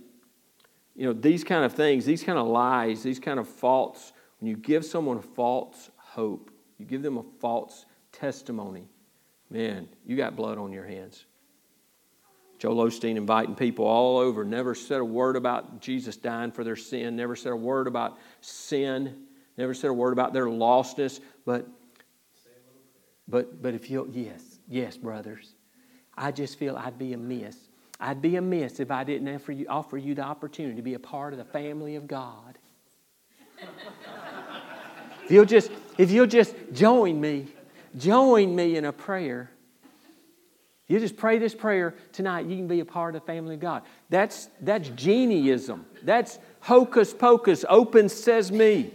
you 0.94 1.06
know, 1.06 1.12
these 1.12 1.44
kind 1.44 1.64
of 1.64 1.72
things, 1.72 2.04
these 2.04 2.22
kind 2.22 2.38
of 2.38 2.46
lies, 2.46 3.02
these 3.02 3.18
kind 3.18 3.38
of 3.38 3.48
faults, 3.48 4.12
when 4.40 4.48
you 4.48 4.56
give 4.56 4.84
someone 4.84 5.18
a 5.18 5.22
false 5.22 5.90
hope, 5.96 6.50
you 6.78 6.84
give 6.84 7.02
them 7.02 7.18
a 7.18 7.24
false 7.40 7.86
testimony, 8.12 8.88
man, 9.50 9.88
you 10.04 10.16
got 10.16 10.36
blood 10.36 10.58
on 10.58 10.72
your 10.72 10.84
hands. 10.84 11.24
Joel 12.58 12.86
Osteen 12.86 13.16
inviting 13.16 13.54
people 13.54 13.86
all 13.86 14.18
over, 14.18 14.44
never 14.44 14.74
said 14.74 15.00
a 15.00 15.04
word 15.04 15.34
about 15.34 15.80
Jesus 15.80 16.16
dying 16.16 16.52
for 16.52 16.62
their 16.62 16.76
sin, 16.76 17.16
never 17.16 17.34
said 17.34 17.52
a 17.52 17.56
word 17.56 17.86
about 17.86 18.18
sin, 18.40 19.24
never 19.56 19.74
said 19.74 19.90
a 19.90 19.92
word 19.92 20.12
about 20.12 20.32
their 20.32 20.46
lostness, 20.46 21.20
but 21.44 21.66
but 23.26 23.62
but 23.62 23.74
if 23.74 23.90
you 23.90 24.08
yes, 24.12 24.60
yes, 24.68 24.96
brothers. 24.96 25.54
I 26.16 26.30
just 26.30 26.58
feel 26.58 26.76
I'd 26.76 26.98
be 26.98 27.14
amiss 27.14 27.56
I'd 28.02 28.20
be 28.20 28.34
amiss 28.34 28.80
if 28.80 28.90
I 28.90 29.04
didn't 29.04 29.32
offer 29.32 29.52
you, 29.52 29.66
offer 29.68 29.96
you 29.96 30.16
the 30.16 30.22
opportunity 30.22 30.74
to 30.74 30.82
be 30.82 30.94
a 30.94 30.98
part 30.98 31.32
of 31.32 31.38
the 31.38 31.44
family 31.44 31.94
of 31.94 32.08
God. 32.08 32.58
if 35.24 35.30
you'll 35.30 35.44
just, 35.44 35.70
if 35.98 36.10
you'll 36.10 36.26
just 36.26 36.52
join 36.72 37.20
me, 37.20 37.46
join 37.96 38.56
me 38.56 38.76
in 38.76 38.86
a 38.86 38.92
prayer. 38.92 39.52
You 40.88 40.98
just 40.98 41.16
pray 41.16 41.38
this 41.38 41.54
prayer 41.54 41.94
tonight, 42.12 42.46
you 42.46 42.56
can 42.56 42.66
be 42.66 42.80
a 42.80 42.84
part 42.84 43.14
of 43.14 43.22
the 43.22 43.26
family 43.26 43.54
of 43.54 43.60
God. 43.60 43.82
That's, 44.10 44.48
that's 44.60 44.88
genieism. 44.90 45.84
That's 46.02 46.40
hocus 46.58 47.14
pocus, 47.14 47.64
open 47.68 48.08
sesame. 48.08 48.92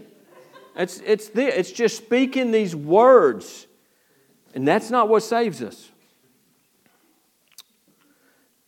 It's, 0.76 1.00
it's, 1.00 1.30
the, 1.30 1.58
it's 1.58 1.72
just 1.72 1.96
speaking 1.96 2.52
these 2.52 2.76
words. 2.76 3.68
And 4.54 4.68
that's 4.68 4.92
not 4.92 5.08
what 5.08 5.24
saves 5.24 5.62
us. 5.64 5.92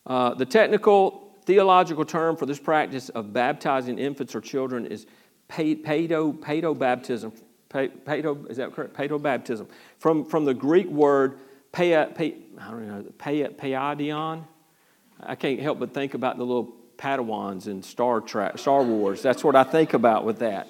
Uh, 0.10 0.34
the 0.34 0.45
technical 0.45 1.38
theological 1.45 2.04
term 2.04 2.36
for 2.36 2.48
this 2.48 2.60
practice 2.60 3.10
of 3.10 3.32
baptizing 3.32 4.00
infants 4.00 4.36
or 4.36 4.41
children 4.41 4.88
is 4.88 5.06
paedo, 5.50 6.78
baptism. 6.78 7.32
Paedo, 7.72 8.50
is 8.50 8.58
that 8.58 8.74
correct? 8.74 8.95
Paedo 8.95 9.22
baptism. 9.22 9.67
From, 10.00 10.26
from 10.26 10.45
the 10.45 10.54
Greek 10.54 10.88
word 10.88 11.39
pe, 11.72 11.91
pe, 12.13 12.34
I 12.60 12.72
don't 12.72 12.88
know, 12.88 13.06
pe, 13.19 13.43
paidion. 13.50 14.45
I 15.22 15.36
can't 15.36 15.60
help 15.60 15.80
but 15.80 15.93
think 15.93 16.15
about 16.15 16.38
the 16.38 16.43
little 16.43 16.74
Padawans 16.98 17.67
in 17.67 17.84
Star, 17.84 18.19
Trek, 18.19 18.58
Star 18.58 18.84
Wars. 18.84 19.22
That's 19.22 19.43
what 19.43 19.56
I 19.56 19.63
think 19.63 19.93
about 19.93 20.26
with 20.26 20.39
that. 20.39 20.67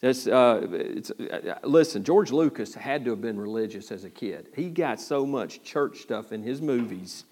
That's, 0.00 0.26
uh, 0.26 1.02
uh, 1.30 1.54
listen, 1.66 2.02
George 2.02 2.32
Lucas 2.32 2.74
had 2.74 3.04
to 3.04 3.10
have 3.10 3.20
been 3.20 3.38
religious 3.38 3.92
as 3.92 4.04
a 4.04 4.10
kid. 4.10 4.48
He 4.56 4.70
got 4.70 5.00
so 5.00 5.26
much 5.26 5.62
church 5.62 5.98
stuff 5.98 6.32
in 6.32 6.42
his 6.42 6.62
movies 6.62 7.24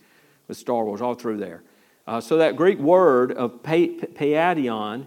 with 0.49 0.57
Star 0.57 0.85
Wars, 0.85 1.01
all 1.01 1.15
through 1.15 1.37
there. 1.37 1.63
Uh, 2.07 2.21
so 2.21 2.39
that 2.39 2.57
Greek 2.57 2.79
word 2.79 3.33
of 3.33 3.63
paidion, 3.63 5.07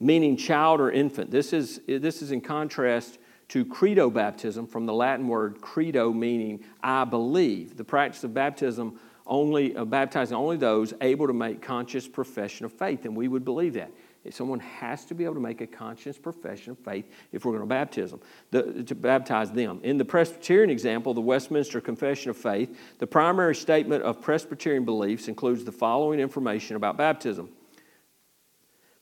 meaning 0.00 0.36
child 0.36 0.80
or 0.80 0.90
infant, 0.90 1.30
this 1.30 1.52
is, 1.52 1.80
this 1.86 2.22
is 2.22 2.32
in 2.32 2.40
contrast 2.40 3.18
to 3.48 3.64
credo 3.64 4.08
baptism 4.10 4.66
from 4.66 4.86
the 4.86 4.94
Latin 4.94 5.28
word 5.28 5.60
credo, 5.60 6.12
meaning 6.12 6.64
I 6.82 7.04
believe. 7.04 7.76
The 7.76 7.84
practice 7.84 8.24
of 8.24 8.32
baptism 8.32 8.98
only, 9.26 9.74
of 9.76 9.90
baptizing 9.90 10.36
only 10.36 10.56
those 10.56 10.94
able 11.00 11.26
to 11.26 11.32
make 11.32 11.60
conscious 11.60 12.08
profession 12.08 12.64
of 12.64 12.72
faith, 12.72 13.04
and 13.04 13.14
we 13.14 13.28
would 13.28 13.44
believe 13.44 13.74
that. 13.74 13.90
Someone 14.28 14.60
has 14.60 15.06
to 15.06 15.14
be 15.14 15.24
able 15.24 15.34
to 15.34 15.40
make 15.40 15.62
a 15.62 15.66
conscious 15.66 16.18
profession 16.18 16.72
of 16.72 16.78
faith 16.78 17.06
if 17.32 17.44
we're 17.44 17.52
going 17.52 17.62
to 17.62 17.66
baptize 17.66 18.10
them, 18.10 18.20
the, 18.50 18.84
to 18.84 18.94
baptize 18.94 19.50
them. 19.50 19.80
In 19.82 19.96
the 19.96 20.04
Presbyterian 20.04 20.68
example, 20.68 21.14
the 21.14 21.22
Westminster 21.22 21.80
Confession 21.80 22.30
of 22.30 22.36
Faith, 22.36 22.78
the 22.98 23.06
primary 23.06 23.54
statement 23.54 24.02
of 24.02 24.20
Presbyterian 24.20 24.84
beliefs 24.84 25.26
includes 25.26 25.64
the 25.64 25.72
following 25.72 26.20
information 26.20 26.76
about 26.76 26.98
baptism. 26.98 27.48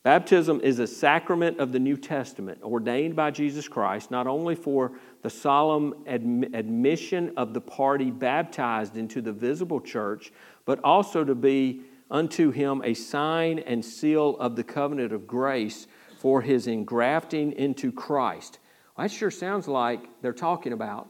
Baptism 0.05 0.61
is 0.62 0.79
a 0.79 0.87
sacrament 0.87 1.59
of 1.59 1.73
the 1.73 1.81
New 1.81 1.97
Testament 1.97 2.62
ordained 2.62 3.16
by 3.16 3.33
Jesus 3.33 3.66
Christ, 3.66 4.12
not 4.12 4.29
only 4.29 4.55
for 4.55 4.93
the 5.23 5.29
solemn 5.29 5.93
adm- 6.07 6.55
admission 6.55 7.33
of 7.37 7.53
the 7.53 7.61
party 7.61 8.12
baptized 8.12 8.97
into 8.97 9.21
the 9.21 9.33
visible 9.33 9.81
church, 9.81 10.33
but 10.64 10.79
also 10.85 11.25
to 11.25 11.35
be 11.35 11.83
unto 12.11 12.50
him 12.50 12.82
a 12.84 12.94
sign 12.94 13.59
and 13.59 13.84
seal 13.84 14.36
of 14.38 14.56
the 14.56 14.64
covenant 14.64 15.12
of 15.12 15.26
grace 15.26 15.86
for 16.18 16.40
his 16.42 16.66
engrafting 16.66 17.52
into 17.52 17.92
Christ. 17.92 18.59
Well, 18.96 19.06
that 19.06 19.12
sure 19.12 19.30
sounds 19.30 19.68
like 19.68 20.09
they're 20.22 20.32
talking 20.32 20.72
about 20.72 21.09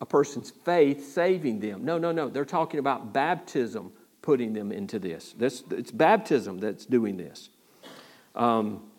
a 0.00 0.06
person's 0.06 0.50
faith 0.50 1.12
saving 1.12 1.60
them. 1.60 1.84
No, 1.84 1.98
no, 1.98 2.12
no. 2.12 2.28
They're 2.28 2.44
talking 2.44 2.80
about 2.80 3.12
baptism 3.12 3.92
putting 4.20 4.52
them 4.52 4.70
into 4.70 4.98
this. 4.98 5.32
this 5.36 5.64
it's 5.70 5.90
baptism 5.90 6.58
that's 6.58 6.86
doing 6.86 7.16
this. 7.16 7.50
Um, 8.34 8.90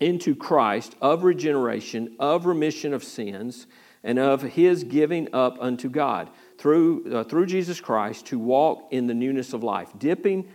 into 0.00 0.34
Christ 0.34 0.96
of 1.00 1.24
regeneration, 1.24 2.16
of 2.18 2.46
remission 2.46 2.94
of 2.94 3.04
sins, 3.04 3.66
and 4.02 4.18
of 4.18 4.42
his 4.42 4.84
giving 4.84 5.28
up 5.34 5.58
unto 5.60 5.88
God 5.88 6.30
through, 6.60 7.10
uh, 7.12 7.24
through 7.24 7.46
Jesus 7.46 7.80
Christ 7.80 8.26
to 8.26 8.38
walk 8.38 8.88
in 8.90 9.06
the 9.06 9.14
newness 9.14 9.54
of 9.54 9.64
life. 9.64 9.88
Dipping, 9.98 10.46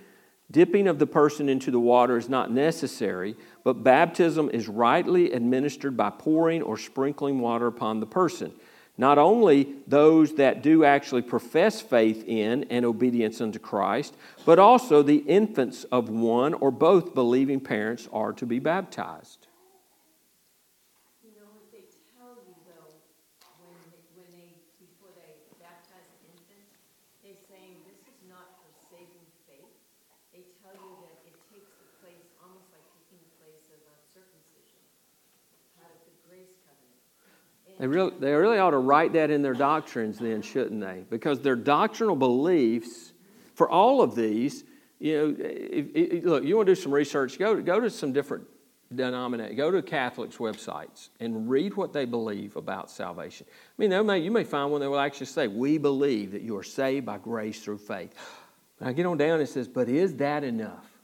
dipping 0.51 0.87
of 0.87 0.99
the 0.99 1.07
person 1.07 1.49
into 1.49 1.71
the 1.71 1.79
water 1.79 2.15
is 2.15 2.29
not 2.29 2.51
necessary, 2.51 3.35
but 3.63 3.83
baptism 3.83 4.51
is 4.53 4.69
rightly 4.69 5.31
administered 5.31 5.97
by 5.97 6.11
pouring 6.11 6.61
or 6.61 6.77
sprinkling 6.77 7.39
water 7.39 7.65
upon 7.65 7.99
the 7.99 8.05
person. 8.05 8.53
Not 8.97 9.17
only 9.17 9.73
those 9.87 10.35
that 10.35 10.61
do 10.61 10.85
actually 10.85 11.23
profess 11.23 11.81
faith 11.81 12.23
in 12.27 12.65
and 12.65 12.85
obedience 12.85 13.41
unto 13.41 13.59
Christ, 13.59 14.15
but 14.45 14.59
also 14.59 15.01
the 15.01 15.17
infants 15.17 15.85
of 15.85 16.09
one 16.09 16.53
or 16.53 16.71
both 16.71 17.15
believing 17.15 17.59
parents 17.59 18.07
are 18.13 18.31
to 18.33 18.45
be 18.45 18.59
baptized. 18.59 19.44
They 37.77 37.87
really, 37.87 38.13
they 38.19 38.31
really 38.31 38.57
ought 38.57 38.71
to 38.71 38.77
write 38.77 39.13
that 39.13 39.29
in 39.29 39.41
their 39.41 39.53
doctrines, 39.53 40.17
then, 40.17 40.41
shouldn't 40.41 40.79
they? 40.79 41.03
Because 41.09 41.41
their 41.41 41.57
doctrinal 41.57 42.15
beliefs 42.15 43.13
for 43.53 43.69
all 43.69 44.01
of 44.01 44.15
these, 44.15 44.63
you 44.99 45.17
know, 45.17 45.35
if, 45.37 45.87
if, 45.93 46.23
look, 46.23 46.43
you 46.43 46.55
want 46.55 46.67
to 46.67 46.75
do 46.75 46.81
some 46.81 46.93
research, 46.93 47.37
go, 47.37 47.61
go 47.61 47.79
to 47.79 47.89
some 47.89 48.13
different 48.13 48.45
denominations, 48.93 49.57
go 49.57 49.71
to 49.71 49.81
Catholics' 49.81 50.37
websites 50.37 51.09
and 51.19 51.49
read 51.49 51.75
what 51.75 51.91
they 51.91 52.05
believe 52.05 52.55
about 52.55 52.89
salvation. 52.89 53.45
I 53.49 53.85
mean, 53.85 54.05
may, 54.05 54.19
you 54.19 54.31
may 54.31 54.45
find 54.45 54.71
one 54.71 54.79
that 54.79 54.89
will 54.89 54.99
actually 54.99 55.25
say, 55.25 55.47
We 55.47 55.77
believe 55.77 56.31
that 56.31 56.43
you 56.43 56.55
are 56.57 56.63
saved 56.63 57.05
by 57.05 57.17
grace 57.17 57.61
through 57.61 57.79
faith. 57.79 58.13
I 58.79 58.93
get 58.93 59.05
on 59.05 59.17
down 59.17 59.31
and 59.31 59.41
it 59.41 59.49
says, 59.49 59.67
But 59.67 59.89
is 59.89 60.15
that 60.15 60.45
enough? 60.45 60.94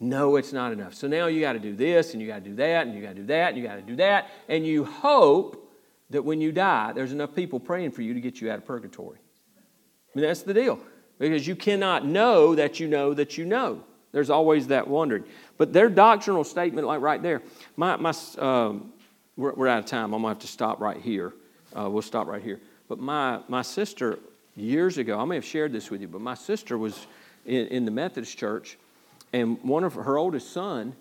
No, 0.00 0.36
it's 0.36 0.52
not 0.52 0.72
enough. 0.72 0.94
So 0.94 1.08
now 1.08 1.26
you 1.26 1.40
got 1.40 1.54
to 1.54 1.58
do 1.58 1.74
this, 1.74 2.12
and 2.12 2.22
you 2.22 2.28
got 2.28 2.44
to 2.44 2.50
do 2.50 2.54
that, 2.56 2.86
and 2.86 2.94
you 2.94 3.02
got 3.02 3.10
to 3.10 3.14
do 3.14 3.26
that, 3.26 3.48
and 3.48 3.58
you 3.58 3.64
got 3.66 3.76
to 3.76 3.82
do 3.82 3.96
that, 3.96 4.28
and 4.48 4.66
you 4.66 4.84
hope 4.84 5.68
that 6.10 6.24
when 6.24 6.40
you 6.40 6.52
die, 6.52 6.92
there's 6.92 7.12
enough 7.12 7.34
people 7.34 7.60
praying 7.60 7.90
for 7.90 8.02
you 8.02 8.14
to 8.14 8.20
get 8.20 8.40
you 8.40 8.50
out 8.50 8.58
of 8.58 8.64
purgatory. 8.64 9.18
I 9.18 10.18
mean, 10.18 10.26
that's 10.26 10.42
the 10.42 10.54
deal. 10.54 10.78
Because 11.18 11.46
you 11.46 11.56
cannot 11.56 12.06
know 12.06 12.54
that 12.54 12.78
you 12.78 12.86
know 12.86 13.12
that 13.14 13.36
you 13.36 13.44
know. 13.44 13.82
There's 14.12 14.30
always 14.30 14.68
that 14.68 14.88
wondering. 14.88 15.24
But 15.58 15.72
their 15.72 15.90
doctrinal 15.90 16.44
statement, 16.44 16.86
like 16.86 17.00
right 17.00 17.22
there, 17.22 17.42
my, 17.76 17.96
my, 17.96 18.14
um, 18.38 18.92
we're, 19.36 19.52
we're, 19.52 19.68
out 19.68 19.80
of 19.80 19.86
time. 19.86 20.14
I'm 20.14 20.22
going 20.22 20.22
to 20.22 20.28
have 20.28 20.38
to 20.38 20.46
stop 20.46 20.80
right 20.80 20.96
here. 20.96 21.34
Uh, 21.76 21.90
we'll 21.90 22.02
stop 22.02 22.26
right 22.26 22.42
here. 22.42 22.60
But 22.88 22.98
my, 22.98 23.40
my 23.48 23.62
sister, 23.62 24.18
years 24.56 24.96
ago, 24.96 25.18
I 25.18 25.24
may 25.24 25.34
have 25.34 25.44
shared 25.44 25.72
this 25.72 25.90
with 25.90 26.00
you, 26.00 26.08
but 26.08 26.20
my 26.20 26.34
sister 26.34 26.78
was 26.78 27.06
in, 27.44 27.66
in 27.66 27.84
the 27.84 27.90
Methodist 27.90 28.38
church, 28.38 28.78
and 29.32 29.62
one 29.62 29.84
of 29.84 29.94
her 29.94 30.16
oldest 30.16 30.52
son, 30.52 30.94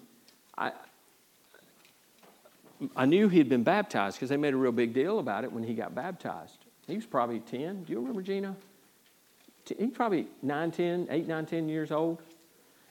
I, 0.58 0.72
I 2.96 3.06
knew 3.06 3.30
he 3.30 3.38
had 3.38 3.50
been 3.50 3.64
baptized 3.64 4.18
because 4.18 4.30
they 4.30 4.38
made 4.38 4.54
a 4.54 4.58
real 4.58 4.72
big 4.72 4.94
deal 4.94 5.20
about 5.20 5.44
it 5.44 5.52
when 5.52 5.64
he 5.64 5.74
got 5.74 5.96
baptized. 5.96 6.58
He 6.88 6.96
was 6.96 7.06
probably 7.06 7.40
10. 7.40 7.84
Do 7.84 7.92
you 7.92 8.00
remember 8.00 8.22
Gina? 8.22 8.56
He's 9.78 9.92
probably 9.92 10.28
9, 10.42 10.72
10, 10.72 11.08
8, 11.10 11.28
9, 11.28 11.46
10 11.46 11.70
years 11.70 11.92
old. 11.92 12.22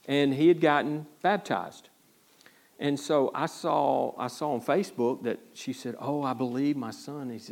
And 0.07 0.35
he 0.35 0.49
had 0.49 0.61
gotten 0.61 1.07
baptized. 1.23 1.89
And 2.79 3.01
so 3.01 3.31
I 3.35 3.47
saw, 3.47 4.13
I 4.19 4.29
saw 4.29 4.53
on 4.53 4.61
Facebook 4.61 5.23
that 5.23 5.39
she 5.55 5.73
said, 5.73 5.97
Oh, 5.99 6.23
I 6.23 6.35
believe 6.35 6.77
my 6.77 6.91
son. 6.91 7.31
He's, 7.31 7.51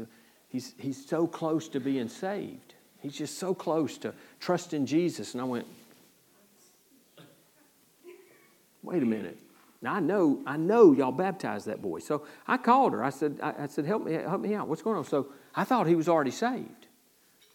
he's, 0.49 0.75
he's 0.79 1.07
so 1.07 1.27
close 1.27 1.69
to 1.69 1.81
being 1.81 2.09
saved. 2.09 2.75
He's 3.01 3.17
just 3.17 3.39
so 3.39 3.55
close 3.55 3.97
to 3.99 4.13
trusting 4.41 4.87
Jesus. 4.87 5.33
And 5.33 5.41
I 5.41 5.45
went, 5.45 5.67
Wait 8.85 9.03
a 9.03 9.07
minute. 9.07 9.39
Now 9.83 9.95
I 9.95 10.01
know, 10.01 10.41
I 10.47 10.57
know 10.57 10.93
y'all 10.93 11.13
baptized 11.13 11.67
that 11.67 11.83
boy. 11.83 11.99
So 11.99 12.27
I 12.47 12.57
called 12.57 12.93
her. 12.93 13.03
I 13.03 13.11
said, 13.11 13.39
I, 13.43 13.65
I, 13.65 13.67
said, 13.67 13.85
help 13.85 14.05
me, 14.05 14.13
help 14.13 14.41
me 14.41 14.55
out. 14.55 14.69
What's 14.69 14.83
going 14.83 14.97
on? 14.97 15.05
So 15.05 15.29
I 15.55 15.65
thought 15.65 15.87
he 15.87 15.95
was 15.95 16.09
already 16.09 16.31
saved. 16.31 16.87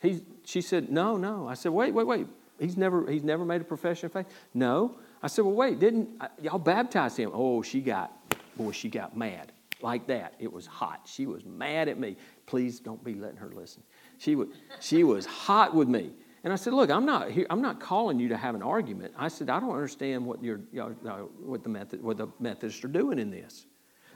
He, 0.01 0.21
she 0.43 0.61
said, 0.61 0.91
no, 0.91 1.17
no. 1.17 1.47
I 1.47 1.53
said, 1.53 1.71
wait, 1.71 1.93
wait, 1.93 2.07
wait. 2.07 2.27
He's 2.59 2.77
never, 2.77 3.09
he's 3.09 3.23
never 3.23 3.45
made 3.45 3.61
a 3.61 3.65
profession 3.65 4.07
of 4.07 4.13
faith. 4.13 4.27
No. 4.53 4.97
I 5.23 5.27
said, 5.27 5.45
well, 5.45 5.55
wait, 5.55 5.79
didn't 5.79 6.09
y'all 6.41 6.59
baptize 6.59 7.15
him? 7.15 7.31
Oh, 7.33 7.61
she 7.61 7.81
got, 7.81 8.11
boy, 8.57 8.71
she 8.71 8.89
got 8.89 9.15
mad 9.17 9.51
like 9.81 10.07
that. 10.07 10.35
It 10.39 10.51
was 10.51 10.65
hot. 10.65 11.01
She 11.05 11.25
was 11.25 11.45
mad 11.45 11.87
at 11.87 11.99
me. 11.99 12.17
Please 12.45 12.79
don't 12.79 13.03
be 13.03 13.15
letting 13.15 13.37
her 13.37 13.51
listen. 13.53 13.83
She 14.17 14.35
was, 14.35 14.49
she 14.79 15.03
was 15.03 15.25
hot 15.25 15.73
with 15.73 15.87
me. 15.87 16.11
And 16.43 16.53
I 16.53 16.55
said, 16.55 16.73
look, 16.73 16.89
I'm 16.89 17.05
not 17.05 17.31
here, 17.31 17.45
I'm 17.49 17.61
not 17.61 17.79
calling 17.79 18.19
you 18.19 18.29
to 18.29 18.37
have 18.37 18.55
an 18.55 18.61
argument. 18.61 19.13
I 19.17 19.27
said, 19.27 19.49
I 19.49 19.59
don't 19.59 19.73
understand 19.73 20.25
what, 20.25 20.41
you 20.43 20.65
what, 20.71 21.63
the 21.63 21.69
method, 21.69 22.01
what 22.01 22.17
the 22.17 22.27
Methodists 22.39 22.83
are 22.83 22.89
doing 22.89 23.19
in 23.19 23.29
this. 23.29 23.65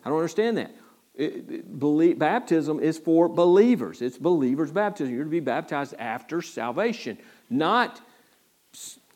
I 0.05 0.09
don't 0.09 0.17
understand 0.17 0.57
that. 0.57 0.75
It, 1.15 1.49
it, 1.49 1.79
believe, 1.79 2.17
baptism 2.17 2.79
is 2.79 2.97
for 2.97 3.29
believers. 3.29 4.01
It's 4.01 4.17
believers' 4.17 4.71
baptism. 4.71 5.13
You're 5.13 5.25
to 5.25 5.29
be 5.29 5.39
baptized 5.39 5.93
after 5.99 6.41
salvation, 6.41 7.19
not 7.49 8.01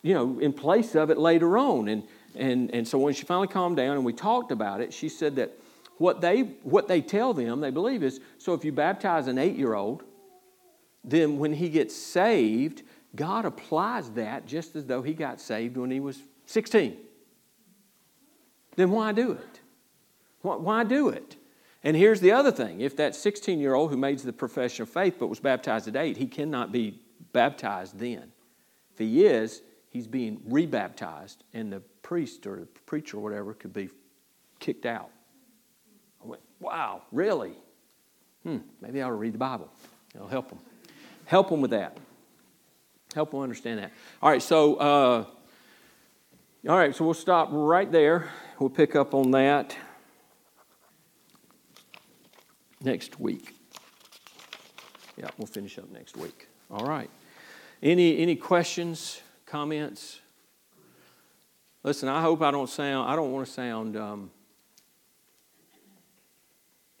you 0.02 0.14
know 0.14 0.38
in 0.38 0.52
place 0.52 0.94
of 0.94 1.10
it 1.10 1.18
later 1.18 1.58
on. 1.58 1.88
And 1.88 2.04
and 2.36 2.72
and 2.72 2.86
so 2.86 2.98
when 2.98 3.14
she 3.14 3.24
finally 3.24 3.48
calmed 3.48 3.76
down 3.76 3.96
and 3.96 4.04
we 4.04 4.12
talked 4.12 4.52
about 4.52 4.80
it, 4.80 4.92
she 4.92 5.08
said 5.08 5.34
that 5.36 5.58
what 5.96 6.20
they 6.20 6.42
what 6.62 6.86
they 6.86 7.00
tell 7.00 7.34
them 7.34 7.60
they 7.60 7.70
believe 7.70 8.04
is 8.04 8.20
so 8.38 8.54
if 8.54 8.64
you 8.64 8.70
baptize 8.70 9.26
an 9.26 9.36
eight 9.36 9.56
year 9.56 9.74
old, 9.74 10.04
then 11.02 11.38
when 11.38 11.52
he 11.52 11.68
gets 11.68 11.96
saved, 11.96 12.82
God 13.14 13.44
applies 13.44 14.10
that 14.10 14.46
just 14.46 14.76
as 14.76 14.84
though 14.84 15.02
he 15.02 15.14
got 15.14 15.40
saved 15.40 15.76
when 15.76 15.90
he 15.90 16.00
was 16.00 16.20
16. 16.46 16.96
Then 18.76 18.90
why 18.90 19.12
do 19.12 19.32
it? 19.32 19.60
Why 20.42 20.84
do 20.84 21.08
it? 21.08 21.36
And 21.82 21.96
here's 21.96 22.20
the 22.20 22.32
other 22.32 22.50
thing 22.50 22.80
if 22.80 22.96
that 22.96 23.14
16 23.14 23.58
year 23.58 23.74
old 23.74 23.90
who 23.90 23.96
made 23.96 24.18
the 24.20 24.32
profession 24.32 24.82
of 24.82 24.88
faith 24.88 25.16
but 25.18 25.28
was 25.28 25.40
baptized 25.40 25.88
at 25.88 25.96
8, 25.96 26.16
he 26.16 26.26
cannot 26.26 26.72
be 26.72 27.00
baptized 27.32 27.98
then. 27.98 28.32
If 28.92 28.98
he 28.98 29.24
is, 29.24 29.62
he's 29.90 30.06
being 30.06 30.40
rebaptized, 30.44 31.44
and 31.54 31.72
the 31.72 31.80
priest 32.02 32.46
or 32.46 32.56
the 32.56 32.66
preacher 32.86 33.16
or 33.16 33.20
whatever 33.20 33.54
could 33.54 33.72
be 33.72 33.88
kicked 34.58 34.86
out. 34.86 35.10
I 36.22 36.26
went, 36.26 36.42
wow, 36.60 37.02
really? 37.12 37.52
Hmm, 38.42 38.58
maybe 38.80 39.00
I 39.00 39.06
ought 39.06 39.10
to 39.10 39.14
read 39.14 39.34
the 39.34 39.38
Bible. 39.38 39.70
It'll 40.14 40.28
help 40.28 40.48
them. 40.48 40.58
Help 41.26 41.50
them 41.50 41.60
with 41.60 41.70
that. 41.72 41.98
Help 43.18 43.32
them 43.32 43.40
understand 43.40 43.80
that. 43.80 43.90
All 44.22 44.30
right, 44.30 44.40
so 44.40 44.76
uh, 44.76 45.24
all 46.68 46.76
right, 46.76 46.94
so 46.94 47.04
we'll 47.04 47.14
stop 47.14 47.48
right 47.50 47.90
there. 47.90 48.30
We'll 48.60 48.70
pick 48.70 48.94
up 48.94 49.12
on 49.12 49.32
that 49.32 49.76
next 52.80 53.18
week. 53.18 53.56
Yeah, 55.16 55.26
we'll 55.36 55.48
finish 55.48 55.80
up 55.80 55.90
next 55.90 56.16
week. 56.16 56.46
All 56.70 56.86
right. 56.86 57.10
Any 57.82 58.18
any 58.18 58.36
questions, 58.36 59.20
comments? 59.46 60.20
Listen, 61.82 62.08
I 62.08 62.22
hope 62.22 62.40
I 62.40 62.52
don't 62.52 62.70
sound. 62.70 63.10
I 63.10 63.16
don't 63.16 63.32
want 63.32 63.48
to 63.48 63.52
sound. 63.52 63.96
Um, 63.96 64.30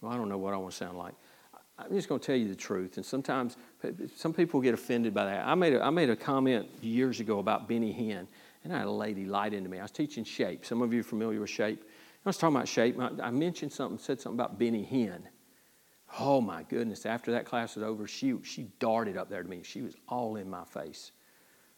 well, 0.00 0.10
I 0.10 0.16
don't 0.16 0.28
know 0.28 0.38
what 0.38 0.52
I 0.52 0.56
want 0.56 0.72
to 0.72 0.76
sound 0.76 0.98
like. 0.98 1.14
I'm 1.78 1.92
just 1.92 2.08
going 2.08 2.20
to 2.20 2.26
tell 2.26 2.34
you 2.34 2.48
the 2.48 2.56
truth. 2.56 2.96
And 2.96 3.06
sometimes 3.06 3.56
some 4.16 4.32
people 4.32 4.60
get 4.60 4.74
offended 4.74 5.14
by 5.14 5.24
that. 5.26 5.46
I 5.46 5.54
made 5.54 5.74
a, 5.74 5.82
I 5.82 5.90
made 5.90 6.10
a 6.10 6.16
comment 6.16 6.68
years 6.82 7.20
ago 7.20 7.38
about 7.38 7.68
Benny 7.68 7.92
Hinn, 7.92 8.26
and 8.64 8.72
I 8.72 8.78
had 8.78 8.86
a 8.86 8.90
lady 8.90 9.24
light 9.24 9.54
into 9.54 9.68
me. 9.68 9.78
I 9.78 9.82
was 9.82 9.90
teaching 9.90 10.24
shape. 10.24 10.64
Some 10.66 10.82
of 10.82 10.92
you 10.92 11.00
are 11.00 11.04
familiar 11.04 11.40
with 11.40 11.50
shape. 11.50 11.84
I 12.24 12.28
was 12.28 12.36
talking 12.36 12.56
about 12.56 12.68
shape. 12.68 12.98
I 12.98 13.30
mentioned 13.30 13.72
something, 13.72 13.98
said 13.98 14.20
something 14.20 14.38
about 14.38 14.58
Benny 14.58 14.86
Hinn. 14.90 15.22
Oh 16.18 16.40
my 16.40 16.62
goodness! 16.64 17.06
After 17.06 17.32
that 17.32 17.44
class 17.44 17.76
was 17.76 17.84
over, 17.84 18.06
she 18.06 18.34
she 18.42 18.70
darted 18.80 19.16
up 19.16 19.28
there 19.28 19.42
to 19.42 19.48
me. 19.48 19.62
She 19.62 19.82
was 19.82 19.94
all 20.08 20.36
in 20.36 20.48
my 20.48 20.64
face 20.64 21.12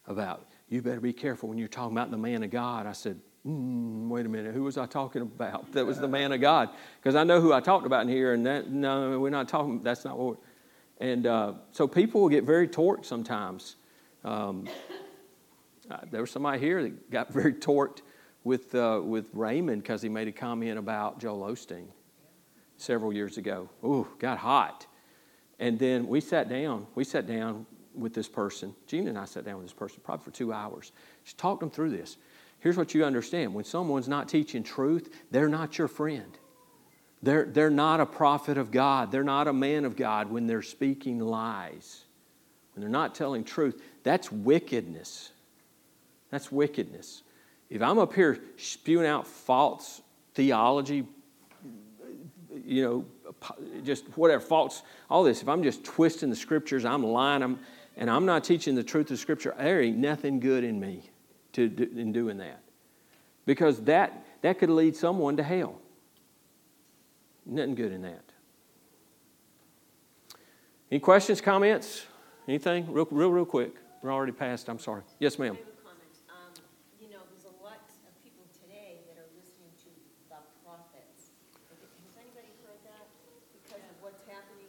about 0.07 0.47
you 0.69 0.81
better 0.81 1.01
be 1.01 1.13
careful 1.13 1.49
when 1.49 1.57
you're 1.57 1.67
talking 1.67 1.95
about 1.95 2.11
the 2.11 2.17
man 2.17 2.43
of 2.43 2.49
God. 2.49 2.87
I 2.87 2.93
said, 2.93 3.19
mm, 3.45 4.07
wait 4.07 4.25
a 4.25 4.29
minute, 4.29 4.53
who 4.53 4.63
was 4.63 4.77
I 4.77 4.85
talking 4.85 5.21
about? 5.21 5.71
That 5.73 5.85
was 5.85 5.99
the 5.99 6.07
man 6.07 6.31
of 6.31 6.41
God. 6.41 6.69
Because 6.99 7.15
I 7.15 7.23
know 7.23 7.41
who 7.41 7.53
I 7.53 7.59
talked 7.59 7.85
about 7.85 8.03
in 8.03 8.09
here, 8.09 8.33
and 8.33 8.45
that, 8.45 8.69
no, 8.69 9.19
we're 9.19 9.29
not 9.29 9.47
talking, 9.47 9.81
that's 9.81 10.05
not 10.05 10.17
what. 10.17 10.37
And 11.01 11.25
uh, 11.25 11.53
so 11.71 11.87
people 11.87 12.21
will 12.21 12.29
get 12.29 12.43
very 12.43 12.67
torqued 12.67 13.05
sometimes. 13.05 13.75
Um, 14.23 14.69
there 16.11 16.21
was 16.21 16.29
somebody 16.29 16.59
here 16.59 16.83
that 16.83 17.09
got 17.09 17.33
very 17.33 17.53
torqued 17.53 18.01
with, 18.43 18.73
uh, 18.75 19.01
with 19.03 19.25
Raymond 19.33 19.81
because 19.81 20.03
he 20.03 20.09
made 20.09 20.27
a 20.27 20.31
comment 20.31 20.77
about 20.77 21.19
Joel 21.19 21.51
Osteen 21.51 21.87
several 22.77 23.11
years 23.11 23.37
ago. 23.37 23.67
Ooh, 23.83 24.07
got 24.19 24.37
hot. 24.37 24.85
And 25.59 25.77
then 25.79 26.07
we 26.07 26.21
sat 26.21 26.47
down, 26.49 26.85
we 26.93 27.03
sat 27.03 27.25
down 27.27 27.65
with 27.95 28.13
this 28.13 28.29
person. 28.29 28.75
Gina 28.85 29.09
and 29.09 29.17
I 29.17 29.25
sat 29.25 29.43
down 29.43 29.57
with 29.57 29.65
this 29.65 29.73
person 29.73 30.01
probably 30.03 30.23
for 30.23 30.31
two 30.31 30.53
hours. 30.53 30.91
She 31.23 31.35
talked 31.35 31.61
them 31.61 31.71
through 31.71 31.89
this. 31.89 32.17
Here's 32.59 32.77
what 32.77 32.93
you 32.93 33.03
understand 33.05 33.55
when 33.55 33.65
someone's 33.65 34.07
not 34.07 34.29
teaching 34.29 34.61
truth, 34.61 35.09
they're 35.31 35.49
not 35.49 35.79
your 35.79 35.87
friend. 35.87 36.37
They're, 37.23 37.45
they're 37.45 37.69
not 37.69 37.99
a 37.99 38.05
prophet 38.05 38.57
of 38.57 38.71
God. 38.71 39.11
They're 39.11 39.23
not 39.23 39.47
a 39.47 39.53
man 39.53 39.85
of 39.85 39.95
God 39.95 40.31
when 40.31 40.47
they're 40.47 40.63
speaking 40.63 41.19
lies. 41.19 42.05
When 42.73 42.81
they're 42.81 42.89
not 42.89 43.13
telling 43.13 43.43
truth, 43.43 43.81
that's 44.03 44.31
wickedness. 44.31 45.31
That's 46.31 46.51
wickedness. 46.51 47.23
If 47.69 47.81
I'm 47.81 47.99
up 47.99 48.13
here 48.13 48.39
spewing 48.57 49.05
out 49.05 49.27
false 49.27 50.01
theology, 50.33 51.05
you 52.65 52.83
know, 52.83 53.05
just 53.83 54.05
whatever, 54.17 54.41
false, 54.41 54.81
all 55.09 55.23
this, 55.23 55.41
if 55.41 55.47
I'm 55.47 55.63
just 55.63 55.83
twisting 55.83 56.29
the 56.29 56.35
scriptures, 56.35 56.85
I'm 56.85 57.03
lying, 57.03 57.43
I'm, 57.43 57.59
and 57.97 58.09
I'm 58.09 58.25
not 58.25 58.43
teaching 58.43 58.75
the 58.75 58.83
truth 58.83 59.11
of 59.11 59.19
scripture, 59.19 59.53
there 59.57 59.81
ain't 59.81 59.97
nothing 59.97 60.39
good 60.39 60.63
in 60.63 60.79
me 60.79 61.09
to, 61.53 61.63
in 61.95 62.11
doing 62.11 62.37
that. 62.37 62.61
Because 63.45 63.81
that, 63.83 64.25
that 64.41 64.59
could 64.59 64.69
lead 64.69 64.95
someone 64.95 65.37
to 65.37 65.43
hell. 65.43 65.80
Nothing 67.45 67.75
good 67.75 67.91
in 67.91 68.01
that. 68.03 68.23
Any 70.91 70.99
questions, 70.99 71.41
comments? 71.41 72.05
Anything? 72.47 72.91
Real, 72.91 73.07
real, 73.11 73.31
real 73.31 73.45
quick. 73.45 73.75
We're 74.01 74.11
already 74.11 74.31
past. 74.31 74.67
I'm 74.67 74.79
sorry. 74.79 75.03
Yes, 75.19 75.39
ma'am. 75.39 75.57